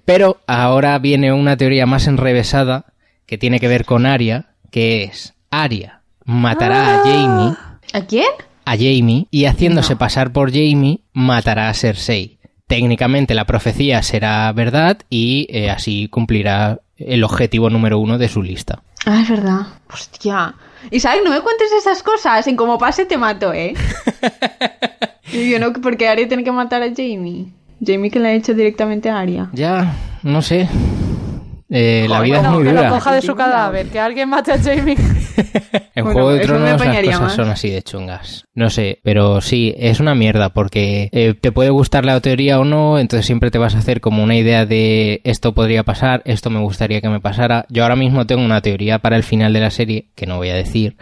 Pero 0.05 0.37
ahora 0.45 0.99
viene 0.99 1.33
una 1.33 1.57
teoría 1.57 1.85
más 1.85 2.05
enrevesada 2.07 2.85
que 3.25 3.37
tiene 3.39 3.59
que 3.59 3.67
ver 3.67 3.85
con 3.85 4.05
Arya, 4.05 4.49
que 4.71 5.03
es 5.03 5.33
Arya 5.49 6.01
matará 6.27 6.95
a 6.95 6.99
Jamie, 7.03 7.55
¿A 7.95 8.05
quién? 8.05 8.27
a 8.65 8.71
Jamie 8.71 9.27
y 9.31 9.45
haciéndose 9.45 9.95
pasar 9.95 10.33
por 10.33 10.51
Jamie 10.51 10.99
matará 11.13 11.69
a 11.69 11.73
Cersei. 11.73 12.39
Técnicamente 12.67 13.35
la 13.35 13.45
profecía 13.45 14.01
será 14.03 14.51
verdad 14.51 14.97
y 15.09 15.47
eh, 15.49 15.69
así 15.69 16.09
cumplirá 16.09 16.79
el 16.97 17.23
objetivo 17.23 17.69
número 17.69 17.99
uno 17.99 18.17
de 18.17 18.27
su 18.27 18.41
lista. 18.41 18.81
Ah, 19.05 19.21
es 19.21 19.29
verdad. 19.29 19.67
Hostia. 19.93 20.55
Isaac, 20.91 21.19
no 21.23 21.29
me 21.29 21.39
cuentes 21.41 21.71
esas 21.71 22.01
cosas. 22.03 22.47
En 22.47 22.55
como 22.57 22.77
pase 22.77 23.05
te 23.05 23.17
mato, 23.17 23.53
¿eh? 23.53 23.75
y 25.31 25.49
yo 25.51 25.59
no, 25.59 25.71
porque 25.73 26.09
Arya 26.09 26.27
tiene 26.27 26.43
que 26.43 26.51
matar 26.51 26.81
a 26.81 26.89
Jamie. 26.89 27.45
Jamie 27.85 28.11
que 28.11 28.19
le 28.19 28.29
ha 28.29 28.33
hecho 28.33 28.53
directamente 28.53 29.09
a 29.09 29.19
Arya. 29.19 29.49
Ya, 29.53 29.95
no 30.23 30.41
sé. 30.41 30.67
Eh, 31.69 32.05
la 32.07 32.21
vida 32.21 32.41
es 32.41 32.49
muy 32.49 32.63
que 32.63 32.71
lo 32.73 32.77
dura. 32.77 32.89
coja 32.89 33.15
de 33.15 33.21
su 33.23 33.33
cadáver, 33.35 33.87
que 33.87 33.99
alguien 33.99 34.29
mate 34.29 34.51
a 34.51 34.57
Jamie. 34.59 34.95
En 35.95 36.03
Bueno, 36.03 36.11
Juego 36.19 36.33
de 36.33 36.39
Tronos 36.41 36.79
las 36.79 37.03
cosas 37.05 37.21
más. 37.21 37.33
son 37.33 37.49
así 37.49 37.69
de 37.69 37.81
chungas. 37.81 38.45
No 38.53 38.69
sé, 38.69 38.99
pero 39.03 39.39
sí, 39.41 39.73
es 39.77 39.99
una 39.99 40.13
mierda 40.13 40.49
porque 40.49 41.09
eh, 41.11 41.33
te 41.39 41.51
puede 41.51 41.69
gustar 41.69 42.05
la 42.05 42.19
teoría 42.19 42.59
o 42.59 42.65
no, 42.65 42.99
entonces 42.99 43.25
siempre 43.25 43.49
te 43.49 43.57
vas 43.57 43.75
a 43.75 43.79
hacer 43.79 44.01
como 44.01 44.21
una 44.21 44.35
idea 44.35 44.65
de 44.65 45.21
esto 45.23 45.53
podría 45.53 45.83
pasar, 45.83 46.21
esto 46.25 46.49
me 46.49 46.59
gustaría 46.59 46.99
que 47.01 47.09
me 47.09 47.21
pasara. 47.21 47.65
Yo 47.69 47.83
ahora 47.83 47.95
mismo 47.95 48.25
tengo 48.27 48.43
una 48.43 48.61
teoría 48.61 48.99
para 48.99 49.15
el 49.15 49.23
final 49.23 49.53
de 49.53 49.59
la 49.61 49.71
serie, 49.71 50.09
que 50.15 50.25
no 50.25 50.37
voy 50.37 50.49
a 50.49 50.55
decir, 50.55 50.97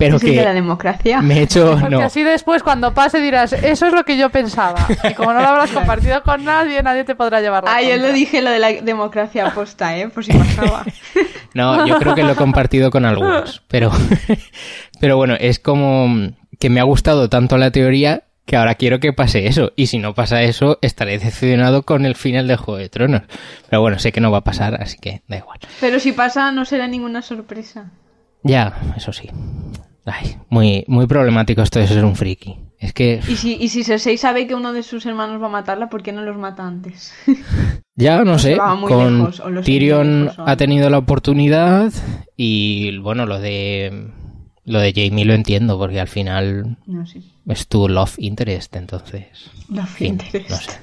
pero 0.00 0.16
el 0.16 0.20
de 0.22 0.34
la 0.36 0.44
que 0.44 0.54
democracia. 0.54 1.20
me 1.20 1.38
he 1.38 1.42
hecho... 1.42 1.76
Porque 1.78 1.94
No, 1.94 2.00
así 2.00 2.22
después, 2.22 2.62
cuando 2.62 2.94
pase, 2.94 3.20
dirás, 3.20 3.52
eso 3.52 3.86
es 3.86 3.92
lo 3.92 4.04
que 4.04 4.16
yo 4.16 4.30
pensaba. 4.30 4.86
Y 5.08 5.12
como 5.12 5.34
no 5.34 5.40
lo 5.40 5.46
habrás 5.46 5.70
compartido 5.74 6.22
con 6.22 6.42
nadie, 6.42 6.82
nadie 6.82 7.04
te 7.04 7.14
podrá 7.14 7.42
llevar 7.42 7.64
la 7.64 7.76
Ah, 7.76 7.82
yo 7.82 7.96
lo 7.98 8.10
dije 8.10 8.40
lo 8.40 8.50
de 8.50 8.58
la 8.58 8.72
democracia 8.72 9.46
aposta, 9.46 9.96
¿eh? 9.98 10.08
Por 10.08 10.24
si 10.24 10.32
pasaba. 10.32 10.84
No, 11.52 11.84
yo 11.84 11.98
creo 11.98 12.14
que 12.14 12.22
lo 12.22 12.30
he 12.30 12.36
compartido 12.36 12.92
con 12.92 13.04
algunos, 13.04 13.60
pero, 13.66 13.90
pero 15.00 15.16
bueno, 15.16 15.34
es 15.40 15.58
como 15.58 16.30
que 16.60 16.70
me 16.70 16.78
ha 16.78 16.84
gustado 16.84 17.28
tanto 17.28 17.58
la 17.58 17.72
teoría 17.72 18.22
que 18.46 18.56
ahora 18.56 18.76
quiero 18.76 19.00
que 19.00 19.12
pase 19.12 19.48
eso, 19.48 19.72
y 19.74 19.88
si 19.88 19.98
no 19.98 20.14
pasa 20.14 20.42
eso, 20.42 20.78
estaré 20.80 21.18
decepcionado 21.18 21.82
con 21.82 22.06
el 22.06 22.14
final 22.14 22.46
de 22.46 22.56
Juego 22.56 22.78
de 22.78 22.88
Tronos. 22.88 23.22
Pero 23.68 23.82
bueno, 23.82 23.98
sé 23.98 24.12
que 24.12 24.20
no 24.20 24.30
va 24.30 24.38
a 24.38 24.44
pasar, 24.44 24.80
así 24.80 24.96
que 24.98 25.22
da 25.26 25.38
igual. 25.38 25.58
Pero 25.80 25.98
si 25.98 26.12
pasa, 26.12 26.52
no 26.52 26.64
será 26.64 26.86
ninguna 26.86 27.20
sorpresa. 27.20 27.90
Ya, 28.42 28.74
eso 28.96 29.12
sí. 29.12 29.28
Ay, 30.04 30.36
muy, 30.48 30.84
muy 30.88 31.06
problemático 31.06 31.62
esto 31.62 31.78
de 31.78 31.86
ser 31.86 32.04
un 32.04 32.16
friki. 32.16 32.56
Es 32.78 32.94
que 32.94 33.20
Y 33.28 33.36
si, 33.36 33.56
y 33.60 33.68
si 33.68 33.84
Cersei 33.84 34.16
sabe 34.16 34.46
que 34.46 34.54
uno 34.54 34.72
de 34.72 34.82
sus 34.82 35.04
hermanos 35.04 35.40
va 35.42 35.46
a 35.46 35.50
matarla, 35.50 35.90
¿por 35.90 36.02
qué 36.02 36.12
no 36.12 36.22
los 36.22 36.38
mata 36.38 36.66
antes? 36.66 37.12
ya 37.94 38.24
no 38.24 38.38
sé, 38.38 38.56
con 38.56 39.18
lejos, 39.18 39.42
Tyrion 39.64 40.24
lejos, 40.26 40.44
ha 40.48 40.56
tenido 40.56 40.88
la 40.88 40.98
oportunidad 40.98 41.92
y 42.36 42.96
bueno, 42.98 43.26
lo 43.26 43.38
de 43.38 44.10
lo 44.64 44.80
de 44.80 44.92
Jamie 44.94 45.26
lo 45.26 45.34
entiendo 45.34 45.78
porque 45.78 46.00
al 46.00 46.08
final 46.08 46.78
No 46.86 47.04
es 47.52 47.66
tu 47.66 47.88
love 47.88 48.14
interest, 48.18 48.74
entonces. 48.76 49.50
Fin, 49.94 50.18
no 50.48 50.56
sé. 50.56 50.80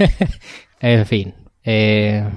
en 0.80 1.06
fin. 1.06 1.34
eh, 1.64 2.28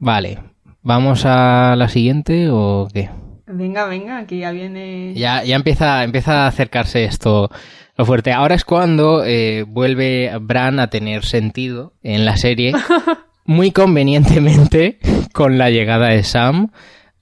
vale. 0.00 0.38
¿Vamos 0.82 1.24
a 1.24 1.76
la 1.76 1.88
siguiente 1.88 2.48
o 2.50 2.88
qué? 2.92 3.08
Venga, 3.52 3.86
venga, 3.86 4.26
que 4.26 4.38
ya 4.38 4.50
viene. 4.50 5.12
Ya, 5.14 5.44
ya 5.44 5.56
empieza, 5.56 6.04
empieza 6.04 6.44
a 6.44 6.46
acercarse 6.46 7.04
esto 7.04 7.50
lo 7.96 8.06
fuerte. 8.06 8.32
Ahora 8.32 8.54
es 8.54 8.64
cuando 8.64 9.24
eh, 9.24 9.64
vuelve 9.66 10.30
Bran 10.40 10.80
a 10.80 10.88
tener 10.88 11.24
sentido 11.24 11.94
en 12.02 12.24
la 12.24 12.36
serie, 12.36 12.72
muy 13.44 13.70
convenientemente 13.70 14.98
con 15.32 15.58
la 15.58 15.70
llegada 15.70 16.08
de 16.08 16.22
Sam 16.22 16.70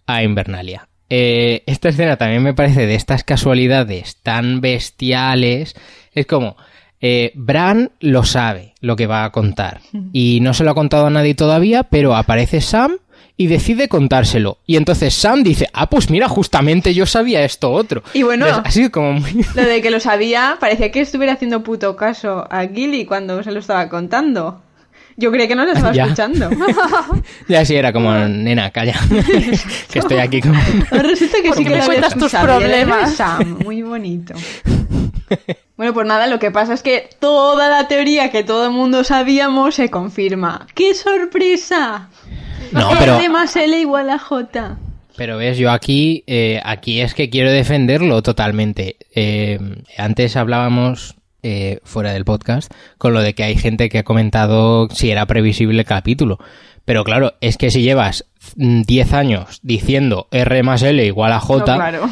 a 0.06 0.22
Invernalia. 0.22 0.88
Eh, 1.08 1.64
esta 1.66 1.88
escena 1.88 2.16
también 2.16 2.42
me 2.42 2.54
parece 2.54 2.86
de 2.86 2.94
estas 2.94 3.24
casualidades 3.24 4.18
tan 4.22 4.60
bestiales. 4.60 5.74
Es 6.12 6.26
como, 6.26 6.56
eh, 7.00 7.32
Bran 7.34 7.90
lo 7.98 8.22
sabe 8.22 8.74
lo 8.80 8.94
que 8.94 9.08
va 9.08 9.24
a 9.24 9.32
contar 9.32 9.80
y 10.12 10.38
no 10.40 10.54
se 10.54 10.62
lo 10.64 10.70
ha 10.70 10.74
contado 10.74 11.06
a 11.06 11.10
nadie 11.10 11.34
todavía, 11.34 11.84
pero 11.84 12.14
aparece 12.14 12.60
Sam 12.60 12.98
y 13.40 13.46
decide 13.46 13.88
contárselo. 13.88 14.58
Y 14.66 14.76
entonces 14.76 15.14
Sam 15.14 15.42
dice, 15.42 15.66
ah, 15.72 15.88
pues 15.88 16.10
mira, 16.10 16.28
justamente 16.28 16.92
yo 16.92 17.06
sabía 17.06 17.42
esto 17.42 17.72
otro. 17.72 18.02
Y 18.12 18.22
bueno- 18.22 18.46
Entonces, 18.46 18.74
sido 18.74 18.90
como 18.90 19.14
muy... 19.14 19.46
Lo 19.54 19.62
de 19.64 19.80
que 19.80 19.90
lo 19.90 19.98
sabía, 19.98 20.58
parecía 20.60 20.90
que 20.92 21.00
estuviera 21.00 21.32
haciendo 21.32 21.62
puto 21.62 21.96
caso 21.96 22.46
a 22.50 22.66
Gilly 22.66 23.06
cuando 23.06 23.42
se 23.42 23.50
lo 23.50 23.60
estaba 23.60 23.88
contando. 23.88 24.60
Yo 25.16 25.30
creía 25.30 25.48
que 25.48 25.54
no 25.54 25.64
lo 25.64 25.72
estaba 25.72 25.90
Ya. 25.94 26.02
escuchando. 26.04 26.50
ya 27.48 27.64
sí, 27.64 27.76
era 27.76 27.94
como, 27.94 28.12
nena, 28.12 28.70
calla, 28.72 29.00
que 29.90 29.98
estoy 30.00 30.18
aquí. 30.18 30.42
Ahora 30.90 31.02
resulta 31.04 31.38
que 31.42 31.48
¿Por 31.48 31.56
sí 31.56 31.64
que 31.64 31.70
me 31.70 31.80
cuentas 31.80 32.14
tus 32.14 32.32
problemas? 32.32 33.14
Sam, 33.14 33.58
muy 33.64 33.80
bonito. 33.80 34.34
Bueno, 35.78 35.94
pues 35.94 36.06
nada, 36.06 36.26
lo 36.26 36.38
que 36.38 36.50
pasa 36.50 36.74
es 36.74 36.82
que 36.82 37.08
toda 37.20 37.70
la 37.70 37.88
teoría 37.88 38.30
que 38.30 38.44
todo 38.44 38.66
el 38.66 38.72
mundo 38.72 39.02
sabíamos 39.02 39.76
se 39.76 39.88
confirma. 39.88 40.66
¡Qué 40.74 40.94
sorpresa! 40.94 42.10
No, 42.72 42.90
pero... 42.98 43.18
L 43.18 43.28
más 43.28 43.56
L 43.56 43.78
igual 43.78 44.10
a 44.10 44.18
J. 44.18 44.78
Pero 45.16 45.36
ves, 45.36 45.58
yo 45.58 45.70
aquí, 45.70 46.24
eh, 46.26 46.60
aquí 46.64 47.00
es 47.00 47.14
que 47.14 47.28
quiero 47.28 47.50
defenderlo 47.50 48.22
totalmente. 48.22 48.96
Eh, 49.14 49.58
antes 49.98 50.36
hablábamos 50.36 51.16
eh, 51.42 51.80
fuera 51.84 52.12
del 52.12 52.24
podcast 52.24 52.72
con 52.98 53.14
lo 53.14 53.20
de 53.20 53.34
que 53.34 53.42
hay 53.42 53.56
gente 53.56 53.88
que 53.88 53.98
ha 53.98 54.04
comentado 54.04 54.88
si 54.90 55.10
era 55.10 55.26
previsible 55.26 55.80
el 55.80 55.86
capítulo. 55.86 56.38
Pero 56.84 57.04
claro, 57.04 57.34
es 57.40 57.56
que 57.56 57.70
si 57.70 57.82
llevas 57.82 58.24
mm, 58.56 58.82
10 58.82 59.12
años 59.12 59.60
diciendo 59.62 60.28
R 60.30 60.62
más 60.62 60.82
L 60.82 61.04
igual 61.04 61.32
a 61.32 61.40
J, 61.40 61.72
No, 61.72 61.76
claro. 61.76 62.10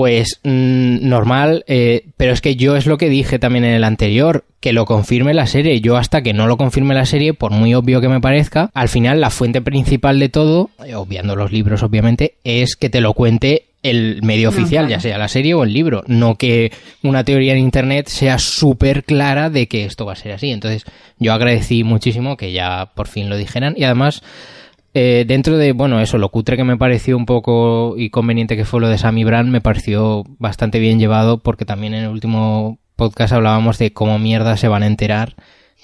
Pues 0.00 0.40
mm, 0.44 1.06
normal, 1.06 1.62
eh, 1.66 2.06
pero 2.16 2.32
es 2.32 2.40
que 2.40 2.56
yo 2.56 2.74
es 2.74 2.86
lo 2.86 2.96
que 2.96 3.10
dije 3.10 3.38
también 3.38 3.66
en 3.66 3.74
el 3.74 3.84
anterior, 3.84 4.46
que 4.58 4.72
lo 4.72 4.86
confirme 4.86 5.34
la 5.34 5.46
serie. 5.46 5.82
Yo 5.82 5.98
hasta 5.98 6.22
que 6.22 6.32
no 6.32 6.46
lo 6.46 6.56
confirme 6.56 6.94
la 6.94 7.04
serie, 7.04 7.34
por 7.34 7.50
muy 7.50 7.74
obvio 7.74 8.00
que 8.00 8.08
me 8.08 8.18
parezca, 8.18 8.70
al 8.72 8.88
final 8.88 9.20
la 9.20 9.28
fuente 9.28 9.60
principal 9.60 10.18
de 10.18 10.30
todo, 10.30 10.70
eh, 10.86 10.94
obviando 10.94 11.36
los 11.36 11.52
libros 11.52 11.82
obviamente, 11.82 12.36
es 12.44 12.76
que 12.76 12.88
te 12.88 13.02
lo 13.02 13.12
cuente 13.12 13.64
el 13.82 14.22
medio 14.22 14.50
No, 14.50 14.56
oficial, 14.56 14.86
claro. 14.86 14.88
ya 14.88 15.00
sea 15.00 15.18
la 15.18 15.28
serie 15.28 15.52
o 15.52 15.64
el 15.64 15.74
libro, 15.74 16.02
no 16.06 16.36
que 16.36 16.72
una 17.02 17.22
teoría 17.22 17.52
en 17.52 17.58
internet 17.58 18.08
sea 18.08 18.38
súper 18.38 19.04
clara 19.04 19.50
de 19.50 19.66
que 19.68 19.84
esto 19.84 20.06
va 20.06 20.14
a 20.14 20.16
ser 20.16 20.32
así. 20.32 20.50
Entonces 20.50 20.86
yo 21.18 21.34
agradecí 21.34 21.84
muchísimo 21.84 22.38
que 22.38 22.52
ya 22.52 22.90
por 22.94 23.06
fin 23.06 23.28
lo 23.28 23.36
dijeran 23.36 23.74
y 23.76 23.84
además... 23.84 24.22
Eh, 24.94 25.24
dentro 25.26 25.56
de, 25.56 25.72
bueno, 25.72 26.00
eso, 26.00 26.18
lo 26.18 26.30
cutre 26.30 26.56
que 26.56 26.64
me 26.64 26.76
pareció 26.76 27.16
un 27.16 27.26
poco 27.26 27.94
y 27.96 28.10
conveniente 28.10 28.56
que 28.56 28.64
fue 28.64 28.80
lo 28.80 28.88
de 28.88 28.98
Sammy 28.98 29.24
Brand, 29.24 29.48
me 29.50 29.60
pareció 29.60 30.24
bastante 30.38 30.78
bien 30.80 30.98
llevado 30.98 31.38
porque 31.38 31.64
también 31.64 31.94
en 31.94 32.04
el 32.04 32.10
último 32.10 32.78
podcast 32.96 33.32
hablábamos 33.32 33.78
de 33.78 33.92
cómo 33.92 34.18
mierda 34.18 34.56
se 34.56 34.68
van 34.68 34.82
a 34.82 34.86
enterar 34.86 35.34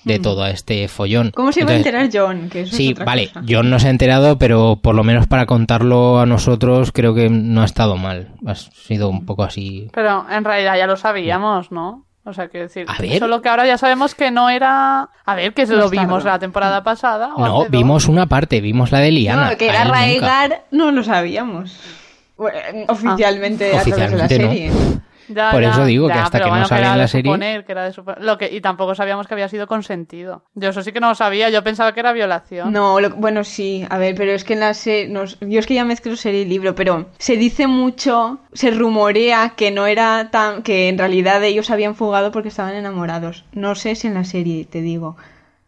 de 0.05 0.21
todo 0.21 0.47
este 0.47 0.87
follón. 0.87 1.29
Hmm. 1.29 1.33
¿Cómo 1.33 1.51
se 1.53 1.65
va 1.65 1.73
a 1.73 1.77
Entonces, 1.77 1.95
enterar 2.05 2.11
John? 2.13 2.49
Que 2.49 2.61
eso 2.61 2.71
es 2.71 2.77
Sí, 2.77 2.93
otra 2.93 3.05
vale, 3.05 3.27
cosa. 3.29 3.43
John 3.49 3.71
no 3.71 3.81
se 3.81 3.89
ha 3.89 3.91
enterado, 3.91 4.39
pero 4.39 4.77
por 4.81 4.95
lo 4.95 5.03
menos 5.03 5.27
para 5.27 5.47
contarlo 5.47 6.21
a 6.21 6.27
nosotros 6.27 6.93
creo 6.93 7.13
que 7.15 7.29
no 7.29 7.63
ha 7.63 7.65
estado 7.65 7.97
mal. 7.97 8.29
Ha 8.47 8.55
sido 8.55 9.09
un 9.09 9.27
poco 9.27 9.43
así. 9.43 9.89
Pero 9.93 10.25
en 10.31 10.45
realidad 10.45 10.77
ya 10.79 10.87
lo 10.87 10.97
sabíamos, 10.97 11.73
¿no? 11.73 12.07
O 12.29 12.33
sea, 12.35 12.49
quiero 12.49 12.67
decir, 12.67 12.87
A 12.89 13.01
ver. 13.01 13.21
solo 13.21 13.41
que 13.41 13.49
ahora 13.49 13.65
ya 13.67 13.79
sabemos 13.79 14.17
que 14.17 14.33
no 14.33 14.51
era... 14.51 15.09
A 15.25 15.35
ver, 15.37 15.55
que 15.55 15.65
No 15.65 15.77
lo 15.77 15.89
vimos 15.89 16.25
la 16.25 16.39
temporada 16.41 16.83
pasada. 16.83 17.33
o 17.35 17.39
No, 17.39 17.45
hace 17.61 17.65
dos. 17.65 17.71
vimos 17.71 18.09
una 18.09 18.27
parte, 18.27 18.61
vimos 18.61 18.91
la 18.91 18.99
de 18.99 19.13
Liana. 19.13 19.51
No, 19.53 19.57
que 19.57 19.69
era. 19.69 19.85
Raegar 19.85 20.65
no 20.73 20.91
lo 20.91 21.05
sabíamos. 21.05 21.79
Bueno, 22.37 22.59
oficialmente 22.89 23.77
a 23.77 23.83
través 23.83 24.11
de 24.11 24.17
la 24.17 24.23
no. 24.25 24.29
serie. 24.29 24.73
Ya, 25.29 25.51
Por 25.51 25.63
ya, 25.63 25.71
eso 25.71 25.85
digo 25.85 26.07
que 26.07 26.13
hasta 26.15 26.39
que 26.39 26.45
no 26.45 26.51
bueno, 26.51 26.69
sale 26.69 26.87
en 26.87 26.99
la 26.99 27.09
serie- 27.09 27.31
suponer 27.33 27.65
que 27.65 27.73
era 27.73 27.85
de 27.85 27.93
suponer- 27.93 28.23
lo 28.23 28.39
que 28.39 28.55
Y 28.55 28.61
tampoco 28.61 28.95
sabíamos 28.95 29.27
que 29.27 29.35
había 29.35 29.49
sido 29.49 29.67
consentido. 29.67 30.45
Yo 30.55 30.69
eso 30.71 30.83
sí 30.83 30.93
que 30.93 31.01
no 31.01 31.09
lo 31.09 31.15
sabía, 31.15 31.51
yo 31.51 31.63
pensaba 31.65 31.93
que 31.93 32.01
era 32.01 32.13
violación. 32.13 32.73
No, 32.73 33.01
lo- 33.01 33.11
bueno, 33.11 33.43
sí, 33.45 33.85
a 33.91 33.99
ver, 33.99 34.15
pero 34.15 34.33
es 34.33 34.45
que 34.45 34.53
en 34.55 34.61
la 34.61 34.75
serie, 34.75 35.13
yo 35.41 35.59
es 35.59 35.67
que 35.67 35.75
ya 35.75 35.85
mezclo 35.85 36.15
serie 36.17 36.43
y 36.43 36.45
libro, 36.45 36.75
pero 36.75 37.07
se 37.19 37.37
dice 37.37 37.67
mucho, 37.67 38.39
se 38.53 38.71
rumorea 38.71 39.55
que 39.57 39.71
no 39.71 39.87
era 39.87 40.31
tan, 40.31 40.63
que 40.63 40.89
en 40.89 40.99
realidad 40.99 41.43
ellos 41.43 41.71
habían 41.71 41.95
fugado 41.97 42.31
porque 42.31 42.49
estaban 42.49 42.75
enamorados. 42.75 43.45
No 43.53 43.75
sé 43.75 43.95
si 43.97 44.07
en 44.07 44.15
la 44.15 44.25
serie, 44.25 44.65
te 44.65 44.81
digo, 44.81 45.17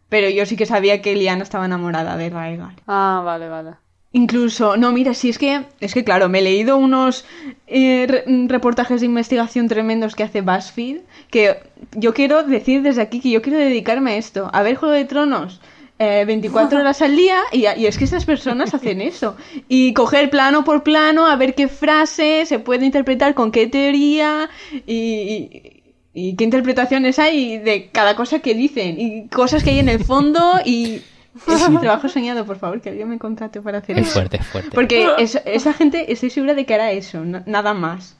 pero 0.07 0.29
yo 0.29 0.45
sí 0.45 0.55
que 0.55 0.65
sabía 0.65 1.01
que 1.01 1.15
Liana 1.15 1.43
estaba 1.43 1.65
enamorada 1.65 2.15
de 2.17 2.29
Raegar. 2.29 2.73
Ah, 2.87 3.21
vale, 3.25 3.49
vale. 3.49 3.71
Incluso, 4.11 4.75
no, 4.75 4.91
mira, 4.91 5.13
sí, 5.13 5.29
es 5.29 5.37
que, 5.37 5.65
es 5.79 5.93
que 5.93 6.03
claro, 6.03 6.29
me 6.29 6.39
he 6.39 6.41
leído 6.41 6.77
unos 6.77 7.25
eh, 7.67 8.05
re- 8.09 8.23
reportajes 8.47 9.01
de 9.01 9.05
investigación 9.05 9.67
tremendos 9.67 10.15
que 10.15 10.23
hace 10.23 10.41
BuzzFeed, 10.41 11.01
que 11.29 11.57
yo 11.95 12.15
quiero 12.15 12.41
decir 12.41 12.81
desde 12.81 13.03
aquí 13.03 13.19
que 13.19 13.29
yo 13.29 13.43
quiero 13.43 13.59
dedicarme 13.59 14.13
a 14.13 14.17
esto, 14.17 14.49
a 14.51 14.63
ver 14.63 14.77
Juego 14.77 14.95
de 14.95 15.05
Tronos. 15.05 15.61
eh, 15.99 16.23
24 16.25 16.79
horas 16.81 17.03
al 17.03 17.15
día 17.15 17.37
y, 17.51 17.65
y 17.67 17.85
es 17.85 17.99
que 17.99 18.05
esas 18.05 18.25
personas 18.25 18.73
hacen 18.73 18.99
eso 19.01 19.35
y 19.67 19.93
coger 19.93 20.31
plano 20.31 20.63
por 20.63 20.81
plano 20.81 21.27
a 21.27 21.35
ver 21.35 21.53
qué 21.53 21.67
frase 21.67 22.45
se 22.47 22.57
puede 22.57 22.85
interpretar 22.87 23.35
con 23.35 23.51
qué 23.51 23.67
teoría 23.67 24.49
y, 24.87 24.93
y- 24.95 25.83
y 26.11 26.35
qué 26.35 26.43
interpretaciones 26.45 27.19
hay 27.19 27.59
de 27.59 27.89
cada 27.91 28.15
cosa 28.15 28.39
que 28.39 28.55
dicen 28.55 28.99
y 28.99 29.27
cosas 29.27 29.63
que 29.63 29.69
hay 29.69 29.79
en 29.79 29.89
el 29.89 30.03
fondo 30.03 30.41
y 30.65 31.01
es 31.47 31.69
mi 31.69 31.77
trabajo 31.77 32.09
soñado 32.09 32.45
por 32.45 32.57
favor 32.57 32.81
que 32.81 32.89
alguien 32.89 33.09
me 33.09 33.17
contrate 33.19 33.61
para 33.61 33.79
hacer 33.79 33.97
Es 33.99 34.07
eso 34.07 34.13
fuerte, 34.13 34.37
es 34.37 34.47
fuerte. 34.47 34.71
porque 34.73 35.07
es- 35.17 35.41
esa 35.45 35.73
gente 35.73 36.11
estoy 36.11 36.29
segura 36.29 36.53
de 36.53 36.65
que 36.65 36.73
hará 36.73 36.91
eso, 36.91 37.23
na- 37.23 37.43
nada 37.45 37.73
más. 37.73 38.15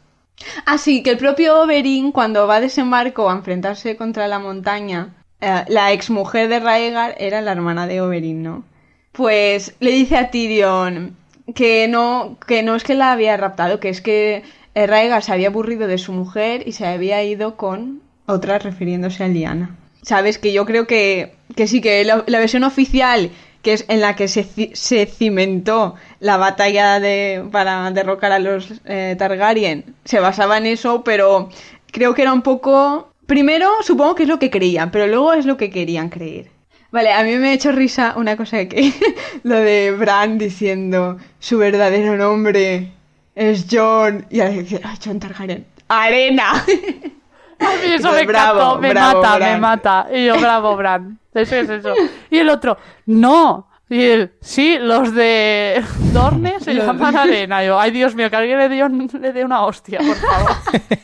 Ah, 0.65 0.77
sí, 0.77 1.03
que 1.03 1.09
el 1.11 1.17
propio 1.17 1.61
Oberyn, 1.61 2.11
cuando 2.13 2.47
va 2.47 2.55
a 2.57 2.61
desembarco 2.61 3.29
a 3.29 3.33
enfrentarse 3.33 3.97
contra 3.97 4.27
la 4.27 4.39
montaña, 4.39 5.15
eh, 5.41 5.65
la 5.67 5.91
exmujer 5.91 6.47
de 6.47 6.59
Raegar 6.61 7.15
era 7.19 7.41
la 7.41 7.51
hermana 7.51 7.87
de 7.87 7.99
Oberyn, 8.01 8.41
¿no? 8.43 8.63
Pues 9.11 9.75
le 9.79 9.91
dice 9.91 10.15
a 10.17 10.31
Tyrion 10.31 11.15
que 11.55 11.87
no, 11.89 12.37
que 12.47 12.63
no 12.63 12.75
es 12.75 12.83
que 12.83 12.95
la 12.95 13.11
había 13.11 13.35
raptado, 13.35 13.79
que 13.79 13.89
es 13.89 14.01
que 14.01 14.43
eh, 14.75 14.87
Raegar 14.87 15.23
se 15.23 15.33
había 15.33 15.47
aburrido 15.49 15.87
de 15.87 15.97
su 15.97 16.13
mujer 16.13 16.65
y 16.67 16.71
se 16.73 16.85
había 16.87 17.21
ido 17.23 17.57
con 17.57 18.01
otra 18.27 18.59
refiriéndose 18.59 19.23
a 19.23 19.27
Lyanna. 19.27 19.75
Sabes 20.03 20.37
que 20.37 20.53
yo 20.53 20.65
creo 20.65 20.87
que, 20.87 21.33
que 21.55 21.67
sí, 21.67 21.81
que 21.81 22.03
la, 22.05 22.23
versión 22.25 22.63
oficial, 22.63 23.31
que 23.61 23.73
es 23.73 23.85
en 23.87 24.01
la 24.01 24.15
que 24.15 24.27
se, 24.27 24.45
se 24.73 25.05
cimentó 25.05 25.95
la 26.19 26.37
batalla 26.37 26.99
de, 26.99 27.43
para 27.51 27.91
derrocar 27.91 28.31
a 28.31 28.39
los 28.39 28.81
eh, 28.85 29.15
Targaryen, 29.17 29.95
se 30.05 30.19
basaba 30.19 30.57
en 30.57 30.65
eso, 30.65 31.03
pero 31.03 31.49
creo 31.91 32.13
que 32.13 32.21
era 32.23 32.33
un 32.33 32.41
poco... 32.41 33.11
Primero, 33.25 33.69
supongo 33.83 34.15
que 34.15 34.23
es 34.23 34.29
lo 34.29 34.39
que 34.39 34.49
creían, 34.49 34.89
pero 34.89 35.05
luego 35.05 35.33
es 35.33 35.45
lo 35.45 35.55
que 35.55 35.69
querían 35.69 36.09
creer. 36.09 36.49
Vale, 36.91 37.11
a 37.11 37.23
mí 37.23 37.35
me 37.35 37.49
ha 37.49 37.53
hecho 37.53 37.71
risa 37.71 38.15
una 38.17 38.35
cosa 38.35 38.65
que 38.65 38.91
lo 39.43 39.55
de 39.55 39.91
Bran 39.91 40.39
diciendo 40.39 41.17
su 41.37 41.59
verdadero 41.59 42.17
nombre 42.17 42.91
es 43.35 43.67
John 43.69 44.25
y 44.31 44.39
ahora 44.39 44.53
dice, 44.53 44.81
"Ah, 44.83 44.95
John 45.03 45.19
Targaryen. 45.19 45.65
Arena. 45.87 46.65
A 47.59 47.63
mí 47.85 47.93
eso 47.93 48.11
me 48.13 48.25
bravo, 48.25 48.59
encantó, 48.59 48.79
me 48.79 48.89
bravo, 48.89 49.21
mata, 49.23 49.39
me 49.39 49.57
mata. 49.57 50.07
Y 50.13 50.25
yo, 50.25 50.39
bravo, 50.39 50.75
Bran. 50.75 51.19
Eso 51.33 51.55
es 51.55 51.69
eso. 51.69 51.93
Y 52.29 52.37
el 52.39 52.49
otro, 52.49 52.77
no. 53.05 53.67
Y 53.89 54.03
él, 54.03 54.31
sí, 54.41 54.77
los 54.79 55.13
de 55.15 55.83
Dorne 56.13 56.59
se 56.59 56.73
Los- 56.75 56.85
llaman 56.85 57.15
Arena. 57.17 57.63
Y 57.63 57.67
yo, 57.67 57.79
ay, 57.79 57.91
Dios 57.91 58.13
mío, 58.15 58.29
que 58.29 58.35
alguien 58.35 58.57
le 58.59 58.69
dé, 58.69 58.83
un- 58.83 59.09
le 59.21 59.33
dé 59.33 59.43
una 59.43 59.63
hostia, 59.65 59.99
por 59.99 60.15
favor. 60.15 60.51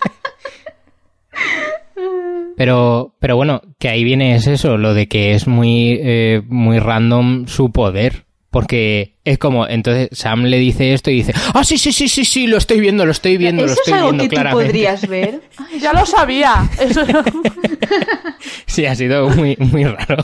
Pero, 2.58 3.16
pero 3.20 3.36
bueno, 3.36 3.62
que 3.80 3.89
ahí 3.89 4.03
viene 4.03 4.36
es 4.36 4.47
eso, 4.47 4.78
lo 4.78 4.93
de 4.93 5.08
que 5.08 5.34
es 5.34 5.47
muy, 5.47 5.99
eh, 6.01 6.41
muy 6.47 6.80
random 6.80 7.47
su 7.47 7.72
poder. 7.72 8.24
Porque 8.56 9.16
es 9.26 9.38
como, 9.38 9.68
entonces 9.68 10.08
Sam 10.14 10.43
le 10.45 10.58
dice 10.58 10.93
esto 10.93 11.12
y 11.12 11.16
dice, 11.16 11.34
ah, 11.53 11.66
sí, 11.66 11.78
sí, 11.78 11.91
sí, 11.91 12.08
sí, 12.08 12.24
sí, 12.24 12.47
lo 12.47 12.56
estoy 12.56 12.80
viendo, 12.80 13.06
lo 13.06 13.12
estoy 13.12 13.36
viendo, 13.36 13.64
lo 13.66 13.66
Eso 13.66 13.74
es 13.74 13.80
estoy 13.80 13.93
algo 13.95 14.12
viendo 14.12 14.24
que 14.24 14.30
tú 14.30 14.34
claramente. 14.36 14.66
podrías 14.68 15.08
ver. 15.10 15.41
Ay, 15.58 15.80
Ya 15.82 15.91
lo 15.91 16.06
sabía. 16.06 16.70
Eso... 16.80 17.03
Sí, 18.66 18.86
ha 18.86 18.95
sido 18.95 19.28
muy, 19.28 19.58
muy 19.58 19.84
raro. 19.84 20.24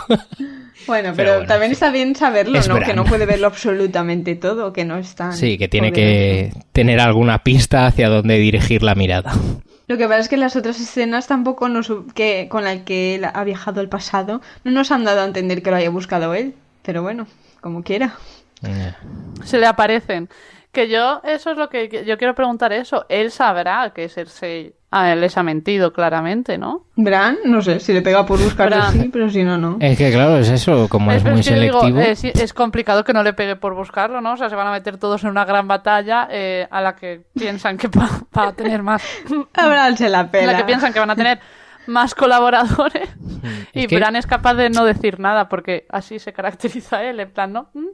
Bueno, 0.88 1.12
pero, 1.14 1.16
Pero 1.16 1.32
bueno, 1.34 1.48
también 1.48 1.72
sí. 1.72 1.74
está 1.74 1.92
bien 1.92 2.16
saberlo, 2.16 2.58
Es 2.58 2.70
¿no? 2.70 2.80
Que 2.80 2.94
no 2.94 3.04
puede 3.04 3.26
verlo 3.26 3.48
absolutamente 3.48 4.36
todo, 4.36 4.72
que 4.72 4.86
no 4.86 4.98
está. 4.98 5.34
Sí, 5.34 5.58
que 5.58 5.68
tiene 5.68 5.92
que 5.92 6.54
tener 6.72 7.02
alguna 7.02 7.44
pista 7.44 7.86
hacia 7.86 8.08
dónde 8.08 8.38
dirigir 8.38 8.82
la 8.82 8.96
mirada. 8.96 9.34
Lo 9.88 9.98
que 9.98 10.06
pasa 10.06 10.20
es 10.22 10.30
que 10.30 10.38
las 10.38 10.56
otras 10.56 10.80
escenas 10.80 11.28
tampoco 11.28 11.68
nos, 11.68 11.92
que 12.16 12.48
con 12.50 12.64
la 12.64 12.86
que 12.86 13.16
él 13.16 13.26
ha 13.26 13.44
viajado 13.44 13.82
al 13.82 13.90
pasado 13.90 14.40
no 14.64 14.72
nos 14.72 14.90
han 14.90 15.04
dado 15.04 15.20
a 15.20 15.26
entender 15.26 15.62
que 15.62 15.70
lo 15.70 15.76
haya 15.76 15.90
buscado 15.90 16.34
él. 16.34 16.54
Pero 16.84 17.02
bueno, 17.02 17.28
como 17.62 17.84
quiera. 17.84 18.16
se 19.44 19.58
le 19.58 19.66
aparecen. 19.66 20.30
Que 20.72 20.88
yo, 20.88 21.22
eso 21.26 21.52
es 21.52 21.58
lo 21.58 21.68
que 21.68 22.06
yo 22.06 22.18
quiero 22.18 22.34
preguntar 22.34 22.72
eso. 22.72 23.06
Él 23.10 23.30
sabrá 23.32 23.92
que 23.94 24.08
Cersei 24.08 24.74
a 24.90 25.14
él 25.14 25.22
les 25.22 25.38
ha 25.38 25.44
mentido 25.44 25.94
claramente, 25.94 26.58
¿no? 26.58 26.86
Bran, 26.98 27.38
no 27.46 27.62
sé, 27.62 27.80
si 27.80 27.94
le 27.94 28.02
pega 28.02 28.26
por 28.26 28.40
buscarlo 28.40 28.76
Bran. 28.76 28.92
sí, 28.92 29.10
pero 29.12 29.30
si 29.30 29.44
no, 29.44 29.58
no. 29.58 29.78
Es 29.80 29.98
que 29.98 30.12
claro, 30.12 30.38
es 30.38 30.50
eso, 30.50 30.90
como 30.90 31.12
es, 31.12 31.24
muy 31.24 31.42
digo, 31.42 31.82
selectivo. 31.82 32.00
es 32.00 32.54
complicado 32.54 33.06
que 33.06 33.14
no 33.14 33.24
le 33.24 33.32
pegue 33.32 33.56
por 33.56 33.74
buscarlo, 33.74 34.20
¿no? 34.20 34.34
O 34.34 34.38
sea, 34.38 34.50
se 34.50 34.56
van 34.56 34.68
a 34.68 34.72
meter 34.72 34.98
todos 34.98 35.24
en 35.24 35.30
una 35.30 35.46
gran 35.46 35.66
batalla 35.68 36.28
eh, 36.30 36.68
a 36.70 36.82
la 36.82 36.96
que 36.96 37.22
piensan 37.34 37.78
que 37.78 37.88
va, 37.88 38.10
a 38.34 38.52
tener 38.52 38.84
más... 38.84 39.02
A 39.54 39.68
Bran 39.68 39.96
se 39.96 40.10
la 40.10 40.30
pela. 40.30 40.52
la 40.52 40.58
que 40.58 40.66
piensan 40.66 40.92
que 40.92 41.00
van 41.00 41.12
a 41.12 41.16
tener 41.16 41.40
más 41.88 42.14
colaboradores 42.16 43.10
y 43.74 43.82
Es 43.82 43.88
que- 43.88 43.96
Bran 43.98 44.16
es 44.16 44.26
capaz 44.28 44.54
de 44.56 44.70
no 44.70 44.86
decir 44.86 45.20
nada 45.20 45.50
porque 45.50 45.86
así 45.90 46.20
se 46.20 46.34
caracteriza 46.34 47.04
él, 47.04 47.20
en 47.20 47.32
plan, 47.32 47.54
¿no? 47.54 47.70
"Mm, 47.74 47.88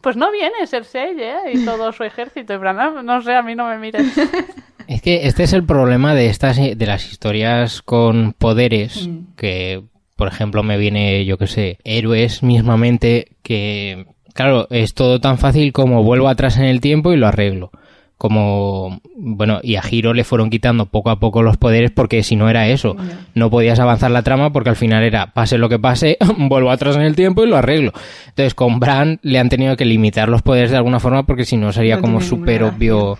Pues 0.00 0.16
no 0.16 0.30
viene 0.30 0.66
Cersei, 0.66 1.16
¿eh? 1.18 1.36
Y 1.54 1.64
todo 1.64 1.90
su 1.92 2.04
ejército, 2.04 2.52
y 2.52 2.56
Bran, 2.58 2.78
"Ah, 2.78 3.02
no 3.02 3.22
sé, 3.22 3.34
a 3.34 3.42
mí 3.42 3.54
no 3.54 3.66
me 3.68 3.78
mires. 3.78 4.02
Es 4.86 5.00
que 5.00 5.26
este 5.26 5.44
es 5.44 5.54
el 5.54 5.64
problema 5.64 6.14
de 6.14 6.26
estas 6.26 6.58
de 6.58 6.86
las 6.86 7.10
historias 7.10 7.80
con 7.80 8.34
poderes 8.34 9.08
que 9.34 9.82
por 10.14 10.28
ejemplo 10.28 10.62
me 10.62 10.76
viene 10.76 11.24
yo 11.24 11.38
que 11.38 11.46
sé 11.46 11.78
héroes 11.84 12.42
mismamente 12.42 13.28
que 13.42 14.04
claro 14.34 14.66
es 14.68 14.92
todo 14.92 15.20
tan 15.20 15.38
fácil 15.38 15.72
como 15.72 16.02
vuelvo 16.02 16.28
atrás 16.28 16.58
en 16.58 16.64
el 16.64 16.82
tiempo 16.82 17.14
y 17.14 17.16
lo 17.16 17.26
arreglo 17.26 17.70
como 18.18 19.00
bueno 19.16 19.60
y 19.62 19.76
a 19.76 19.82
Hiro 19.88 20.14
le 20.14 20.24
fueron 20.24 20.50
quitando 20.50 20.86
poco 20.86 21.10
a 21.10 21.18
poco 21.18 21.42
los 21.42 21.56
poderes 21.56 21.90
porque 21.90 22.22
si 22.22 22.36
no 22.36 22.48
era 22.48 22.68
eso 22.68 22.96
no 23.34 23.50
podías 23.50 23.80
avanzar 23.80 24.10
la 24.10 24.22
trama 24.22 24.52
porque 24.52 24.70
al 24.70 24.76
final 24.76 25.02
era 25.02 25.32
pase 25.32 25.58
lo 25.58 25.68
que 25.68 25.78
pase 25.78 26.16
vuelvo 26.38 26.70
atrás 26.70 26.96
en 26.96 27.02
el 27.02 27.16
tiempo 27.16 27.44
y 27.44 27.48
lo 27.48 27.56
arreglo 27.56 27.92
entonces 28.28 28.54
con 28.54 28.80
Bran 28.80 29.18
le 29.22 29.38
han 29.38 29.48
tenido 29.48 29.76
que 29.76 29.84
limitar 29.84 30.28
los 30.28 30.42
poderes 30.42 30.70
de 30.70 30.76
alguna 30.76 31.00
forma 31.00 31.24
porque 31.24 31.44
si 31.44 31.56
no 31.56 31.72
sería 31.72 31.96
No 31.96 32.02
como 32.02 32.20
súper 32.20 32.62
obvio 32.62 33.18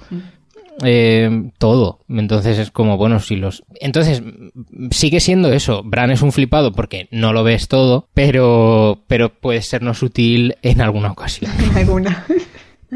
eh, 0.82 1.51
todo. 1.59 2.01
Entonces 2.09 2.59
es 2.59 2.70
como, 2.70 2.97
bueno, 2.97 3.20
si 3.20 3.36
los... 3.36 3.64
Entonces 3.80 4.22
mm, 4.22 4.88
sigue 4.90 5.20
siendo 5.20 5.53
eso. 5.53 5.82
Bran 5.84 6.11
es 6.11 6.22
un 6.22 6.32
flipado 6.32 6.72
porque 6.72 7.09
no 7.11 7.32
lo 7.32 7.45
ves 7.45 7.68
todo, 7.68 8.09
pero, 8.14 9.03
pero 9.07 9.28
puede 9.32 9.62
sernos 9.62 10.03
útil 10.03 10.57
en 10.62 10.80
alguna 10.80 11.12
ocasión. 11.12 11.53
En 11.64 11.76
alguna. 11.76 12.26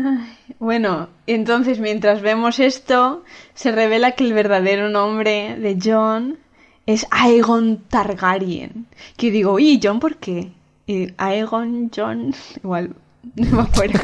Ay, 0.05 0.55
Bueno, 0.59 1.09
entonces 1.27 1.81
mientras 1.81 2.23
vemos 2.23 2.59
esto, 2.61 3.25
se 3.55 3.73
revela 3.73 4.13
que 4.13 4.25
el 4.25 4.33
verdadero 4.33 4.89
nombre 4.89 5.57
de 5.59 5.79
John 5.83 6.39
es 6.87 7.07
Aegon 7.11 7.83
Targaryen. 7.89 8.87
Que 9.17 9.31
digo, 9.31 9.59
¿y 9.59 9.81
John 9.83 10.01
por 10.01 10.17
qué? 10.17 10.51
Y 10.87 11.13
Aegon, 11.19 11.91
John, 11.95 12.35
igual, 12.63 12.95
no 13.37 13.57
me 13.57 13.63
acuerdo. 13.63 14.01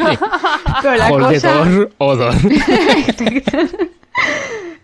Pero 0.83 0.97
la 0.97 1.11
cosa... 1.11 1.63
Odor. 1.99 2.35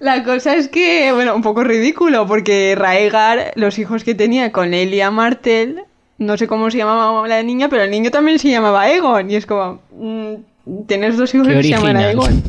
La 0.01 0.25
cosa 0.25 0.57
es 0.57 0.69
que, 0.69 1.13
bueno, 1.13 1.35
un 1.37 1.43
poco 1.43 1.63
ridículo, 1.63 2.27
porque 2.27 2.75
Raegar, 2.75 3.53
los 3.55 3.79
hijos 3.79 4.03
que 4.03 4.15
tenía 4.15 4.51
con 4.51 4.73
Elia 4.73 5.11
Martel, 5.11 5.83
no 6.17 6.39
sé 6.39 6.47
cómo 6.47 6.71
se 6.71 6.79
llamaba 6.79 7.27
la 7.29 7.43
niña, 7.43 7.69
pero 7.69 7.83
el 7.83 7.91
niño 7.91 8.11
también 8.11 8.39
se 8.39 8.51
llamaba 8.51 8.83
Aegon. 8.83 9.31
Y 9.31 9.37
es 9.37 9.45
como, 9.45 9.81
mm, 9.93 10.35
tienes 10.87 11.17
dos 11.17 11.35
hijos 11.35 11.49
Qué 11.49 11.55
que 11.55 11.63
se 11.63 11.69
llaman. 11.71 11.97
Aegon. 11.99 12.43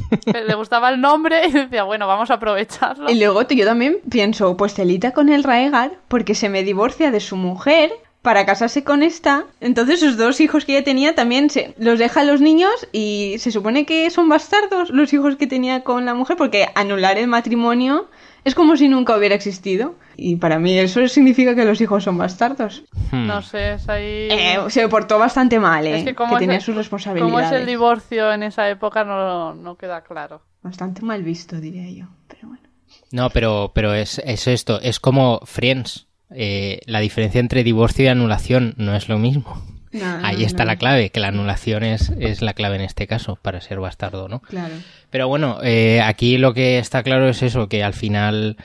Le 0.47 0.55
gustaba 0.55 0.89
el 0.89 1.01
nombre 1.01 1.47
y 1.47 1.51
decía, 1.51 1.83
bueno, 1.83 2.07
vamos 2.07 2.31
a 2.31 2.35
aprovecharlo. 2.35 3.09
Y 3.09 3.15
luego 3.15 3.47
yo 3.47 3.65
también 3.65 3.97
pienso, 4.09 4.57
pues 4.57 4.73
celita 4.73 5.11
con 5.11 5.29
el 5.29 5.43
Raegar, 5.43 5.91
porque 6.07 6.35
se 6.35 6.49
me 6.49 6.63
divorcia 6.63 7.11
de 7.11 7.19
su 7.19 7.35
mujer 7.35 7.91
para 8.21 8.45
casarse 8.45 8.83
con 8.83 9.03
esta. 9.03 9.45
Entonces 9.59 9.99
sus 9.99 10.17
dos 10.17 10.39
hijos 10.41 10.65
que 10.65 10.73
ella 10.73 10.83
tenía 10.83 11.15
también 11.15 11.49
se 11.49 11.73
los 11.77 11.99
deja 11.99 12.21
a 12.21 12.23
los 12.23 12.41
niños 12.41 12.71
y 12.91 13.35
se 13.39 13.51
supone 13.51 13.85
que 13.85 14.09
son 14.09 14.29
bastardos 14.29 14.89
los 14.89 15.11
hijos 15.13 15.35
que 15.37 15.47
tenía 15.47 15.83
con 15.83 16.05
la 16.05 16.13
mujer, 16.13 16.37
porque 16.37 16.67
anular 16.75 17.17
el 17.17 17.27
matrimonio 17.27 18.07
es 18.43 18.55
como 18.55 18.77
si 18.77 18.87
nunca 18.87 19.15
hubiera 19.15 19.35
existido. 19.35 19.95
Y 20.17 20.35
para 20.35 20.59
mí 20.59 20.77
eso 20.77 21.07
significa 21.07 21.55
que 21.55 21.65
los 21.65 21.81
hijos 21.81 22.03
son 22.03 22.17
bastardos. 22.17 22.83
Hmm. 23.11 23.27
No 23.27 23.41
sé, 23.41 23.73
es 23.73 23.89
ahí... 23.89 24.27
Eh, 24.29 24.57
se 24.69 24.87
portó 24.87 25.17
bastante 25.17 25.59
mal, 25.59 25.85
¿eh? 25.87 25.97
es 25.97 26.03
que, 26.03 26.09
que, 26.09 26.15
como 26.15 26.37
tenía 26.37 26.57
es, 26.57 26.63
sus 26.63 26.73
cómo 26.73 26.79
responsabilidades. 26.81 27.51
es 27.51 27.59
el 27.59 27.65
divorcio 27.65 28.31
en 28.31 28.43
esa 28.43 28.69
época 28.69 29.03
no, 29.03 29.53
no 29.53 29.75
queda 29.75 30.01
claro. 30.01 30.41
Bastante 30.61 31.01
mal 31.01 31.23
visto, 31.23 31.59
diría 31.59 31.89
yo. 31.89 32.05
Pero 32.27 32.49
bueno. 32.49 32.63
No, 33.11 33.29
pero, 33.29 33.71
pero 33.73 33.93
es, 33.93 34.21
es 34.23 34.47
esto, 34.47 34.79
es 34.81 34.99
como 34.99 35.39
Friends. 35.45 36.07
Eh, 36.33 36.79
la 36.85 36.99
diferencia 36.99 37.39
entre 37.39 37.63
divorcio 37.63 38.05
y 38.05 38.07
anulación 38.07 38.73
no 38.77 38.95
es 38.95 39.09
lo 39.09 39.17
mismo. 39.17 39.61
No, 39.93 40.19
Ahí 40.25 40.37
no, 40.37 40.45
está 40.45 40.63
no. 40.63 40.67
la 40.71 40.75
clave, 40.77 41.09
que 41.09 41.19
la 41.19 41.27
anulación 41.27 41.83
es, 41.83 42.09
es 42.19 42.41
la 42.41 42.53
clave 42.53 42.75
en 42.75 42.81
este 42.81 43.07
caso, 43.07 43.37
para 43.41 43.59
ser 43.61 43.79
bastardo, 43.79 44.27
¿no? 44.29 44.39
Claro. 44.41 44.73
Pero 45.09 45.27
bueno, 45.27 45.59
eh, 45.63 46.01
aquí 46.01 46.37
lo 46.37 46.53
que 46.53 46.77
está 46.79 47.03
claro 47.03 47.27
es 47.27 47.41
eso, 47.43 47.67
que 47.67 47.83
al 47.83 47.93
final 47.93 48.57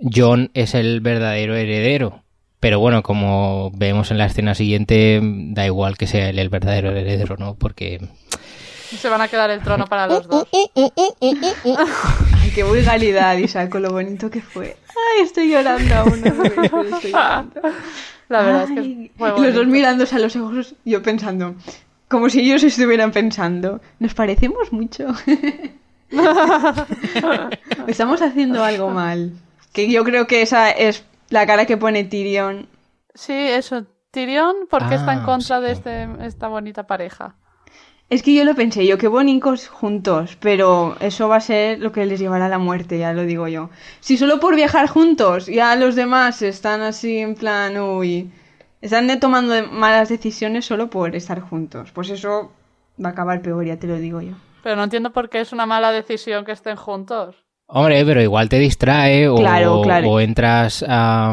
John 0.00 0.50
es 0.54 0.74
el 0.74 1.00
verdadero 1.00 1.54
heredero. 1.56 2.22
Pero 2.60 2.78
bueno, 2.78 3.02
como 3.02 3.70
vemos 3.74 4.10
en 4.12 4.18
la 4.18 4.26
escena 4.26 4.54
siguiente, 4.54 5.20
da 5.22 5.66
igual 5.66 5.98
que 5.98 6.06
sea 6.06 6.28
él 6.30 6.38
el 6.38 6.48
verdadero 6.48 6.90
heredero, 6.92 7.36
¿no? 7.36 7.54
Porque 7.56 8.00
Se 8.96 9.08
van 9.08 9.20
a 9.20 9.26
quedar 9.28 9.50
el 9.50 9.60
trono 9.62 9.86
para 9.86 10.06
los 10.06 10.28
dos. 10.28 10.46
Ay, 11.22 12.50
qué 12.54 12.62
vulgaridad, 12.62 13.36
Isaac, 13.36 13.68
con 13.68 13.82
lo 13.82 13.90
bonito 13.90 14.30
que 14.30 14.40
fue. 14.42 14.76
Ay, 14.88 15.24
estoy 15.24 15.50
llorando 15.50 15.94
aún. 15.94 16.20
no 16.22 16.44
estoy 16.44 17.10
llorando. 17.10 17.60
La 18.32 18.42
verdad 18.42 18.62
es 18.64 18.70
que 18.70 18.80
Ay, 18.80 19.10
es 19.14 19.20
muy 19.34 19.46
Los 19.46 19.54
dos 19.54 19.66
mirándose 19.66 20.16
a 20.16 20.18
los 20.18 20.34
ojos, 20.36 20.74
yo 20.84 21.02
pensando, 21.02 21.54
como 22.08 22.28
si 22.28 22.40
ellos 22.40 22.62
estuvieran 22.62 23.12
pensando, 23.12 23.80
nos 23.98 24.14
parecemos 24.14 24.72
mucho. 24.72 25.08
Estamos 27.86 28.20
haciendo 28.22 28.62
algo 28.64 28.90
mal. 28.90 29.32
Que 29.72 29.90
yo 29.90 30.04
creo 30.04 30.26
que 30.26 30.42
esa 30.42 30.70
es 30.70 31.04
la 31.30 31.46
cara 31.46 31.64
que 31.66 31.76
pone 31.76 32.04
Tyrion. 32.04 32.68
Sí, 33.14 33.32
eso. 33.32 33.86
Tyrion, 34.10 34.66
¿por 34.68 34.88
qué 34.88 34.96
está 34.96 35.12
en 35.14 35.20
Ah, 35.20 35.24
contra 35.24 35.58
sí. 35.58 35.64
de 35.64 35.72
este, 35.72 36.08
esta 36.26 36.48
bonita 36.48 36.86
pareja? 36.86 37.34
Es 38.12 38.22
que 38.22 38.34
yo 38.34 38.44
lo 38.44 38.54
pensé, 38.54 38.86
yo 38.86 38.98
qué 38.98 39.08
bonicos 39.08 39.68
juntos, 39.68 40.36
pero 40.38 40.96
eso 41.00 41.28
va 41.28 41.36
a 41.36 41.40
ser 41.40 41.78
lo 41.78 41.92
que 41.92 42.04
les 42.04 42.20
llevará 42.20 42.44
a 42.44 42.48
la 42.50 42.58
muerte, 42.58 42.98
ya 42.98 43.14
lo 43.14 43.22
digo 43.22 43.48
yo. 43.48 43.70
Si 44.00 44.18
solo 44.18 44.38
por 44.38 44.54
viajar 44.54 44.86
juntos, 44.86 45.46
ya 45.46 45.74
los 45.76 45.94
demás 45.94 46.42
están 46.42 46.82
así 46.82 47.16
en 47.18 47.34
plan, 47.34 47.78
uy, 47.80 48.30
están 48.82 49.06
de- 49.06 49.16
tomando 49.16 49.54
malas 49.70 50.10
decisiones 50.10 50.66
solo 50.66 50.90
por 50.90 51.16
estar 51.16 51.40
juntos, 51.40 51.90
pues 51.92 52.10
eso 52.10 52.52
va 53.02 53.08
a 53.08 53.12
acabar 53.12 53.40
peor, 53.40 53.64
ya 53.64 53.78
te 53.78 53.86
lo 53.86 53.96
digo 53.96 54.20
yo. 54.20 54.34
Pero 54.62 54.76
no 54.76 54.84
entiendo 54.84 55.10
por 55.14 55.30
qué 55.30 55.40
es 55.40 55.52
una 55.54 55.64
mala 55.64 55.90
decisión 55.90 56.44
que 56.44 56.52
estén 56.52 56.76
juntos. 56.76 57.36
Hombre, 57.66 58.04
pero 58.04 58.20
igual 58.20 58.50
te 58.50 58.58
distrae 58.58 59.26
o, 59.28 59.36
Claro, 59.36 59.80
claro. 59.80 60.10
o 60.10 60.20
entras 60.20 60.84
a... 60.86 61.32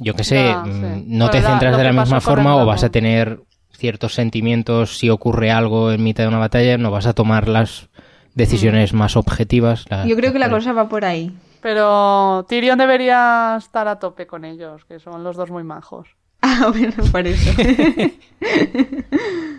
yo 0.00 0.14
qué 0.14 0.24
sé, 0.24 0.52
mm, 0.56 0.64
sí. 0.96 1.04
no 1.06 1.30
te 1.30 1.40
la- 1.40 1.50
centras 1.50 1.76
de 1.76 1.84
la 1.84 1.92
misma 1.92 2.20
forma 2.20 2.56
o 2.56 2.66
vas 2.66 2.82
a 2.82 2.90
tener 2.90 3.38
ciertos 3.76 4.14
sentimientos 4.14 4.98
si 4.98 5.10
ocurre 5.10 5.50
algo 5.50 5.92
en 5.92 6.02
mitad 6.02 6.24
de 6.24 6.28
una 6.28 6.38
batalla, 6.38 6.78
no 6.78 6.90
vas 6.90 7.06
a 7.06 7.12
tomar 7.14 7.48
las 7.48 7.88
decisiones 8.34 8.92
más 8.92 9.16
objetivas. 9.16 9.84
las- 9.88 10.06
Yo 10.06 10.16
creo 10.16 10.32
que 10.32 10.38
la 10.38 10.50
cosa 10.50 10.72
va 10.72 10.88
por 10.88 11.04
ahí. 11.04 11.32
Pero 11.62 12.44
Tyrion 12.48 12.78
debería 12.78 13.56
estar 13.58 13.88
a 13.88 13.98
tope 13.98 14.26
con 14.26 14.44
ellos, 14.44 14.84
que 14.84 15.00
son 15.00 15.24
los 15.24 15.36
dos 15.36 15.50
muy 15.50 15.64
majos. 15.64 16.08
Ah, 16.42 16.68
bueno, 16.70 16.92
por 17.10 17.26
eso. 17.26 17.50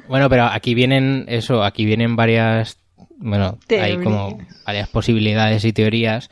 Bueno, 0.07 0.29
pero 0.29 0.45
aquí 0.45 0.73
vienen 0.73 1.25
eso, 1.27 1.63
aquí 1.63 1.85
vienen 1.85 2.15
varias, 2.15 2.77
bueno, 3.17 3.57
hay 3.69 3.97
como 3.97 4.37
varias 4.65 4.87
posibilidades 4.89 5.65
y 5.65 5.73
teorías. 5.73 6.29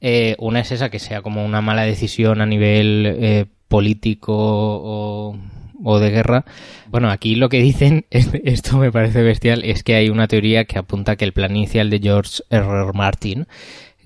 Eh, 0.00 0.34
una 0.38 0.60
es 0.60 0.72
esa 0.72 0.88
que 0.90 0.98
sea 0.98 1.20
como 1.20 1.44
una 1.44 1.60
mala 1.60 1.82
decisión 1.82 2.40
a 2.40 2.46
nivel 2.46 3.04
eh, 3.06 3.46
político 3.68 4.32
o, 4.34 5.36
o 5.84 5.98
de 5.98 6.10
guerra. 6.10 6.44
Bueno, 6.88 7.10
aquí 7.10 7.34
lo 7.34 7.48
que 7.48 7.58
dicen, 7.60 8.06
es- 8.10 8.30
esto 8.44 8.78
me 8.78 8.92
parece 8.92 9.22
bestial, 9.22 9.64
es 9.64 9.82
que 9.82 9.94
hay 9.96 10.08
una 10.08 10.28
teoría 10.28 10.64
que 10.64 10.78
apunta 10.78 11.16
que 11.16 11.24
el 11.24 11.32
plan 11.32 11.56
inicial 11.56 11.90
de 11.90 11.98
George 12.00 12.42
R. 12.50 12.64
R. 12.66 12.92
Martin 12.94 13.46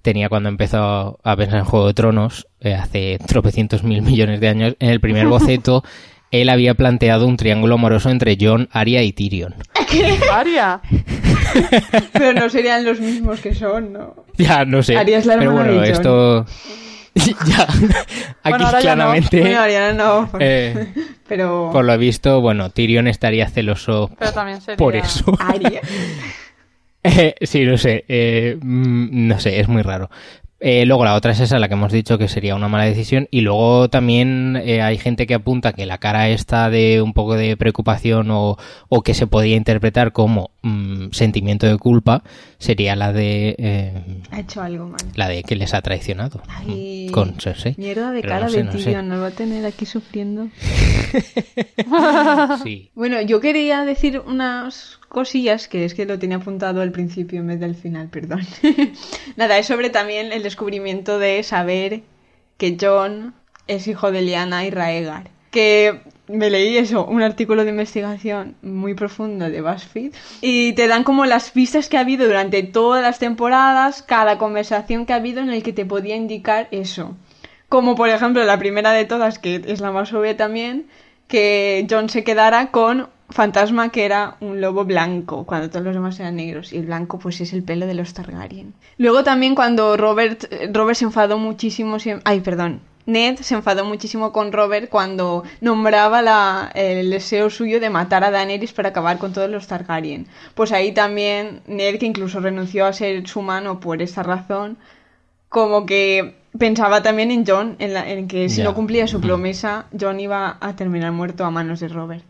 tenía 0.03 0.29
cuando 0.29 0.49
empezó 0.49 1.18
a 1.24 1.37
pensar 1.37 1.59
en 1.59 1.64
Juego 1.64 1.89
de 1.89 1.95
Tronos, 1.95 2.47
eh, 2.61 2.74
hace 2.74 3.18
tropecientos 3.27 3.83
mil 3.83 4.03
millones 4.03 4.41
de 4.41 4.49
años, 4.49 4.77
en 4.79 4.91
el 4.91 5.01
primer 5.01 5.27
boceto, 5.27 5.83
él 6.31 6.49
había 6.49 6.74
planteado 6.74 7.27
un 7.27 7.37
triángulo 7.37 7.74
amoroso 7.74 8.11
entre 8.11 8.37
Jon, 8.41 8.68
Arya 8.72 9.03
y 9.03 9.12
Tyrion. 9.12 9.55
Aria, 10.33 10.81
pero 12.12 12.33
no 12.35 12.49
serían 12.51 12.85
los 12.85 13.01
mismos 13.01 13.41
que 13.41 13.55
son, 13.55 13.93
¿no? 13.93 14.14
Ya, 14.37 14.64
no 14.64 14.83
sé. 14.83 14.97
Arya 14.97 15.18
es 15.18 15.27
la 15.27 15.39
Pero 15.39 15.51
hermana 15.53 15.68
bueno, 15.70 15.83
de 15.83 15.91
esto... 15.91 16.47
ya, 17.47 17.62
aquí 17.62 18.51
Bueno, 18.51 18.67
ahora 18.67 18.81
ya 18.81 18.95
no. 18.95 19.05
claramente, 19.05 19.41
Bueno, 19.41 19.93
no, 19.95 20.31
eh, 20.39 20.93
pero... 21.29 21.71
por 21.73 21.85
lo 21.85 21.97
visto, 21.97 22.41
bueno, 22.41 22.71
Tyrion 22.71 23.09
estaría 23.09 23.49
celoso 23.49 24.11
pero 24.19 24.33
también 24.33 24.61
sería... 24.61 24.77
por 24.77 24.97
eso. 24.97 25.25
Arya. 25.39 25.81
Eh, 27.09 27.37
sí, 27.43 27.64
no 27.64 27.79
sé, 27.79 28.05
eh, 28.09 28.59
mm, 28.61 29.29
no 29.29 29.39
sé, 29.39 29.61
es 29.61 29.69
muy 29.69 29.83
raro. 29.83 30.11
Eh, 30.59 30.86
luego 30.86 31.04
la 31.04 31.14
otra 31.14 31.32
es 31.32 31.40
esa, 31.40 31.59
la 31.59 31.68
que 31.68 31.74
hemos 31.74 31.92
dicho 31.92 32.16
que 32.16 32.28
sería 32.28 32.54
una 32.54 32.68
mala 32.68 32.84
decisión. 32.84 33.28
Y 33.30 33.42
luego 33.42 33.88
también 33.90 34.57
eh, 34.64 34.80
hay 34.82 34.96
gente 34.96 35.26
que 35.26 35.34
apunta 35.34 35.72
que 35.74 35.84
la 35.86 35.98
cara 35.98 36.28
esta 36.30 36.70
de 36.70 37.02
un 37.02 37.12
poco 37.12 37.34
de 37.34 37.57
preocupación 37.59 38.30
o, 38.30 38.57
o 38.88 39.02
que 39.02 39.12
se 39.14 39.26
podía 39.26 39.57
interpretar 39.57 40.12
como 40.12 40.50
mm, 40.62 41.09
sentimiento 41.12 41.66
de 41.66 41.76
culpa 41.76 42.22
sería 42.59 42.96
la 42.96 43.12
de 43.12 43.54
eh, 43.59 44.02
Ha 44.30 44.40
hecho 44.40 44.62
algo 44.62 44.86
mal. 44.88 45.00
la 45.14 45.28
de 45.28 45.42
que 45.42 45.57
les 45.57 45.74
ha 45.74 45.82
traicionado 45.82 46.40
Ay, 46.48 47.09
mm, 47.09 47.12
con 47.12 47.34
Cersei. 47.38 47.74
Mierda 47.76 48.11
de 48.12 48.22
Pero 48.22 48.32
cara 48.32 48.46
no 48.46 48.50
sé, 48.50 48.57
de 48.59 48.64
no 48.64 48.72
sé. 48.72 48.78
Tyrion, 48.78 49.09
nos 49.09 49.22
va 49.22 49.26
a 49.26 49.30
tener 49.32 49.66
aquí 49.66 49.84
sufriendo. 49.84 50.48
Sí. 52.62 52.90
Bueno, 52.94 53.20
yo 53.20 53.40
quería 53.40 53.84
decir 53.84 54.20
unas 54.26 54.98
cosillas 55.09 55.68
que 55.68 55.84
es 55.84 55.94
que 55.94 56.07
lo 56.07 56.18
tenía 56.18 56.38
apuntado 56.38 56.80
al 56.82 56.92
principio 56.92 57.40
en 57.40 57.46
vez 57.48 57.61
del 57.61 57.74
final, 57.74 58.09
perdón. 58.09 58.42
Nada, 59.36 59.59
es 59.59 59.66
sobre 59.66 59.90
también 59.90 60.32
el 60.32 60.42
descubrimiento 60.42 61.18
de 61.18 61.42
saber 61.42 62.02
que 62.59 62.76
John 62.80 63.34
es 63.66 63.86
hijo 63.86 64.12
de 64.12 64.22
Lyanna 64.22 64.64
y 64.66 64.70
Raegar. 64.70 65.30
Que 65.50 66.00
me 66.28 66.50
leí 66.50 66.76
eso, 66.76 67.04
un 67.07 67.22
artículo 67.22 67.64
de 67.64 67.70
investigación 67.70 68.57
muy 68.62 68.94
profundo 68.94 69.48
de 69.48 69.61
BuzzFeed 69.61 70.12
y 70.40 70.72
te 70.72 70.88
dan 70.88 71.04
como 71.04 71.24
las 71.24 71.50
pistas 71.50 71.88
que 71.88 71.96
ha 71.96 72.00
habido 72.00 72.26
durante 72.26 72.62
todas 72.62 73.02
las 73.02 73.18
temporadas, 73.18 74.02
cada 74.02 74.38
conversación 74.38 75.07
que 75.07 75.12
ha 75.12 75.16
habido 75.16 75.40
en 75.40 75.50
el 75.50 75.62
que 75.62 75.72
te 75.72 75.86
podía 75.86 76.16
indicar 76.16 76.68
eso. 76.72 77.16
Como 77.68 77.94
por 77.94 78.09
ejemplo 78.09 78.44
la 78.44 78.59
primera 78.59 78.92
de 78.92 79.04
todas, 79.04 79.38
que 79.38 79.62
es 79.66 79.80
la 79.80 79.92
más 79.92 80.12
obvia 80.12 80.36
también, 80.36 80.86
que 81.28 81.86
John 81.88 82.09
se 82.09 82.24
quedara 82.24 82.70
con 82.70 83.09
Fantasma, 83.31 83.89
que 83.91 84.05
era 84.05 84.37
un 84.41 84.61
lobo 84.61 84.85
blanco, 84.85 85.45
cuando 85.45 85.68
todos 85.68 85.85
los 85.85 85.95
demás 85.95 86.18
eran 86.20 86.37
negros. 86.37 86.72
Y 86.72 86.79
el 86.79 86.87
blanco, 86.87 87.18
pues 87.18 87.41
es 87.41 87.53
el 87.53 87.62
pelo 87.62 87.87
de 87.87 87.95
los 87.95 88.14
Targaryen. 88.14 88.72
Luego 88.99 89.24
también 89.24 89.55
cuando 89.55 89.97
Robert, 89.97 90.45
eh, 90.51 90.70
Robert 90.72 90.97
se 90.99 91.05
enfadó 91.07 91.37
muchísimo. 91.39 91.97
Ay, 92.24 92.41
perdón. 92.41 92.81
Ned 93.07 93.37
se 93.39 93.55
enfadó 93.55 93.85
muchísimo 93.85 94.33
con 94.33 94.51
Robert 94.53 94.89
cuando 94.91 95.45
nombraba 95.61 96.22
la- 96.22 96.70
el 96.74 97.09
deseo 97.11 97.51
suyo 97.51 97.79
de 97.79 97.89
matar 97.89 98.24
a 98.24 98.33
Daenerys 98.33 98.72
para 98.72 98.89
acabar 98.89 99.18
con 99.18 99.33
todos 99.33 99.49
los 99.49 99.68
Targaryen. 99.68 100.27
Pues 100.55 100.72
ahí 100.72 100.93
también 100.93 101.61
Ned, 101.68 101.99
que 102.01 102.07
incluso 102.07 102.41
renunció 102.41 102.85
a 102.85 102.93
ser 102.93 103.29
su 103.29 103.43
mano 103.43 103.79
por 103.79 104.03
esa 104.03 104.24
razón, 104.24 104.77
como 105.49 105.87
que 105.87 106.35
pensaba 106.59 107.03
también 107.03 107.31
en 107.31 107.45
John, 107.47 107.77
en, 107.79 107.95
la- 107.95 108.09
en 108.11 108.27
que 108.27 108.49
si 108.49 108.62
no 108.64 108.74
cumplía 108.74 109.07
su 109.07 109.20
promesa, 109.20 109.87
John 109.99 110.18
iba 110.18 110.57
a 110.61 110.74
terminar 110.74 111.12
muerto 111.12 111.45
a 111.45 111.51
manos 111.53 111.79
de 111.81 111.89
Robert. 111.89 112.24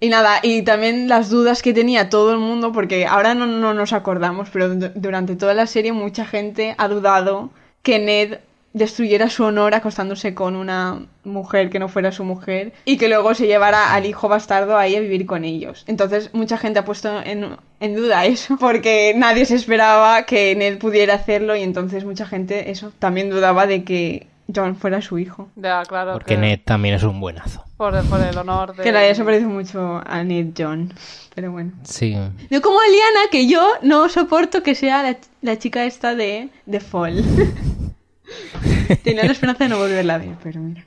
Y 0.00 0.08
nada, 0.08 0.40
y 0.42 0.62
también 0.62 1.08
las 1.08 1.28
dudas 1.28 1.62
que 1.62 1.74
tenía 1.74 2.08
todo 2.08 2.32
el 2.32 2.38
mundo, 2.38 2.72
porque 2.72 3.06
ahora 3.06 3.34
no, 3.34 3.46
no 3.46 3.74
nos 3.74 3.92
acordamos, 3.92 4.48
pero 4.50 4.68
du- 4.74 4.90
durante 4.94 5.36
toda 5.36 5.52
la 5.54 5.66
serie 5.66 5.92
mucha 5.92 6.24
gente 6.24 6.74
ha 6.78 6.88
dudado 6.88 7.50
que 7.82 7.98
Ned 7.98 8.38
destruyera 8.72 9.28
su 9.28 9.44
honor 9.44 9.74
acostándose 9.74 10.32
con 10.32 10.54
una 10.56 11.06
mujer 11.24 11.70
que 11.70 11.78
no 11.80 11.88
fuera 11.88 12.12
su 12.12 12.24
mujer 12.24 12.72
y 12.84 12.96
que 12.98 13.08
luego 13.08 13.34
se 13.34 13.46
llevara 13.48 13.92
al 13.92 14.06
hijo 14.06 14.28
bastardo 14.28 14.78
ahí 14.78 14.94
a 14.96 15.00
vivir 15.00 15.26
con 15.26 15.44
ellos. 15.44 15.84
Entonces 15.88 16.30
mucha 16.32 16.56
gente 16.56 16.78
ha 16.78 16.84
puesto 16.84 17.20
en, 17.22 17.56
en 17.80 17.94
duda 17.96 18.24
eso, 18.24 18.56
porque 18.60 19.12
nadie 19.16 19.44
se 19.44 19.56
esperaba 19.56 20.24
que 20.24 20.54
Ned 20.56 20.78
pudiera 20.78 21.14
hacerlo 21.14 21.56
y 21.56 21.62
entonces 21.62 22.04
mucha 22.04 22.24
gente 22.26 22.70
eso 22.70 22.92
también 22.98 23.28
dudaba 23.28 23.66
de 23.66 23.84
que 23.84 24.28
John 24.54 24.76
fuera 24.76 25.00
su 25.00 25.18
hijo. 25.18 25.48
Ya, 25.56 25.82
claro. 25.84 26.12
Porque 26.12 26.34
que 26.34 26.40
Ned 26.40 26.60
también 26.64 26.94
es 26.94 27.02
un 27.02 27.20
buenazo. 27.20 27.64
Por, 27.76 28.02
por 28.04 28.20
el 28.20 28.36
honor 28.36 28.74
de... 28.74 28.82
Que 28.82 28.88
en 28.90 28.94
realidad 28.94 29.16
se 29.16 29.24
parece 29.24 29.46
mucho 29.46 30.02
a 30.06 30.22
Ned 30.22 30.48
John, 30.56 30.92
pero 31.34 31.52
bueno. 31.52 31.72
Sí. 31.84 32.14
No 32.14 32.60
como 32.60 32.78
Eliana, 32.82 33.30
que 33.30 33.46
yo 33.48 33.66
no 33.82 34.08
soporto 34.08 34.62
que 34.62 34.74
sea 34.74 35.02
la, 35.02 35.16
la 35.42 35.58
chica 35.58 35.84
esta 35.84 36.14
de, 36.14 36.50
de 36.66 36.80
Fall. 36.80 37.24
Tenía 39.02 39.24
la 39.24 39.32
esperanza 39.32 39.64
de 39.64 39.70
no 39.70 39.78
volverla 39.78 40.14
a 40.14 40.18
ver, 40.18 40.36
pero 40.42 40.60
mira. 40.60 40.84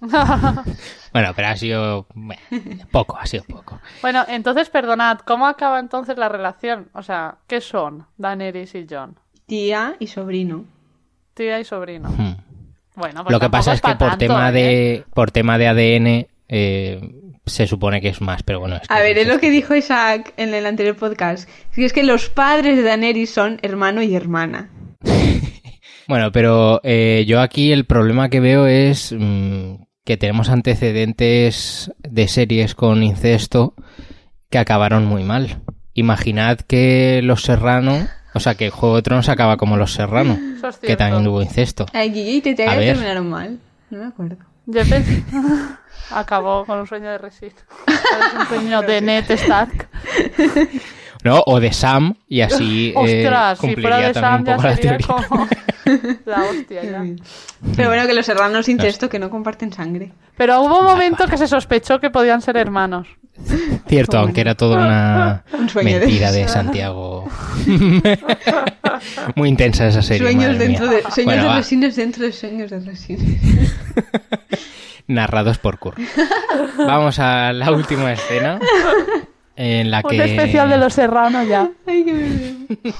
Bueno, 1.12 1.32
pero 1.34 1.48
ha 1.48 1.56
sido 1.56 2.06
bueno, 2.12 2.42
poco, 2.90 3.16
ha 3.16 3.24
sido 3.24 3.44
poco. 3.44 3.80
Bueno, 4.02 4.22
entonces, 4.28 4.68
perdonad, 4.68 5.20
¿cómo 5.20 5.46
acaba 5.46 5.80
entonces 5.80 6.18
la 6.18 6.28
relación? 6.28 6.90
O 6.92 7.02
sea, 7.02 7.38
¿qué 7.46 7.62
son 7.62 8.06
Daenerys 8.18 8.74
y 8.74 8.86
John? 8.88 9.16
Tía 9.46 9.96
y 9.98 10.08
sobrino. 10.08 10.66
Tía 11.32 11.58
y 11.58 11.64
sobrino. 11.64 12.10
Hmm. 12.10 12.34
Bueno, 12.96 13.22
pues 13.22 13.32
Lo 13.32 13.40
que 13.40 13.50
pasa 13.50 13.74
es 13.74 13.80
que 13.80 13.94
por 13.94 14.08
tanto, 14.08 14.18
tema 14.18 14.48
¿eh? 14.48 14.52
de 14.52 15.04
por 15.14 15.30
tema 15.30 15.58
de 15.58 15.68
ADN 15.68 16.26
eh, 16.48 17.00
se 17.44 17.66
supone 17.66 18.00
que 18.00 18.08
es 18.08 18.20
más, 18.20 18.42
pero 18.42 18.60
bueno. 18.60 18.76
Es 18.76 18.88
que 18.88 18.94
A 18.94 19.00
ver, 19.00 19.16
no 19.16 19.22
es 19.22 19.28
lo 19.28 19.38
que 19.38 19.50
dijo 19.50 19.74
Isaac 19.74 20.32
en 20.36 20.54
el 20.54 20.66
anterior 20.66 20.96
podcast. 20.96 21.48
Es 21.70 21.76
que, 21.76 21.84
es 21.84 21.92
que 21.92 22.02
los 22.02 22.28
padres 22.28 22.76
de 22.76 22.82
Daenerys 22.82 23.30
son 23.30 23.58
hermano 23.62 24.02
y 24.02 24.14
hermana. 24.14 24.70
Bueno, 26.08 26.30
pero 26.30 26.80
eh, 26.84 27.24
yo 27.26 27.40
aquí 27.40 27.72
el 27.72 27.84
problema 27.84 28.28
que 28.28 28.38
veo 28.38 28.68
es 28.68 29.12
mm, 29.12 29.74
que 30.04 30.16
tenemos 30.16 30.50
antecedentes 30.50 31.90
de 31.98 32.28
series 32.28 32.76
con 32.76 33.02
incesto 33.02 33.74
que 34.48 34.58
acabaron 34.58 35.04
muy 35.04 35.24
mal. 35.24 35.62
Imaginad 35.94 36.58
que 36.58 37.22
Los 37.24 37.42
Serrano, 37.42 38.06
o 38.36 38.40
sea, 38.40 38.54
que 38.54 38.70
Juego 38.70 38.96
de 38.96 39.02
Tronos 39.02 39.28
acaba 39.28 39.56
como 39.56 39.76
Los 39.76 39.92
Serrano, 39.92 40.38
Eso 40.56 40.68
es 40.68 40.78
que 40.78 40.96
también 40.96 41.26
hubo 41.26 41.42
incesto. 41.42 41.86
Ay, 41.92 42.10
Guille 42.10 42.30
y 42.32 42.40
Tete 42.42 42.66
A 42.68 42.76
ver. 42.76 42.94
terminaron 42.94 43.28
mal. 43.30 43.58
No 43.90 43.98
me 43.98 44.06
acuerdo. 44.06 44.36
Yo 44.66 44.82
pensé- 44.82 45.22
Acabó 46.10 46.64
con 46.64 46.78
un 46.78 46.86
sueño 46.86 47.10
de 47.10 47.18
Resid. 47.18 47.52
Es 47.86 48.40
un 48.40 48.46
sueño 48.46 48.82
de 48.82 49.00
Ned 49.00 49.28
Stark. 49.32 49.88
¿No? 51.24 51.42
O 51.46 51.58
de 51.58 51.72
Sam, 51.72 52.14
y 52.28 52.40
así 52.42 52.90
eh, 52.90 53.24
Ostras, 53.26 53.58
si 53.58 53.74
fuera 53.74 53.96
cumpliría 53.96 54.06
de 54.08 54.12
también 54.12 54.22
Sam 54.22 54.40
un 54.40 54.46
ya 54.46 54.56
la 54.68 54.76
sería 54.76 54.98
teoría. 54.98 55.26
como 55.28 55.48
la 56.26 56.42
hostia 56.44 56.84
ya. 56.84 57.04
Pero 57.74 57.88
bueno, 57.88 58.06
que 58.06 58.14
los 58.14 58.26
serranos 58.26 58.68
incesto 58.68 59.08
que 59.08 59.18
no 59.18 59.28
comparten 59.30 59.72
sangre. 59.72 60.12
Pero 60.36 60.60
hubo 60.62 60.78
un 60.80 60.84
momento 60.86 61.26
que 61.26 61.36
se 61.38 61.48
sospechó 61.48 61.98
que 61.98 62.10
podían 62.10 62.42
ser 62.42 62.56
hermanos. 62.56 63.08
Cierto, 63.88 64.18
aunque 64.18 64.40
era 64.40 64.54
toda 64.54 64.78
una 64.84 65.44
Un 65.58 65.68
sueño 65.68 65.94
de- 65.94 66.06
mentira 66.06 66.32
de 66.32 66.48
Santiago. 66.48 67.28
Muy 69.34 69.48
intensa 69.48 69.86
esa 69.88 70.02
serie. 70.02 70.22
Sueños 70.30 70.58
dentro 70.58 70.86
mía. 70.88 70.96
de, 70.96 71.02
sueños 71.10 71.24
Bueno, 71.24 71.50
de 71.50 71.56
resines 71.58 71.96
dentro 71.96 72.24
de 72.24 72.32
sueños 72.32 72.70
de 72.70 72.80
resines. 72.80 73.40
narrados 75.06 75.58
por 75.58 75.78
Kurt. 75.78 75.98
Vamos 76.78 77.18
a 77.18 77.52
la 77.52 77.70
última 77.70 78.12
escena. 78.12 78.58
En 79.54 79.90
la 79.90 80.02
que. 80.02 80.16
Un 80.16 80.22
especial 80.22 80.68
de 80.70 80.78
los 80.78 80.92
serranos 80.94 81.46
ya. 81.48 81.70
Ay, 81.86 82.04
qué 82.04 82.12
verdad. 82.12 82.92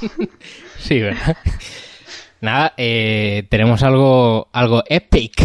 Sí, 0.78 1.01
¿verdad? 1.01 1.37
Nada, 2.41 2.74
eh, 2.76 3.47
tenemos 3.49 3.82
algo, 3.82 4.49
algo 4.53 4.84
epic 4.89 5.43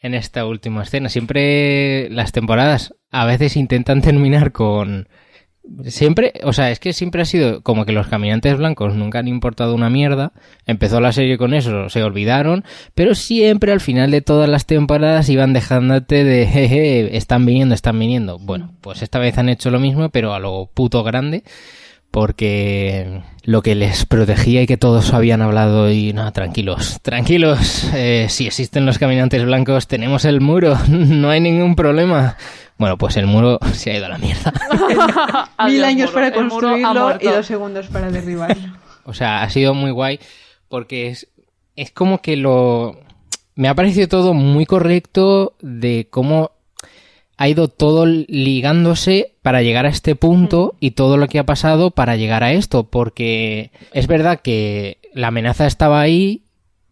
en 0.00 0.14
esta 0.14 0.46
última 0.46 0.82
escena. 0.82 1.08
Siempre 1.08 2.08
las 2.10 2.32
temporadas 2.32 2.94
a 3.10 3.24
veces 3.26 3.56
intentan 3.56 4.02
terminar 4.02 4.52
con... 4.52 5.08
Siempre, 5.84 6.32
o 6.42 6.52
sea, 6.52 6.70
es 6.70 6.80
que 6.80 6.92
siempre 6.92 7.22
ha 7.22 7.26
sido 7.26 7.62
como 7.62 7.84
que 7.84 7.92
los 7.92 8.08
caminantes 8.08 8.56
blancos 8.56 8.94
nunca 8.96 9.20
han 9.20 9.28
importado 9.28 9.74
una 9.74 9.90
mierda. 9.90 10.32
Empezó 10.66 11.00
la 11.00 11.12
serie 11.12 11.38
con 11.38 11.54
eso, 11.54 11.90
se 11.90 12.02
olvidaron, 12.02 12.64
pero 12.94 13.14
siempre 13.14 13.70
al 13.70 13.80
final 13.80 14.10
de 14.10 14.22
todas 14.22 14.48
las 14.48 14.66
temporadas 14.66 15.28
iban 15.28 15.52
dejándote 15.52 16.24
de 16.24 16.46
jeje, 16.50 17.16
están 17.16 17.46
viniendo, 17.46 17.74
están 17.74 17.98
viniendo. 17.98 18.38
Bueno, 18.38 18.74
pues 18.80 19.02
esta 19.02 19.20
vez 19.20 19.38
han 19.38 19.48
hecho 19.48 19.70
lo 19.70 19.78
mismo, 19.78 20.08
pero 20.08 20.34
a 20.34 20.40
lo 20.40 20.70
puto 20.74 21.04
grande 21.04 21.44
porque 22.10 23.22
lo 23.44 23.62
que 23.62 23.74
les 23.74 24.04
protegía 24.04 24.62
y 24.62 24.66
que 24.66 24.76
todos 24.76 25.12
habían 25.12 25.42
hablado 25.42 25.90
y 25.90 26.12
no, 26.12 26.32
tranquilos, 26.32 27.00
tranquilos, 27.02 27.84
eh, 27.94 28.26
si 28.28 28.46
existen 28.46 28.86
los 28.86 28.98
caminantes 28.98 29.44
blancos 29.44 29.86
tenemos 29.86 30.24
el 30.24 30.40
muro, 30.40 30.76
no 30.88 31.30
hay 31.30 31.40
ningún 31.40 31.76
problema. 31.76 32.36
Bueno, 32.78 32.96
pues 32.96 33.18
el 33.18 33.26
muro 33.26 33.58
se 33.74 33.90
ha 33.90 33.96
ido 33.98 34.06
a 34.06 34.08
la 34.08 34.18
mierda. 34.18 34.52
Mil 35.66 35.84
años 35.84 36.10
muro. 36.10 36.14
para 36.14 36.32
construirlo 36.32 37.18
y 37.20 37.26
dos 37.26 37.46
segundos 37.46 37.86
para 37.88 38.10
derribarlo. 38.10 38.78
O 39.02 39.14
sea, 39.14 39.42
ha 39.42 39.50
sido 39.50 39.74
muy 39.74 39.90
guay 39.90 40.20
porque 40.68 41.08
es, 41.08 41.26
es 41.74 41.90
como 41.90 42.20
que 42.20 42.36
lo... 42.36 43.00
Me 43.56 43.66
ha 43.66 43.74
parecido 43.74 44.06
todo 44.06 44.34
muy 44.34 44.66
correcto 44.66 45.56
de 45.60 46.06
cómo 46.10 46.52
ha 47.40 47.48
ido 47.48 47.68
todo 47.68 48.04
ligándose 48.04 49.32
para 49.40 49.62
llegar 49.62 49.86
a 49.86 49.88
este 49.88 50.14
punto 50.14 50.74
y 50.78 50.90
todo 50.90 51.16
lo 51.16 51.26
que 51.26 51.38
ha 51.38 51.46
pasado 51.46 51.90
para 51.90 52.16
llegar 52.16 52.44
a 52.44 52.52
esto, 52.52 52.90
porque 52.90 53.70
es 53.94 54.06
verdad 54.06 54.40
que 54.42 54.98
la 55.14 55.28
amenaza 55.28 55.66
estaba 55.66 56.02
ahí, 56.02 56.42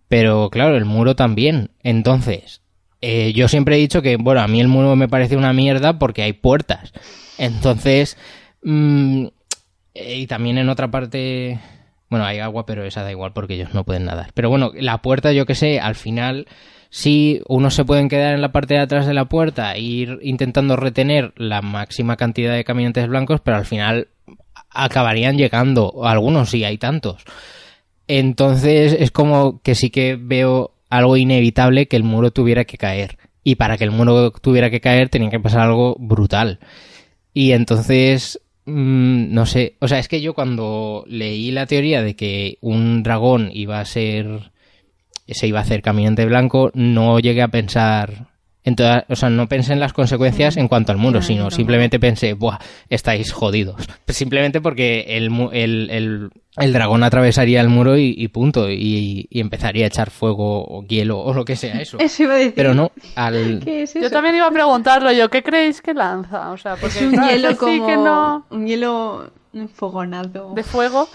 pero 0.09 0.49
claro, 0.49 0.79
el 0.79 0.87
muro 0.87 1.15
también. 1.15 1.69
Entonces, 1.83 2.63
eh, 3.03 3.35
yo 3.35 3.47
siempre 3.49 3.77
he 3.77 3.79
dicho 3.79 4.01
que, 4.01 4.17
bueno, 4.17 4.41
a 4.41 4.49
mí 4.49 4.59
el 4.59 4.69
muro 4.69 4.97
me 4.97 5.07
parece 5.07 5.37
una 5.37 5.53
mierda 5.53 5.99
porque 5.99 6.23
hay 6.23 6.33
puertas. 6.33 6.95
Entonces, 7.37 8.17
mm, 8.63 9.27
eh, 9.93 10.15
y 10.17 10.27
también 10.27 10.57
en 10.57 10.71
otra 10.71 10.91
parte, 10.91 11.61
bueno, 12.09 12.25
hay 12.25 12.39
agua, 12.39 12.65
pero 12.65 12.87
esa 12.87 13.03
da 13.03 13.11
igual 13.11 13.35
porque 13.35 13.53
ellos 13.53 13.75
no 13.75 13.85
pueden 13.85 14.07
nadar. 14.07 14.31
Pero 14.33 14.49
bueno, 14.49 14.73
la 14.75 15.03
puerta, 15.03 15.31
yo 15.33 15.45
que 15.45 15.55
sé, 15.55 15.79
al 15.79 15.95
final, 15.95 16.47
sí, 16.91 17.41
unos 17.49 17.75
se 17.75 17.85
pueden 17.85 18.09
quedar 18.09 18.35
en 18.35 18.43
la 18.43 18.53
parte 18.53 18.75
de 18.75 18.81
atrás 18.81 19.07
de 19.07 19.15
la 19.15 19.27
puerta 19.27 19.73
e 19.73 19.81
ir 19.81 20.19
intentando 20.23 20.77
retener 20.77 21.33
la 21.37 21.63
máxima 21.63 22.17
cantidad 22.17 22.55
de 22.55 22.65
caminantes 22.65 23.09
blancos, 23.09 23.41
pero 23.41 23.57
al 23.57 23.67
final 23.67 24.09
acabarían 24.71 25.37
llegando, 25.37 26.05
algunos 26.05 26.51
sí, 26.51 26.65
hay 26.65 26.79
tantos. 26.79 27.25
Entonces 28.07 28.97
es 28.99 29.11
como 29.11 29.61
que 29.63 29.75
sí 29.75 29.91
que 29.91 30.17
veo 30.21 30.73
algo 30.91 31.17
inevitable 31.17 31.87
que 31.87 31.97
el 31.97 32.05
muro 32.05 32.31
tuviera 32.31 32.65
que 32.65 32.79
caer. 32.79 33.19
Y 33.45 33.57
para 33.57 33.77
que 33.77 33.85
el 33.85 33.91
muro 33.91 34.31
tuviera 34.33 34.71
que 34.71 34.81
caer 34.81 35.09
tenía 35.09 35.31
que 35.31 35.41
pasar 35.41 35.63
algo 35.63 35.97
brutal. 35.99 36.59
Y 37.35 37.53
entonces, 37.53 38.41
mm, 38.65 39.33
no 39.33 39.47
sé, 39.47 39.77
o 39.81 39.89
sea, 39.89 39.99
es 39.99 40.09
que 40.09 40.21
yo 40.21 40.35
cuando 40.35 41.05
leí 41.07 41.51
la 41.51 41.67
teoría 41.67 42.03
de 42.03 42.17
que 42.17 42.59
un 42.61 43.03
dragón 43.03 43.51
iba 43.53 43.81
a 43.81 43.85
ser, 43.85 44.51
se 45.35 45.47
iba 45.47 45.59
a 45.59 45.63
hacer 45.63 45.83
caminante 45.83 46.25
blanco, 46.27 46.71
no 46.75 47.19
llegué 47.19 47.43
a 47.43 47.49
pensar, 47.49 48.27
en 48.65 48.77
todas, 48.77 49.05
o 49.09 49.17
sea, 49.17 49.31
no 49.31 49.47
pensé 49.49 49.73
en 49.73 49.81
las 49.81 49.93
consecuencias 49.93 50.57
en 50.59 50.69
cuanto 50.69 50.93
al 50.93 50.99
muro, 50.99 51.23
sino 51.23 51.51
simplemente 51.51 51.99
pensé, 51.99 52.35
buah, 52.35 52.59
estáis 52.91 53.33
jodidos. 53.33 53.77
Simplemente 54.09 54.61
porque 54.61 55.05
el, 55.17 55.31
mu- 55.31 55.49
el, 55.53 55.89
el, 55.91 56.31
el 56.57 56.73
dragón 56.75 57.03
atravesaría 57.03 57.61
el 57.63 57.69
muro 57.69 57.97
y, 57.97 58.15
y 58.17 58.29
punto, 58.29 58.69
y, 58.71 59.27
y 59.31 59.41
empezaría 59.41 59.85
a 59.85 59.89
echar 59.89 60.11
fuego 60.11 60.65
o 60.65 60.83
hielo 60.85 61.19
o 61.19 61.33
lo 61.33 61.45
que 61.47 61.57
sea 61.57 61.81
eso. 61.81 61.99
Eso 62.01 62.25
iba 62.25 62.35
a 62.35 62.39
decir. 62.39 62.55
Pero 62.57 62.75
no, 62.75 62.93
al... 63.17 63.61
¿Qué 63.65 63.85
es 63.85 63.91
eso? 63.97 64.01
Yo 64.01 64.11
también 64.11 64.35
iba 64.37 64.47
a 64.47 64.51
preguntarlo 64.51 65.11
yo, 65.13 65.31
¿qué 65.31 65.43
creéis 65.43 65.81
que 65.81 65.95
lanza? 65.95 66.51
O 66.51 66.57
sea, 66.59 66.77
porque 66.77 66.99
Es 66.99 67.05
un 67.05 67.13
claro, 67.13 67.31
hielo 67.33 67.57
como... 67.57 67.87
que 67.87 67.97
no 67.97 68.47
Un 68.51 68.67
hielo 68.67 69.31
enfogonado. 69.55 70.53
de 70.55 70.63
fuego. 70.63 71.09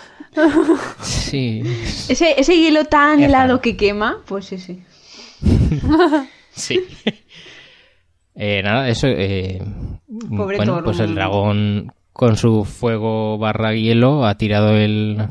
Sí. 1.02 1.62
Ese, 2.10 2.40
ese 2.40 2.56
hielo 2.58 2.86
tan 2.86 3.20
Es 3.20 3.26
helado 3.28 3.48
raro. 3.48 3.62
que 3.62 3.76
quema, 3.78 4.18
pues 4.26 4.52
ese. 4.52 4.80
Sí. 6.52 6.80
Eh, 8.36 8.64
nada, 8.64 8.90
eso. 8.90 9.06
eh, 9.08 9.62
Pobre 10.36 10.58
bueno, 10.58 10.74
Thor, 10.74 10.84
pues 10.86 11.00
el 11.00 11.14
dragón 11.14 11.92
con 12.14 12.36
su 12.36 12.66
fuego 12.66 13.38
barra 13.38 13.74
hielo 13.76 14.26
ha 14.26 14.36
tirado 14.40 14.76
el, 14.76 15.22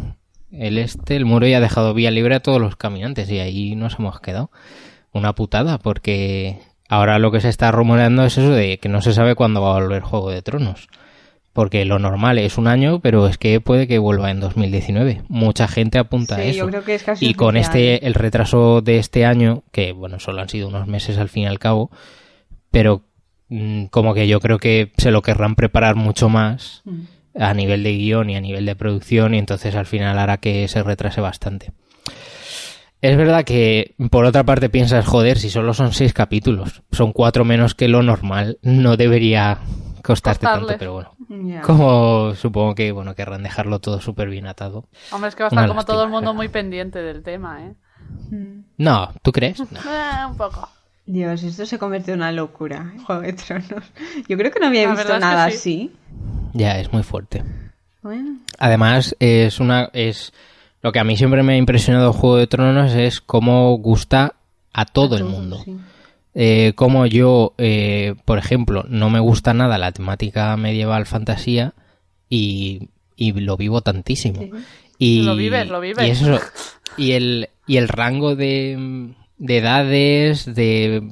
el 0.53 0.79
este, 0.79 1.17
el 1.17 1.25
muro 1.25 1.49
y 1.49 1.55
ha 1.55 1.59
dejado 1.61 1.95
vía 1.95 2.13
libre 2.13 2.37
a 2.37 2.41
todos 2.41 2.61
los 2.61 2.77
caminantes. 2.77 3.29
Y 3.29 3.41
ahí 3.41 3.75
nos 3.75 3.99
hemos 3.99 4.21
quedado. 4.21 4.53
Una 5.13 5.35
putada, 5.35 5.79
porque 5.79 6.61
ahora 6.89 7.19
lo 7.19 7.33
que 7.33 7.41
se 7.41 7.49
está 7.49 7.73
rumoreando 7.73 8.25
es 8.25 8.39
eso 8.39 8.51
de 8.51 8.79
que 8.79 8.89
no 8.89 9.03
se 9.03 9.13
sabe 9.13 9.35
cuándo 9.35 9.61
va 9.61 9.73
a 9.77 9.81
volver 9.81 10.03
Juego 10.03 10.31
de 10.31 10.43
Tronos. 10.43 10.87
Porque 11.53 11.85
lo 11.85 11.99
normal 11.99 12.39
es 12.39 12.57
un 12.57 12.67
año, 12.67 13.01
pero 13.01 13.27
es 13.27 13.37
que 13.37 13.61
puede 13.61 13.87
que 13.87 13.99
vuelva 13.99 14.31
en 14.31 14.41
2019. 14.41 15.23
Mucha 15.29 15.69
gente 15.69 15.99
apunta 15.99 16.37
a 16.37 16.39
Sí, 16.39 16.49
eso. 16.49 16.59
yo 16.61 16.67
creo 16.69 16.85
que 16.85 16.95
es 16.95 17.03
casi 17.03 17.27
Y 17.27 17.35
con 17.35 17.57
este, 17.59 18.07
el 18.07 18.15
retraso 18.15 18.81
de 18.81 18.97
este 18.99 19.27
año, 19.27 19.63
que 19.71 19.93
bueno, 19.93 20.19
solo 20.19 20.41
han 20.41 20.49
sido 20.49 20.69
unos 20.69 20.87
meses 20.87 21.19
al 21.19 21.29
fin 21.29 21.43
y 21.43 21.47
al 21.47 21.59
cabo, 21.59 21.91
pero 22.71 23.03
mm, 23.51 23.87
como 23.87 24.15
que 24.15 24.27
yo 24.29 24.41
creo 24.41 24.59
que 24.59 24.93
se 24.97 25.11
lo 25.11 25.21
querrán 25.21 25.55
preparar 25.55 25.95
mucho 25.95 26.29
más 26.31 26.81
Mm. 26.87 27.03
a 27.39 27.53
nivel 27.55 27.83
de 27.83 27.93
guion 27.97 28.31
y 28.31 28.37
a 28.37 28.41
nivel 28.41 28.65
de 28.67 28.77
producción 28.77 29.35
y 29.35 29.39
entonces 29.39 29.75
al 29.75 29.87
final 29.87 30.19
hará 30.19 30.39
que 30.39 30.69
se 30.69 30.83
retrase 30.83 31.21
bastante. 31.21 31.73
Es 33.03 33.17
verdad 33.17 33.45
que 33.45 33.95
por 34.11 34.25
otra 34.25 34.45
parte 34.45 34.69
piensas, 34.71 35.05
joder, 35.07 35.39
si 35.39 35.51
solo 35.51 35.75
son 35.75 35.93
seis 35.93 36.13
capítulos, 36.13 36.83
son 36.93 37.13
cuatro 37.13 37.45
menos 37.45 37.75
que 37.75 37.89
lo 37.89 38.03
normal, 38.03 38.59
no 38.63 38.97
debería 38.97 39.59
costarte 40.03 40.45
tanto, 40.47 40.75
pero 40.79 40.93
bueno. 40.95 41.63
Como 41.63 42.35
supongo 42.35 42.75
que 42.75 42.93
bueno 42.93 43.15
querrán 43.15 43.43
dejarlo 43.43 43.79
todo 43.81 44.01
súper 44.01 44.29
bien 44.29 44.47
atado. 44.47 44.85
Hombre, 45.11 45.29
es 45.29 45.35
que 45.37 45.43
va 45.43 45.49
a 45.49 45.53
Una 45.53 45.63
estar 45.63 45.69
como 45.69 45.85
todo 45.85 46.05
el 46.05 46.11
mundo 46.11 46.31
pero- 46.31 46.35
muy 46.35 46.49
pendiente 46.49 47.01
del 47.01 47.23
tema, 47.23 47.65
¿eh? 47.65 47.75
Mm. 48.31 48.65
No, 48.79 49.13
¿tú 49.23 49.33
crees? 49.33 49.59
No. 49.61 49.67
Eh, 49.87 50.27
un 50.29 50.37
poco. 50.37 50.69
Dios, 51.07 51.43
esto 51.43 51.67
se 51.67 51.79
convirtió 51.79 52.15
en 52.15 52.21
una 52.21 52.31
locura. 52.33 52.93
Juego 53.07 53.23
de 53.23 53.33
Tronos. 53.33 53.85
Yo 54.29 54.37
creo 54.39 54.51
que 54.53 54.61
no 54.61 54.67
había 54.67 54.83
La 54.87 54.95
visto 54.95 55.09
verdad 55.13 55.17
es 55.19 55.25
que 55.25 55.31
nada 55.35 55.51
sí. 55.51 55.57
así. 55.57 55.93
Ya, 56.55 56.79
es 56.79 56.93
muy 56.93 57.03
fuerte. 57.03 57.43
Bueno. 58.03 58.39
Además, 58.59 59.17
es 59.19 59.59
una. 59.61 59.91
es 59.93 60.33
Lo 60.81 60.93
que 60.93 61.01
a 61.01 61.05
mí 61.05 61.17
siempre 61.17 61.43
me 61.43 61.55
ha 61.55 61.57
impresionado 61.57 62.13
Juego 62.13 62.37
de 62.37 62.47
Tronos 62.47 62.93
es 62.95 63.21
cómo 63.21 63.77
gusta 63.79 64.35
a 64.73 64.85
todo 64.85 65.17
el 65.17 65.25
mundo. 65.25 65.59
sí. 65.65 65.77
Eh, 66.35 66.73
como 66.75 67.05
yo, 67.07 67.55
eh, 67.59 68.15
por 68.25 68.39
ejemplo, 68.39 68.85
no 68.89 69.11
me 69.11 69.21
gusta 69.21 69.53
nada 69.53 69.77
la 69.79 69.93
temática 69.93 70.57
medieval 70.57 71.07
fantasía 71.07 71.75
y, 72.29 72.89
y 73.17 73.33
lo 73.33 73.57
vivo 73.57 73.83
tantísimo. 73.83 74.41
Sí. 74.41 74.51
Y, 74.99 75.23
Lo 75.23 75.37
vives, 75.37 75.69
lo 75.69 75.81
vives. 75.81 76.07
Y, 76.07 76.11
eso, 76.11 76.41
y, 76.97 77.13
el, 77.13 77.49
y 77.67 77.77
el 77.77 77.89
rango 77.89 78.37
de, 78.37 79.13
de 79.37 79.59
edades, 79.59 80.55
de. 80.55 81.03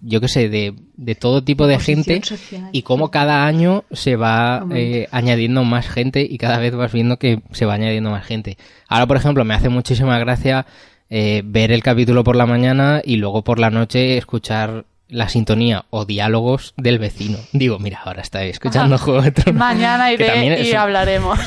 yo 0.00 0.20
qué 0.20 0.28
sé, 0.28 0.48
de, 0.48 0.74
de 0.96 1.14
todo 1.14 1.44
tipo 1.44 1.66
de 1.66 1.78
gente 1.78 2.22
social. 2.24 2.70
y 2.72 2.82
cómo 2.82 3.10
cada 3.10 3.46
año 3.46 3.84
se 3.92 4.16
va 4.16 4.66
eh, 4.72 5.06
añadiendo 5.10 5.64
más 5.64 5.88
gente 5.88 6.26
y 6.28 6.38
cada 6.38 6.58
vez 6.58 6.74
vas 6.74 6.92
viendo 6.92 7.18
que 7.18 7.42
se 7.52 7.66
va 7.66 7.74
añadiendo 7.74 8.10
más 8.10 8.24
gente. 8.24 8.56
Ahora, 8.88 9.06
por 9.06 9.16
ejemplo, 9.18 9.44
me 9.44 9.54
hace 9.54 9.68
muchísima 9.68 10.18
gracia 10.18 10.66
eh, 11.10 11.42
ver 11.44 11.72
el 11.72 11.82
capítulo 11.82 12.24
por 12.24 12.36
la 12.36 12.46
mañana 12.46 13.02
y 13.04 13.16
luego 13.16 13.42
por 13.42 13.58
la 13.58 13.70
noche 13.70 14.16
escuchar 14.16 14.84
la 15.08 15.28
sintonía 15.28 15.84
o 15.90 16.04
diálogos 16.04 16.74
del 16.76 16.98
vecino. 16.98 17.38
Digo, 17.52 17.78
mira, 17.78 18.00
ahora 18.04 18.22
está 18.22 18.44
escuchando 18.44 18.98
Juego 18.98 19.22
de 19.22 19.30
Tronos. 19.30 19.58
Mañana 19.58 20.12
iré 20.12 20.62
y 20.62 20.72
hablaremos. 20.72 21.38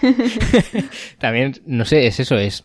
También, 1.18 1.60
no 1.66 1.84
sé, 1.84 2.06
es 2.06 2.20
eso, 2.20 2.36
es 2.36 2.64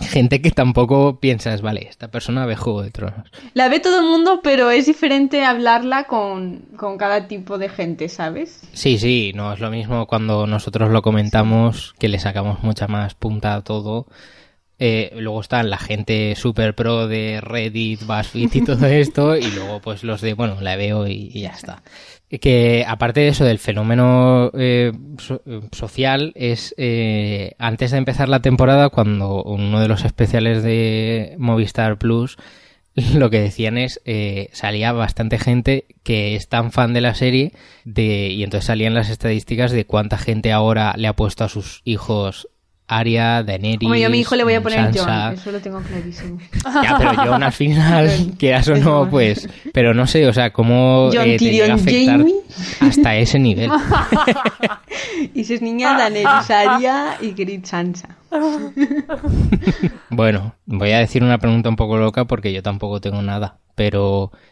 gente 0.00 0.40
que 0.40 0.50
tampoco 0.50 1.18
piensas, 1.18 1.60
vale, 1.60 1.86
esta 1.88 2.08
persona 2.08 2.46
ve 2.46 2.56
Juego 2.56 2.82
de 2.82 2.90
Tronos. 2.90 3.30
La 3.54 3.68
ve 3.68 3.80
todo 3.80 4.00
el 4.00 4.06
mundo, 4.06 4.40
pero 4.42 4.70
es 4.70 4.86
diferente 4.86 5.44
hablarla 5.44 6.04
con, 6.04 6.66
con 6.76 6.96
cada 6.98 7.26
tipo 7.26 7.58
de 7.58 7.68
gente, 7.68 8.08
¿sabes? 8.08 8.62
Sí, 8.72 8.98
sí, 8.98 9.32
no 9.34 9.52
es 9.52 9.60
lo 9.60 9.70
mismo 9.70 10.06
cuando 10.06 10.46
nosotros 10.46 10.90
lo 10.90 11.02
comentamos, 11.02 11.94
que 11.98 12.08
le 12.08 12.18
sacamos 12.18 12.62
mucha 12.62 12.86
más 12.86 13.14
punta 13.14 13.54
a 13.54 13.62
todo. 13.62 14.06
Eh, 14.80 15.12
luego 15.16 15.40
están 15.40 15.70
la 15.70 15.78
gente 15.78 16.34
super 16.36 16.74
pro 16.74 17.08
de 17.08 17.40
Reddit, 17.40 18.04
BuzzFeed 18.06 18.54
y 18.54 18.64
todo 18.64 18.86
esto, 18.86 19.36
y 19.36 19.50
luego 19.50 19.80
pues 19.80 20.04
los 20.04 20.20
de, 20.20 20.34
bueno, 20.34 20.60
la 20.60 20.76
veo 20.76 21.06
y, 21.08 21.30
y 21.34 21.42
ya 21.42 21.50
está. 21.50 21.82
Que 22.40 22.84
aparte 22.86 23.20
de 23.20 23.28
eso 23.28 23.44
del 23.44 23.58
fenómeno 23.58 24.50
eh, 24.54 24.92
so- 25.18 25.40
social, 25.72 26.32
es 26.36 26.74
eh, 26.76 27.52
antes 27.58 27.90
de 27.90 27.96
empezar 27.98 28.28
la 28.28 28.40
temporada, 28.42 28.90
cuando 28.90 29.42
uno 29.42 29.80
de 29.80 29.88
los 29.88 30.04
especiales 30.04 30.62
de 30.62 31.34
Movistar 31.38 31.98
Plus 31.98 32.36
lo 33.14 33.30
que 33.30 33.40
decían 33.40 33.78
es 33.78 34.00
salía 34.52 34.90
bastante 34.92 35.38
gente 35.38 35.86
que 36.02 36.34
es 36.34 36.48
tan 36.48 36.72
fan 36.72 36.92
de 36.94 37.00
la 37.00 37.14
serie 37.14 37.52
de 37.84 38.28
y 38.28 38.42
entonces 38.42 38.66
salían 38.66 38.94
las 38.94 39.08
estadísticas 39.08 39.70
de 39.70 39.86
cuánta 39.86 40.18
gente 40.18 40.50
ahora 40.52 40.94
le 40.96 41.06
ha 41.06 41.14
puesto 41.14 41.44
a 41.44 41.48
sus 41.48 41.80
hijos 41.84 42.48
Arya, 42.88 43.42
Daenerys, 43.42 43.80
Como 43.80 43.94
yo 43.94 44.06
a 44.06 44.10
mi 44.10 44.20
hijo 44.20 44.34
le 44.34 44.44
voy 44.44 44.54
a 44.54 44.62
poner 44.62 44.78
Sansa. 44.92 45.26
John, 45.26 45.34
eso 45.34 45.52
lo 45.52 45.60
tengo 45.60 45.80
clarísimo. 45.82 46.38
Ya, 46.82 46.96
pero 46.98 47.12
John 47.16 47.42
al 47.42 47.52
final, 47.52 48.10
quieras 48.38 48.66
o 48.68 48.76
no, 48.76 49.08
pues, 49.10 49.48
pero 49.74 49.92
no 49.92 50.06
sé, 50.06 50.26
o 50.26 50.32
sea, 50.32 50.50
cómo 50.52 51.10
John 51.12 51.28
eh, 51.28 51.36
te 51.36 51.44
llega 51.50 51.74
a 51.74 51.76
Tyrion 51.76 51.80
afectar 51.80 52.18
Jamie. 52.18 52.34
hasta 52.80 53.16
ese 53.16 53.38
nivel. 53.38 53.70
Y 55.34 55.44
si 55.44 55.54
es 55.54 55.62
niña, 55.62 55.96
Daenerys 55.96 56.50
Arya 56.50 57.16
y 57.20 57.32
Grit 57.32 57.64
Sansa. 57.64 58.16
Bueno, 60.10 60.54
voy 60.66 60.92
a 60.92 60.98
decir 60.98 61.22
una 61.22 61.38
pregunta 61.38 61.68
un 61.68 61.76
poco 61.76 61.96
loca 61.96 62.24
porque 62.24 62.52
yo 62.52 62.62
tampoco 62.62 63.00
tengo 63.00 63.20
nada, 63.22 63.58
pero 63.74 64.32
mm, 64.32 64.47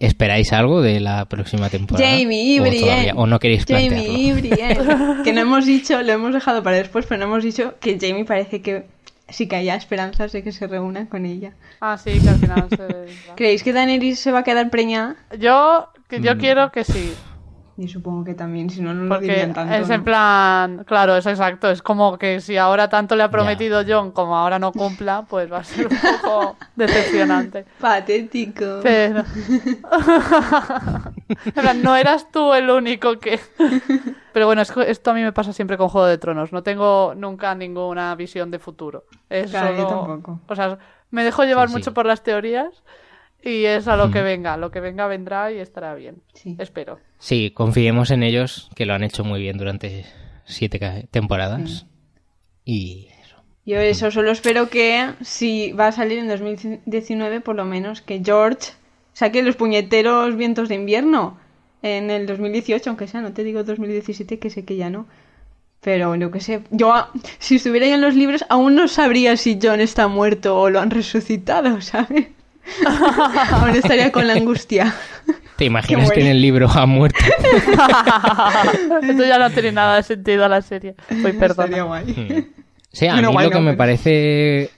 ¿esperáis 0.00 0.52
algo 0.52 0.82
de 0.82 1.00
la 1.00 1.24
próxima 1.26 1.68
temporada? 1.70 2.08
Jamie 2.10 2.42
y 2.54 2.58
¿O, 2.58 2.62
Brienne. 2.62 3.12
o 3.14 3.26
no 3.26 3.38
queréis 3.38 3.64
plantearlo? 3.66 4.04
Jamie 4.06 4.22
y 4.28 4.32
Brienne. 4.32 4.78
Que 5.24 5.32
no 5.32 5.40
hemos 5.42 5.64
dicho, 5.66 6.02
lo 6.02 6.12
hemos 6.12 6.32
dejado 6.34 6.62
para 6.62 6.76
después, 6.76 7.06
pero 7.08 7.18
no 7.20 7.26
hemos 7.26 7.44
dicho 7.44 7.74
que 7.80 7.98
Jamie 8.00 8.24
parece 8.24 8.60
que 8.62 8.84
sí 9.28 9.46
que 9.48 9.56
haya 9.56 9.74
esperanzas 9.74 10.32
de 10.32 10.42
que 10.42 10.52
se 10.52 10.66
reúna 10.66 11.08
con 11.08 11.24
ella. 11.24 11.52
Ah, 11.80 11.96
sí, 11.96 12.20
que 12.20 12.28
al 12.28 12.36
final 12.36 12.66
se... 12.68 13.32
¿Creéis 13.36 13.62
que 13.62 13.72
Daenerys 13.72 14.18
se 14.18 14.32
va 14.32 14.40
a 14.40 14.44
quedar 14.44 14.68
preñada? 14.70 15.16
Yo, 15.38 15.88
que 16.08 16.18
Mm. 16.20 16.22
yo 16.22 16.38
quiero 16.38 16.70
que 16.72 16.84
sí. 16.84 17.14
Y 17.76 17.88
supongo 17.88 18.22
que 18.24 18.34
también, 18.34 18.70
si 18.70 18.80
no, 18.80 18.94
no 18.94 19.02
lo 19.12 19.18
dirían 19.20 19.52
tanto. 19.52 19.74
es 19.74 19.88
¿no? 19.88 19.94
en 19.96 20.04
plan, 20.04 20.84
claro, 20.86 21.16
es 21.16 21.26
exacto. 21.26 21.68
Es 21.70 21.82
como 21.82 22.16
que 22.18 22.40
si 22.40 22.56
ahora 22.56 22.88
tanto 22.88 23.16
le 23.16 23.24
ha 23.24 23.30
prometido 23.32 23.82
John 23.84 24.12
como 24.12 24.36
ahora 24.36 24.60
no 24.60 24.70
cumpla, 24.70 25.24
pues 25.28 25.52
va 25.52 25.58
a 25.58 25.64
ser 25.64 25.88
un 25.88 25.98
poco 26.22 26.56
decepcionante. 26.76 27.64
Patético. 27.80 28.78
Pero... 28.82 29.24
En 31.46 31.52
plan, 31.52 31.82
no 31.82 31.96
eras 31.96 32.30
tú 32.30 32.52
el 32.54 32.70
único 32.70 33.18
que... 33.18 33.40
Pero 34.32 34.46
bueno, 34.46 34.62
es 34.62 34.70
que 34.72 34.90
esto 34.90 35.10
a 35.10 35.14
mí 35.14 35.22
me 35.22 35.32
pasa 35.32 35.52
siempre 35.52 35.76
con 35.76 35.88
Juego 35.88 36.06
de 36.06 36.18
Tronos. 36.18 36.52
No 36.52 36.62
tengo 36.62 37.14
nunca 37.16 37.54
ninguna 37.54 38.14
visión 38.14 38.50
de 38.50 38.58
futuro. 38.58 39.04
Es 39.30 39.50
Claro, 39.50 39.76
yo 39.76 39.88
solo- 39.88 40.06
tampoco. 40.06 40.40
O 40.48 40.54
sea, 40.56 40.78
me 41.10 41.24
dejo 41.24 41.44
llevar 41.44 41.68
Sí, 41.68 41.72
sí. 41.74 41.78
mucho 41.78 41.94
por 41.94 42.06
las 42.06 42.22
teorías 42.22 42.82
y 43.44 43.66
es 43.66 43.86
a 43.88 43.96
lo 43.96 44.10
que 44.10 44.22
venga. 44.22 44.56
Lo 44.56 44.70
que 44.70 44.80
venga 44.80 45.06
vendrá 45.06 45.52
y 45.52 45.58
estará 45.58 45.94
bien. 45.94 46.22
Sí. 46.32 46.56
Espero. 46.58 46.98
Sí, 47.18 47.50
confiemos 47.50 48.10
en 48.10 48.22
ellos, 48.22 48.70
que 48.74 48.86
lo 48.86 48.94
han 48.94 49.04
hecho 49.04 49.24
muy 49.24 49.40
bien 49.40 49.58
durante 49.58 50.04
siete 50.44 51.08
temporadas. 51.10 51.86
Y 52.64 53.08
eso. 53.22 53.36
Yo 53.66 53.78
eso 53.78 54.10
solo 54.10 54.30
espero 54.30 54.68
que 54.68 55.10
si 55.22 55.72
va 55.72 55.88
a 55.88 55.92
salir 55.92 56.18
en 56.18 56.28
2019, 56.28 57.40
por 57.40 57.56
lo 57.56 57.64
menos 57.64 58.00
que 58.00 58.22
George 58.24 58.72
saque 59.12 59.42
los 59.42 59.56
puñeteros 59.56 60.36
vientos 60.36 60.68
de 60.68 60.74
invierno 60.76 61.38
en 61.82 62.10
el 62.10 62.26
2018, 62.26 62.90
aunque 62.90 63.06
sea, 63.06 63.20
no 63.20 63.32
te 63.32 63.44
digo 63.44 63.62
2017, 63.62 64.38
que 64.38 64.50
sé 64.50 64.64
que 64.64 64.76
ya 64.76 64.90
no. 64.90 65.06
Pero 65.80 66.14
yo 66.16 66.30
que 66.30 66.40
sé, 66.40 66.62
yo 66.70 66.94
si 67.38 67.56
estuviera 67.56 67.86
ya 67.86 67.96
en 67.96 68.00
los 68.00 68.14
libros 68.14 68.46
aún 68.48 68.74
no 68.74 68.88
sabría 68.88 69.36
si 69.36 69.58
John 69.62 69.82
está 69.82 70.08
muerto 70.08 70.58
o 70.58 70.70
lo 70.70 70.80
han 70.80 70.90
resucitado, 70.90 71.80
¿sabes? 71.82 72.28
Aún 73.50 73.70
estaría 73.76 74.10
con 74.12 74.26
la 74.26 74.34
angustia. 74.34 74.94
¿Te 75.56 75.64
imaginas 75.66 76.10
que 76.10 76.20
en 76.20 76.26
el 76.26 76.40
libro 76.42 76.68
ha 76.68 76.84
muerto? 76.86 77.18
Esto 79.02 79.24
ya 79.24 79.38
no 79.38 79.50
tiene 79.50 79.72
nada 79.72 79.96
de 79.96 80.02
sentido 80.02 80.44
a 80.44 80.48
la 80.48 80.62
serie. 80.62 80.94
Voy 81.22 81.32
perdona. 81.32 81.82
guay. 81.82 82.46
Sí, 82.92 83.08
a 83.08 83.16
mí 83.16 83.22
lo 83.22 83.32
que 83.36 83.50
no, 83.50 83.60
me 83.60 83.70
pero- 83.72 83.78
parece... 83.78 84.70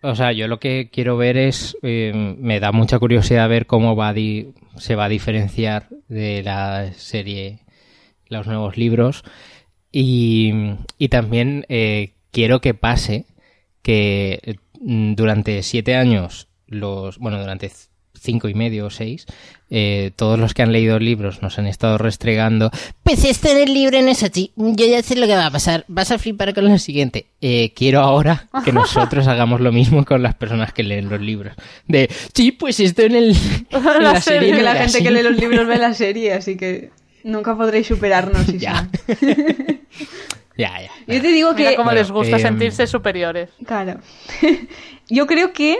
O 0.00 0.14
sea, 0.14 0.32
yo 0.32 0.48
lo 0.48 0.58
que 0.58 0.88
quiero 0.90 1.18
ver 1.18 1.36
es... 1.36 1.76
eh, 1.82 2.10
me 2.38 2.58
da 2.58 2.72
mucha 2.72 2.98
curiosidad 2.98 3.46
ver 3.50 3.66
cómo 3.66 3.96
va 3.96 4.08
a 4.08 4.12
di- 4.14 4.54
se 4.78 4.94
va 4.94 5.04
a 5.04 5.08
diferenciar 5.10 5.88
de 6.08 6.42
la 6.42 6.90
serie 6.94 7.58
los 8.28 8.46
nuevos 8.46 8.78
libros. 8.78 9.24
Y, 9.92 10.54
y 10.96 11.08
también 11.08 11.66
eh, 11.68 12.14
quiero 12.30 12.62
que 12.62 12.72
pase 12.72 13.26
que 13.82 14.56
mm, 14.80 15.12
durante 15.16 15.62
siete 15.62 15.96
años, 15.96 16.48
los 16.70 17.18
bueno, 17.18 17.38
durante 17.38 17.70
cinco 18.18 18.48
y 18.48 18.54
medio 18.54 18.86
o 18.86 18.90
seis, 18.90 19.24
eh, 19.70 20.10
todos 20.16 20.38
los 20.38 20.52
que 20.52 20.62
han 20.62 20.72
leído 20.72 20.98
libros 20.98 21.42
nos 21.42 21.58
han 21.58 21.66
estado 21.66 21.96
restregando. 21.96 22.70
Pues 23.02 23.24
esto 23.24 23.48
en 23.48 23.58
el 23.58 23.72
libro 23.72 24.00
no 24.02 24.08
es 24.10 24.22
así. 24.22 24.52
Yo 24.56 24.86
ya 24.86 25.02
sé 25.02 25.16
lo 25.16 25.26
que 25.26 25.36
va 25.36 25.46
a 25.46 25.50
pasar. 25.50 25.84
Vas 25.88 26.10
a 26.10 26.18
flipar 26.18 26.52
con 26.54 26.68
lo 26.68 26.78
siguiente. 26.78 27.26
Eh, 27.40 27.72
quiero 27.74 28.00
ahora 28.00 28.48
que 28.64 28.72
nosotros 28.72 29.26
hagamos 29.26 29.60
lo 29.60 29.72
mismo 29.72 30.04
con 30.04 30.22
las 30.22 30.34
personas 30.34 30.72
que 30.72 30.82
leen 30.82 31.08
los 31.08 31.20
libros. 31.20 31.54
De, 31.86 32.10
sí, 32.34 32.52
pues 32.52 32.78
esto 32.80 33.02
en, 33.02 33.14
el, 33.14 33.36
en 33.70 33.84
la, 33.84 34.00
La 34.12 34.20
serie. 34.20 34.40
serie, 34.40 34.56
que 34.56 34.62
la 34.62 34.72
gente 34.72 34.84
así". 34.98 35.02
que 35.02 35.10
lee 35.10 35.22
los 35.22 35.36
libros 35.36 35.66
ve 35.66 35.78
la 35.78 35.94
serie, 35.94 36.32
así 36.34 36.56
que 36.56 36.90
nunca 37.24 37.56
podréis 37.56 37.86
superarnos. 37.86 38.46
Ya. 38.58 38.88
ya, 40.56 40.80
ya. 40.82 40.90
Yo 41.06 41.22
te 41.22 41.28
digo 41.28 41.54
Mira 41.54 41.70
que 41.70 41.76
cómo 41.76 41.86
Bueno, 41.86 42.00
les 42.00 42.10
gusta 42.10 42.36
em, 42.36 42.42
sentirse 42.42 42.86
superiores. 42.86 43.50
Claro. 43.64 44.00
Yo 45.08 45.26
creo 45.26 45.52
que 45.52 45.78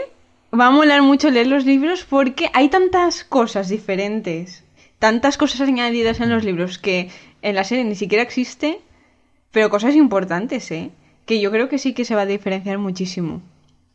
va 0.57 0.67
a 0.67 0.71
molar 0.71 1.01
mucho 1.01 1.29
leer 1.29 1.47
los 1.47 1.65
libros 1.65 2.05
porque 2.09 2.49
hay 2.53 2.69
tantas 2.69 3.23
cosas 3.23 3.69
diferentes, 3.69 4.63
tantas 4.99 5.37
cosas 5.37 5.61
añadidas 5.61 6.19
en 6.19 6.29
los 6.29 6.43
libros 6.43 6.77
que 6.77 7.09
en 7.41 7.55
la 7.55 7.63
serie 7.63 7.83
ni 7.85 7.95
siquiera 7.95 8.23
existe, 8.23 8.79
pero 9.51 9.69
cosas 9.69 9.95
importantes, 9.95 10.69
¿eh? 10.71 10.91
Que 11.25 11.39
yo 11.39 11.51
creo 11.51 11.69
que 11.69 11.77
sí 11.77 11.93
que 11.93 12.05
se 12.05 12.15
va 12.15 12.21
a 12.21 12.25
diferenciar 12.25 12.77
muchísimo. 12.77 13.41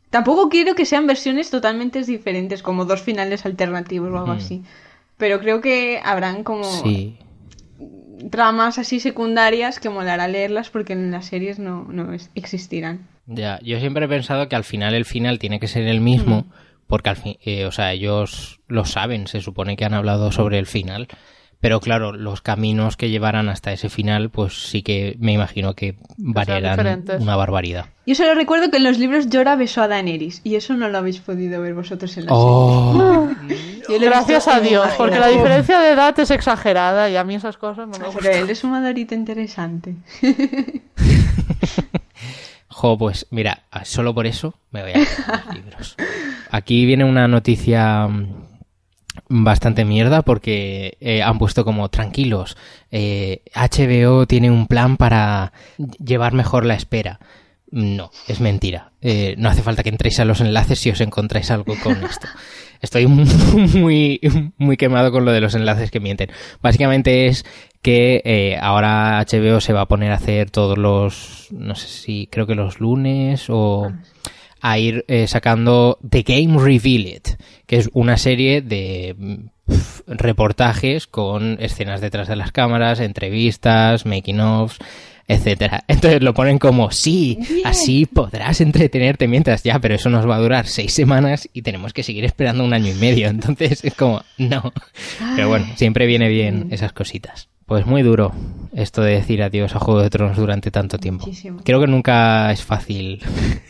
Tampoco 0.09 0.49
quiero 0.49 0.73
que 0.75 0.85
sean 0.85 1.05
versiones 1.07 1.49
totalmente 1.49 2.01
diferentes, 2.03 2.63
como 2.63 2.85
dos 2.85 3.01
finales 3.01 3.45
alternativos 3.45 4.11
o 4.11 4.17
algo 4.17 4.33
Mm. 4.33 4.37
así. 4.37 4.63
Pero 5.17 5.39
creo 5.39 5.61
que 5.61 5.99
habrán 6.03 6.43
como 6.43 6.63
Sí. 6.63 7.17
Tramas 8.31 8.77
así 8.77 8.99
secundarias 8.99 9.79
que 9.79 9.89
molará 9.89 10.27
leerlas 10.27 10.69
porque 10.69 10.93
en 10.93 11.11
las 11.11 11.25
series 11.25 11.59
no, 11.59 11.85
no 11.85 12.15
existirán. 12.35 13.07
Ya, 13.25 13.59
yo 13.61 13.79
siempre 13.79 14.05
he 14.05 14.09
pensado 14.09 14.47
que 14.49 14.55
al 14.55 14.63
final 14.63 14.93
el 14.93 15.05
final 15.05 15.39
tiene 15.39 15.59
que 15.59 15.67
ser 15.67 15.83
el 15.87 15.99
mismo, 16.01 16.41
Mm. 16.41 16.51
porque 16.87 17.09
al 17.09 17.17
fin, 17.17 17.37
eh, 17.43 17.65
o 17.65 17.71
sea, 17.71 17.91
ellos 17.91 18.59
lo 18.67 18.85
saben, 18.85 19.27
se 19.27 19.41
supone 19.41 19.75
que 19.75 19.83
han 19.85 19.93
hablado 19.93 20.31
sobre 20.31 20.57
el 20.59 20.65
final, 20.65 21.07
pero 21.59 21.79
claro, 21.79 22.11
los 22.13 22.41
caminos 22.41 22.97
que 22.97 23.09
llevarán 23.09 23.49
hasta 23.49 23.71
ese 23.73 23.89
final, 23.89 24.29
pues 24.29 24.67
sí 24.69 24.83
que 24.83 25.15
me 25.19 25.33
imagino 25.33 25.73
que 25.73 25.95
variarán 26.17 27.03
una 27.19 27.35
barbaridad. 27.35 27.87
Yo 28.05 28.15
solo 28.15 28.35
recuerdo 28.35 28.69
que 28.71 28.77
en 28.77 28.83
los 28.83 28.99
libros 28.99 29.29
Llora 29.29 29.55
besó 29.55 29.81
a 29.81 29.87
Daenerys 29.87 30.41
y 30.43 30.55
eso 30.55 30.75
no 30.75 30.87
lo 30.87 30.97
habéis 30.97 31.19
podido 31.19 31.61
ver 31.61 31.73
vosotros 31.73 32.15
en 32.17 32.25
la 32.27 32.31
Oh, 32.33 33.27
serie. 33.47 33.77
He 33.89 33.99
Gracias 33.99 34.47
a 34.47 34.59
Dios, 34.59 34.87
porque 34.97 35.19
la 35.19 35.27
diferencia 35.27 35.79
de 35.79 35.91
edad 35.91 36.17
es 36.19 36.29
exagerada 36.31 37.09
y 37.09 37.15
a 37.15 37.23
mí 37.23 37.35
esas 37.35 37.57
cosas 37.57 37.87
no 37.87 37.93
me 37.93 37.99
Pero 37.99 38.11
gustan. 38.11 38.33
él 38.33 38.49
es 38.49 38.63
un 38.63 38.71
madorito 38.71 39.15
interesante. 39.15 39.95
jo, 42.69 42.97
pues 42.97 43.27
mira, 43.31 43.63
solo 43.83 44.13
por 44.13 44.27
eso 44.27 44.53
me 44.71 44.81
voy 44.83 44.91
a 44.91 44.95
leer 44.97 45.07
los 45.45 45.55
libros. 45.55 45.95
Aquí 46.51 46.85
viene 46.85 47.03
una 47.05 47.27
noticia 47.27 48.07
mm, 48.07 48.46
bastante 49.29 49.85
mierda 49.85 50.21
porque 50.21 50.97
eh, 50.99 51.21
han 51.21 51.37
puesto 51.39 51.65
como 51.65 51.89
tranquilos. 51.89 52.57
eh, 52.91 53.41
HBO 53.53 54.25
tiene 54.27 54.51
un 54.51 54.67
plan 54.67 54.97
para 54.97 55.53
llevar 55.99 56.33
mejor 56.33 56.65
la 56.65 56.75
espera. 56.75 57.19
No, 57.69 58.11
es 58.27 58.39
mentira. 58.39 58.91
Eh, 59.01 59.35
no 59.37 59.49
hace 59.49 59.61
falta 59.61 59.83
que 59.83 59.89
entréis 59.89 60.19
a 60.19 60.25
los 60.25 60.39
enlaces 60.39 60.79
si 60.79 60.89
os 60.89 61.01
encontráis 61.01 61.51
algo 61.51 61.75
con 61.83 62.01
esto. 62.03 62.27
Estoy 62.81 63.07
muy, 63.07 64.21
muy 64.57 64.77
quemado 64.77 65.11
con 65.11 65.25
lo 65.25 65.31
de 65.31 65.41
los 65.41 65.53
enlaces 65.55 65.91
que 65.91 65.99
mienten. 65.99 66.31
Básicamente 66.61 67.27
es 67.27 67.45
que 67.81 68.21
eh, 68.23 68.57
ahora 68.61 69.19
HBO 69.29 69.59
se 69.59 69.73
va 69.73 69.81
a 69.81 69.87
poner 69.87 70.11
a 70.11 70.15
hacer 70.15 70.49
todos 70.49 70.77
los, 70.77 71.47
no 71.51 71.75
sé 71.75 71.87
si 71.87 72.27
creo 72.27 72.47
que 72.47 72.55
los 72.55 72.79
lunes 72.79 73.47
o 73.49 73.91
a 74.61 74.77
ir 74.79 75.05
eh, 75.07 75.27
sacando 75.27 75.99
The 76.07 76.23
Game 76.23 76.57
Reveal 76.57 77.07
It, 77.07 77.27
que 77.65 77.77
es 77.77 77.89
una 77.93 78.17
serie 78.17 78.61
de 78.61 79.15
reportajes 80.07 81.07
con 81.07 81.57
escenas 81.59 82.01
detrás 82.01 82.27
de 82.27 82.35
las 82.35 82.51
cámaras, 82.51 82.99
entrevistas, 82.99 84.05
making 84.05 84.39
ofs, 84.39 84.79
etcétera. 85.27 85.83
Entonces 85.87 86.21
lo 86.21 86.33
ponen 86.33 86.57
como 86.57 86.91
sí, 86.91 87.39
así 87.65 88.05
podrás 88.05 88.61
entretenerte 88.61 89.27
mientras 89.27 89.63
ya, 89.63 89.79
pero 89.79 89.95
eso 89.95 90.09
nos 90.09 90.27
va 90.27 90.35
a 90.35 90.39
durar 90.39 90.67
seis 90.67 90.93
semanas 90.93 91.49
y 91.53 91.61
tenemos 91.61 91.93
que 91.93 92.03
seguir 92.03 92.25
esperando 92.25 92.63
un 92.63 92.73
año 92.73 92.91
y 92.91 92.95
medio. 92.95 93.27
Entonces 93.29 93.83
es 93.83 93.93
como 93.93 94.23
no. 94.37 94.71
Pero 95.35 95.49
bueno, 95.49 95.67
siempre 95.75 96.05
viene 96.05 96.29
bien 96.29 96.67
esas 96.71 96.93
cositas. 96.93 97.49
Pues 97.65 97.85
muy 97.85 98.01
duro 98.01 98.31
esto 98.73 99.01
de 99.01 99.15
decir 99.15 99.43
adiós 99.43 99.75
a 99.75 99.79
Juego 99.79 100.01
de 100.01 100.09
Tronos 100.09 100.37
durante 100.37 100.71
tanto 100.71 100.97
tiempo. 100.97 101.25
Muchísimo. 101.25 101.59
Creo 101.65 101.81
que 101.81 101.87
nunca 101.87 102.49
es 102.53 102.63
fácil 102.63 103.21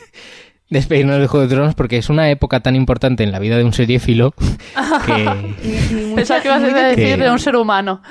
despedirnos 0.69 1.19
de 1.19 1.27
Juego 1.27 1.47
de 1.47 1.55
Tronos 1.55 1.75
porque 1.75 1.97
es 1.97 2.09
una 2.09 2.29
época 2.29 2.59
tan 2.59 2.75
importante 2.75 3.23
en 3.23 3.31
la 3.31 3.39
vida 3.39 3.57
de 3.57 3.63
un 3.63 3.73
seriéfilo 3.73 4.31
que 5.05 5.55
Pensaba 6.15 6.41
que 6.41 6.47
ibas 6.47 6.63
a 6.63 6.87
decir 6.87 7.17
de 7.17 7.29
un 7.29 7.39
ser 7.39 7.55
humano. 7.55 8.01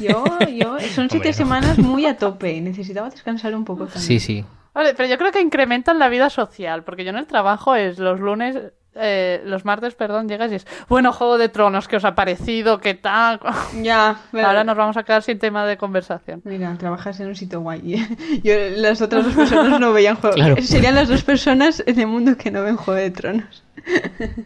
Yo, 0.00 0.24
yo, 0.52 0.78
son 0.80 1.08
siete 1.08 1.16
Hombre, 1.16 1.30
no. 1.30 1.32
semanas 1.32 1.78
muy 1.78 2.06
a 2.06 2.16
tope. 2.16 2.60
Necesitaba 2.60 3.10
descansar 3.10 3.54
un 3.54 3.64
poco 3.64 3.86
también. 3.86 4.02
sí, 4.02 4.20
sí. 4.20 4.44
Vale, 4.74 4.92
pero 4.94 5.08
yo 5.08 5.16
creo 5.18 5.30
que 5.30 5.40
incrementan 5.40 6.00
la 6.00 6.08
vida 6.08 6.28
social, 6.30 6.82
porque 6.82 7.04
yo 7.04 7.10
en 7.10 7.16
el 7.16 7.26
trabajo 7.26 7.76
es 7.76 7.98
los 8.00 8.18
lunes, 8.18 8.56
eh, 8.96 9.42
los 9.44 9.64
martes, 9.64 9.94
perdón, 9.94 10.28
llegas 10.28 10.50
y 10.52 10.56
es, 10.56 10.66
bueno, 10.88 11.12
Juego 11.12 11.38
de 11.38 11.48
Tronos, 11.48 11.88
¿qué 11.88 11.96
os 11.96 12.04
ha 12.04 12.14
parecido? 12.14 12.78
¿Qué 12.80 12.94
tal? 12.94 13.40
Ya, 13.82 14.20
pero- 14.32 14.46
Ahora 14.46 14.64
nos 14.64 14.76
vamos 14.76 14.96
a 14.96 15.02
quedar 15.02 15.22
sin 15.22 15.38
tema 15.38 15.66
de 15.66 15.76
conversación. 15.76 16.40
Mira, 16.44 16.74
trabajas 16.78 17.18
en 17.20 17.28
un 17.28 17.36
sitio 17.36 17.60
guay. 17.60 18.06
Yo, 18.44 18.54
las 18.76 19.00
otras 19.02 19.24
dos 19.24 19.34
personas 19.34 19.80
no 19.80 19.92
veían 19.92 20.16
juego. 20.16 20.34
Claro. 20.36 20.56
Serían 20.62 20.94
las 20.94 21.08
dos 21.08 21.22
personas 21.24 21.82
en 21.86 21.98
el 22.00 22.06
mundo 22.06 22.36
que 22.36 22.50
no 22.50 22.62
ven 22.62 22.76
Juego 22.76 23.00
de 23.00 23.10
Tronos. 23.10 23.62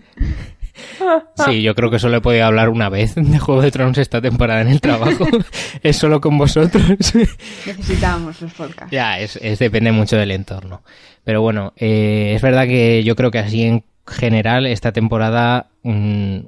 Sí, 1.47 1.63
yo 1.63 1.75
creo 1.75 1.91
que 1.91 1.99
solo 1.99 2.19
he 2.19 2.21
podido 2.21 2.45
hablar 2.47 2.69
una 2.69 2.89
vez 2.89 3.15
de 3.17 3.39
Juego 3.39 3.63
de 3.63 3.71
Tronos 3.73 3.99
esta 3.99 4.21
temporada 4.21 4.61
en 4.61 4.69
el 4.69 4.81
trabajo. 4.81 5.27
es 5.83 5.97
solo 5.97 6.21
con 6.21 6.39
vosotros. 6.39 6.85
Necesitábamos 7.67 8.41
los 8.41 8.53
podcasts. 8.53 8.91
ya, 8.93 9.19
es, 9.19 9.37
es- 9.43 9.59
depende 9.59 9.91
mucho 9.93 10.17
del 10.17 10.31
entorno. 10.31 10.83
Pero 11.25 11.43
bueno, 11.43 11.73
eh, 11.77 12.33
es 12.37 12.43
verdad 12.43 12.67
que 12.67 13.03
yo 13.03 13.17
creo 13.17 13.31
que 13.31 13.39
así 13.41 13.65
en 13.65 13.85
general 14.09 14.67
esta 14.67 14.93
temporada 14.93 15.67
mm, 15.83 16.39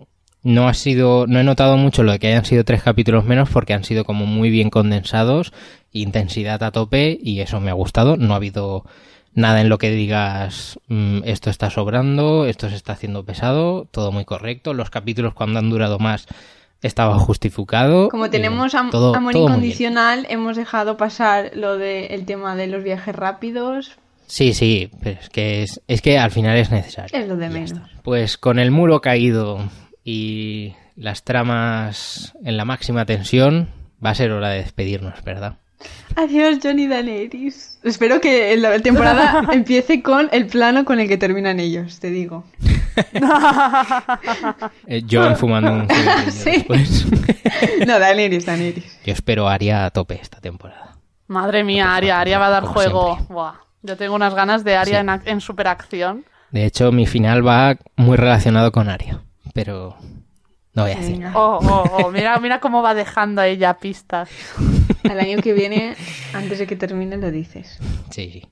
no 0.42 0.68
ha 0.68 0.74
sido, 0.74 1.26
no 1.26 1.38
he 1.38 1.44
notado 1.44 1.76
mucho 1.76 2.02
lo 2.02 2.12
de 2.12 2.18
que 2.18 2.28
hayan 2.28 2.44
sido 2.44 2.64
tres 2.64 2.82
capítulos 2.82 3.24
menos 3.24 3.48
porque 3.50 3.74
han 3.74 3.84
sido 3.84 4.04
como 4.04 4.26
muy 4.26 4.50
bien 4.50 4.70
condensados, 4.70 5.52
intensidad 5.92 6.62
a 6.62 6.70
tope 6.70 7.18
y 7.22 7.40
eso 7.40 7.60
me 7.60 7.70
ha 7.70 7.74
gustado. 7.74 8.16
No 8.16 8.32
ha 8.32 8.36
habido 8.36 8.84
nada 9.34 9.60
en 9.60 9.68
lo 9.68 9.78
que 9.78 9.90
digas 9.90 10.78
mm, 10.88 11.20
esto 11.24 11.50
está 11.50 11.70
sobrando, 11.70 12.46
esto 12.46 12.68
se 12.70 12.76
está 12.76 12.94
haciendo 12.94 13.24
pesado, 13.24 13.86
todo 13.90 14.12
muy 14.12 14.24
correcto. 14.24 14.72
Los 14.74 14.90
capítulos 14.90 15.34
cuando 15.34 15.58
han 15.58 15.68
durado 15.70 15.98
más 15.98 16.26
estaba 16.82 17.18
justificado. 17.18 18.08
Como 18.08 18.26
y 18.26 18.30
tenemos 18.30 18.74
am- 18.74 18.90
todo- 18.90 19.14
amor 19.14 19.32
todo 19.34 19.44
incondicional, 19.48 20.26
hemos 20.30 20.56
dejado 20.56 20.96
pasar 20.96 21.50
lo 21.54 21.76
del 21.76 22.24
tema 22.24 22.56
de 22.56 22.66
los 22.68 22.82
viajes 22.82 23.14
rápidos. 23.14 23.98
Sí, 24.30 24.54
sí, 24.54 24.90
pero 25.02 25.18
es 25.20 25.28
que 25.28 25.62
es, 25.64 25.80
es 25.88 26.00
que 26.02 26.16
al 26.18 26.30
final 26.30 26.56
es 26.56 26.70
necesario. 26.70 27.18
Es 27.18 27.26
lo 27.26 27.36
de 27.36 27.48
menos. 27.48 27.72
Pues 28.04 28.38
con 28.38 28.60
el 28.60 28.70
muro 28.70 29.00
caído 29.00 29.58
y 30.04 30.72
las 30.94 31.24
tramas 31.24 32.32
en 32.44 32.56
la 32.56 32.64
máxima 32.64 33.04
tensión, 33.06 33.68
va 34.04 34.10
a 34.10 34.14
ser 34.14 34.30
hora 34.30 34.50
de 34.50 34.58
despedirnos, 34.62 35.22
¿verdad? 35.24 35.54
Adiós, 36.14 36.58
Johnny 36.62 36.86
Daenerys. 36.86 37.80
Espero 37.82 38.20
que 38.20 38.56
la 38.56 38.78
temporada 38.80 39.42
empiece 39.52 40.00
con 40.02 40.28
el 40.30 40.46
plano 40.46 40.84
con 40.84 41.00
el 41.00 41.08
que 41.08 41.16
terminan 41.16 41.58
ellos, 41.58 41.98
te 41.98 42.10
digo. 42.10 42.44
Eh, 44.86 45.02
John 45.10 45.36
fumando 45.36 45.72
un 45.72 45.88
Sí. 46.30 46.50
después. 46.50 47.06
No, 47.86 47.98
Daenerys, 47.98 48.46
Daenerys. 48.46 48.98
Yo 49.04 49.12
espero 49.12 49.48
a 49.48 49.54
Aria 49.54 49.86
a 49.86 49.90
tope 49.90 50.18
esta 50.20 50.40
temporada. 50.40 50.96
Madre 51.28 51.62
mía, 51.64 51.94
Aria, 51.94 52.20
Aria 52.20 52.38
va 52.38 52.48
a 52.48 52.50
dar 52.50 52.64
juego. 52.64 53.14
siempre. 53.16 53.34
Buah. 53.34 53.54
Yo 53.82 53.96
tengo 53.96 54.14
unas 54.14 54.34
ganas 54.34 54.64
de 54.64 54.76
Aria 54.76 54.96
Sí. 54.96 55.00
en, 55.00 55.06
ac- 55.08 55.22
en 55.24 55.40
superacción. 55.40 56.24
De 56.50 56.66
hecho, 56.66 56.92
mi 56.92 57.06
final 57.06 57.46
va 57.46 57.76
muy 57.96 58.16
relacionado 58.16 58.72
con 58.72 58.88
Aria, 58.88 59.20
pero 59.54 59.96
no 60.74 60.82
voy 60.82 60.92
a 60.92 60.96
decir. 60.96 61.24
Oh, 61.34 61.58
oh, 61.62 61.84
oh, 62.04 62.10
mira, 62.12 62.38
mira 62.40 62.60
cómo 62.60 62.82
va 62.82 62.94
dejando 62.94 63.42
ella 63.42 63.74
pistas. 63.78 64.28
Al 65.08 65.18
año 65.20 65.40
que 65.42 65.52
viene, 65.54 65.96
antes 66.34 66.58
de 66.58 66.66
que 66.66 66.76
termine, 66.76 67.16
lo 67.16 67.30
dices. 67.30 67.78
Sí, 68.10 68.30
sí. 68.32 68.42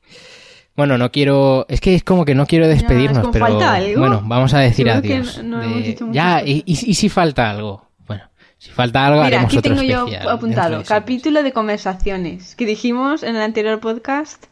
Bueno, 0.77 0.97
no 0.97 1.11
quiero. 1.11 1.67
Es 1.69 1.81
que 1.81 1.95
es 1.97 2.05
como 2.05 2.25
que 2.25 2.35
no 2.37 2.47
quiero 2.47 2.69
despedirnos, 2.69 3.29
pero. 3.33 3.47
falta 3.47 3.75
algo. 3.75 3.99
Bueno, 4.01 4.23
vamos 4.25 4.55
a 4.55 4.61
decir 4.61 4.87
que 4.87 4.93
adiós. 4.93 5.43
no 5.43 5.59
De- 5.59 5.65
hemos 5.67 5.83
dicho 5.83 6.07
muchas 6.07 6.15
Ya, 6.15 6.43
y, 6.45 6.63
y- 6.67 6.91
y 6.91 6.95
si 6.95 7.09
falta 7.09 7.51
algo. 7.51 7.89
Bueno, 8.07 8.23
si 8.59 8.71
falta 8.71 9.05
algo, 9.05 9.17
Mira, 9.25 9.27
haremos 9.27 9.47
aquí 9.47 9.59
otro 9.59 9.75
tengo 9.75 9.83
yo 9.83 10.31
apuntado, 10.31 10.83
capítulo 10.87 11.43
de 11.43 11.53
conversaciones, 11.53 12.55
que 12.55 12.65
dijimos 12.65 13.25
en 13.25 13.35
el 13.37 13.43
anterior 13.43 13.81
podcast 13.81 14.47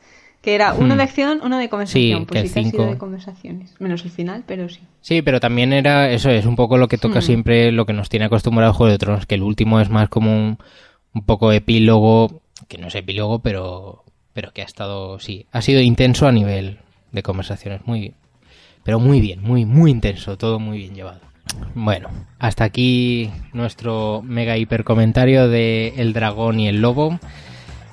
que 0.46 0.54
era 0.54 0.74
uno 0.74 0.94
Hmm. 0.94 0.98
de 0.98 1.02
acción, 1.02 1.40
uno 1.42 1.58
de 1.58 1.68
conversación. 1.68 2.20
Sí, 2.20 2.24
pues 2.24 2.42
que 2.42 2.48
sí 2.62 2.70
sido 2.70 2.86
de 2.86 2.96
conversaciones. 2.98 3.74
Menos 3.80 4.04
el 4.04 4.12
final, 4.12 4.44
pero 4.46 4.68
sí. 4.68 4.78
Sí, 5.00 5.20
pero 5.20 5.40
también 5.40 5.72
era. 5.72 6.08
Eso 6.12 6.30
es 6.30 6.46
un 6.46 6.54
poco 6.54 6.78
lo 6.78 6.86
que 6.86 6.98
toca 6.98 7.18
Hmm. 7.18 7.22
siempre, 7.22 7.72
lo 7.72 7.84
que 7.84 7.92
nos 7.92 8.08
tiene 8.08 8.26
acostumbrado 8.26 8.72
Juego 8.72 8.92
de 8.92 8.98
Tronos, 8.98 9.26
que 9.26 9.34
el 9.34 9.42
último 9.42 9.80
es 9.80 9.90
más 9.90 10.08
como 10.08 10.30
un, 10.32 10.58
un 11.14 11.22
poco 11.24 11.50
epílogo. 11.50 12.42
Que 12.68 12.78
no 12.78 12.86
es 12.86 12.94
epílogo, 12.94 13.40
pero. 13.40 14.04
Pero 14.34 14.52
que 14.52 14.62
ha 14.62 14.66
estado. 14.66 15.18
Sí, 15.18 15.46
ha 15.50 15.62
sido 15.62 15.80
intenso 15.80 16.28
a 16.28 16.32
nivel 16.32 16.78
de 17.10 17.24
conversaciones. 17.24 17.80
Muy 17.84 17.98
bien. 17.98 18.14
Pero 18.84 19.00
muy 19.00 19.20
bien, 19.20 19.42
muy, 19.42 19.64
muy 19.64 19.90
intenso, 19.90 20.38
todo 20.38 20.60
muy 20.60 20.78
bien 20.78 20.94
llevado. 20.94 21.18
Bueno, 21.74 22.08
hasta 22.38 22.62
aquí 22.62 23.32
nuestro 23.52 24.22
mega 24.24 24.56
hiper 24.56 24.84
comentario 24.84 25.48
de 25.48 25.92
El 25.96 26.12
dragón 26.12 26.60
y 26.60 26.68
el 26.68 26.80
lobo. 26.80 27.18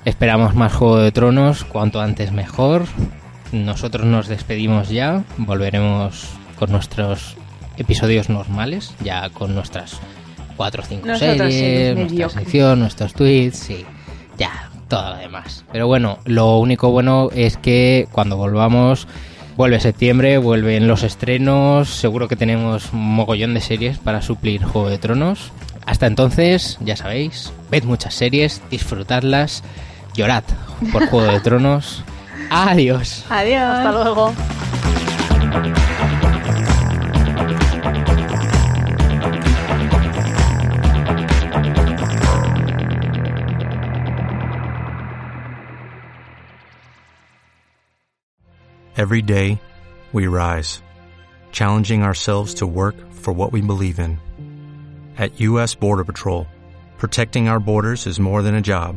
Esperamos 0.04 0.54
más 0.54 0.74
Juego 0.74 0.98
de 0.98 1.12
Tronos, 1.12 1.64
cuanto 1.64 2.02
antes 2.02 2.30
mejor. 2.30 2.84
Nosotros 3.52 4.06
nos 4.06 4.28
despedimos 4.28 4.90
ya, 4.90 5.24
volveremos 5.38 6.28
con 6.58 6.72
nuestros 6.72 7.36
episodios 7.78 8.28
normales, 8.28 8.94
ya 9.02 9.30
con 9.30 9.54
nuestras 9.54 10.00
4 10.58 10.82
o 10.82 10.86
5 10.86 11.06
Nosotras 11.06 11.36
series, 11.38 11.54
series 11.54 11.96
nuestra 11.96 12.28
sección, 12.28 12.80
nuestros 12.80 13.14
tweets, 13.14 13.56
sí, 13.56 13.86
ya, 14.36 14.70
todo 14.88 15.10
lo 15.10 15.16
demás. 15.16 15.64
Pero 15.72 15.86
bueno, 15.86 16.18
lo 16.26 16.58
único 16.58 16.90
bueno 16.90 17.30
es 17.34 17.56
que 17.56 18.06
cuando 18.12 18.36
volvamos, 18.36 19.08
vuelve 19.56 19.80
septiembre, 19.80 20.36
vuelven 20.36 20.86
los 20.86 21.02
estrenos, 21.02 21.88
seguro 21.88 22.28
que 22.28 22.36
tenemos 22.36 22.92
un 22.92 23.14
mogollón 23.14 23.54
de 23.54 23.62
series 23.62 23.96
para 23.96 24.20
suplir 24.20 24.64
Juego 24.64 24.90
de 24.90 24.98
Tronos. 24.98 25.50
Hasta 25.86 26.06
entonces, 26.06 26.78
ya 26.80 26.96
sabéis, 26.96 27.52
ved 27.70 27.84
muchas 27.84 28.14
series, 28.14 28.60
disfrutadlas, 28.70 29.62
llorad 30.14 30.44
por 30.92 31.06
Juego 31.06 31.32
de 31.32 31.40
Tronos. 31.40 32.02
Adiós. 32.50 33.24
Adiós. 33.28 33.78
Hasta 33.78 33.92
luego. 33.92 34.34
Every 48.96 49.22
day, 49.22 49.60
we 50.12 50.28
rise, 50.28 50.80
challenging 51.50 52.04
ourselves 52.04 52.54
to 52.54 52.66
work 52.66 52.94
for 53.12 53.32
what 53.32 53.52
we 53.52 53.60
believe 53.60 53.98
in. 53.98 54.18
At 55.18 55.40
U.S. 55.40 55.74
Border 55.74 56.04
Patrol, 56.04 56.46
protecting 56.96 57.48
our 57.48 57.58
borders 57.58 58.06
is 58.06 58.20
more 58.20 58.40
than 58.40 58.54
a 58.54 58.62
job, 58.62 58.96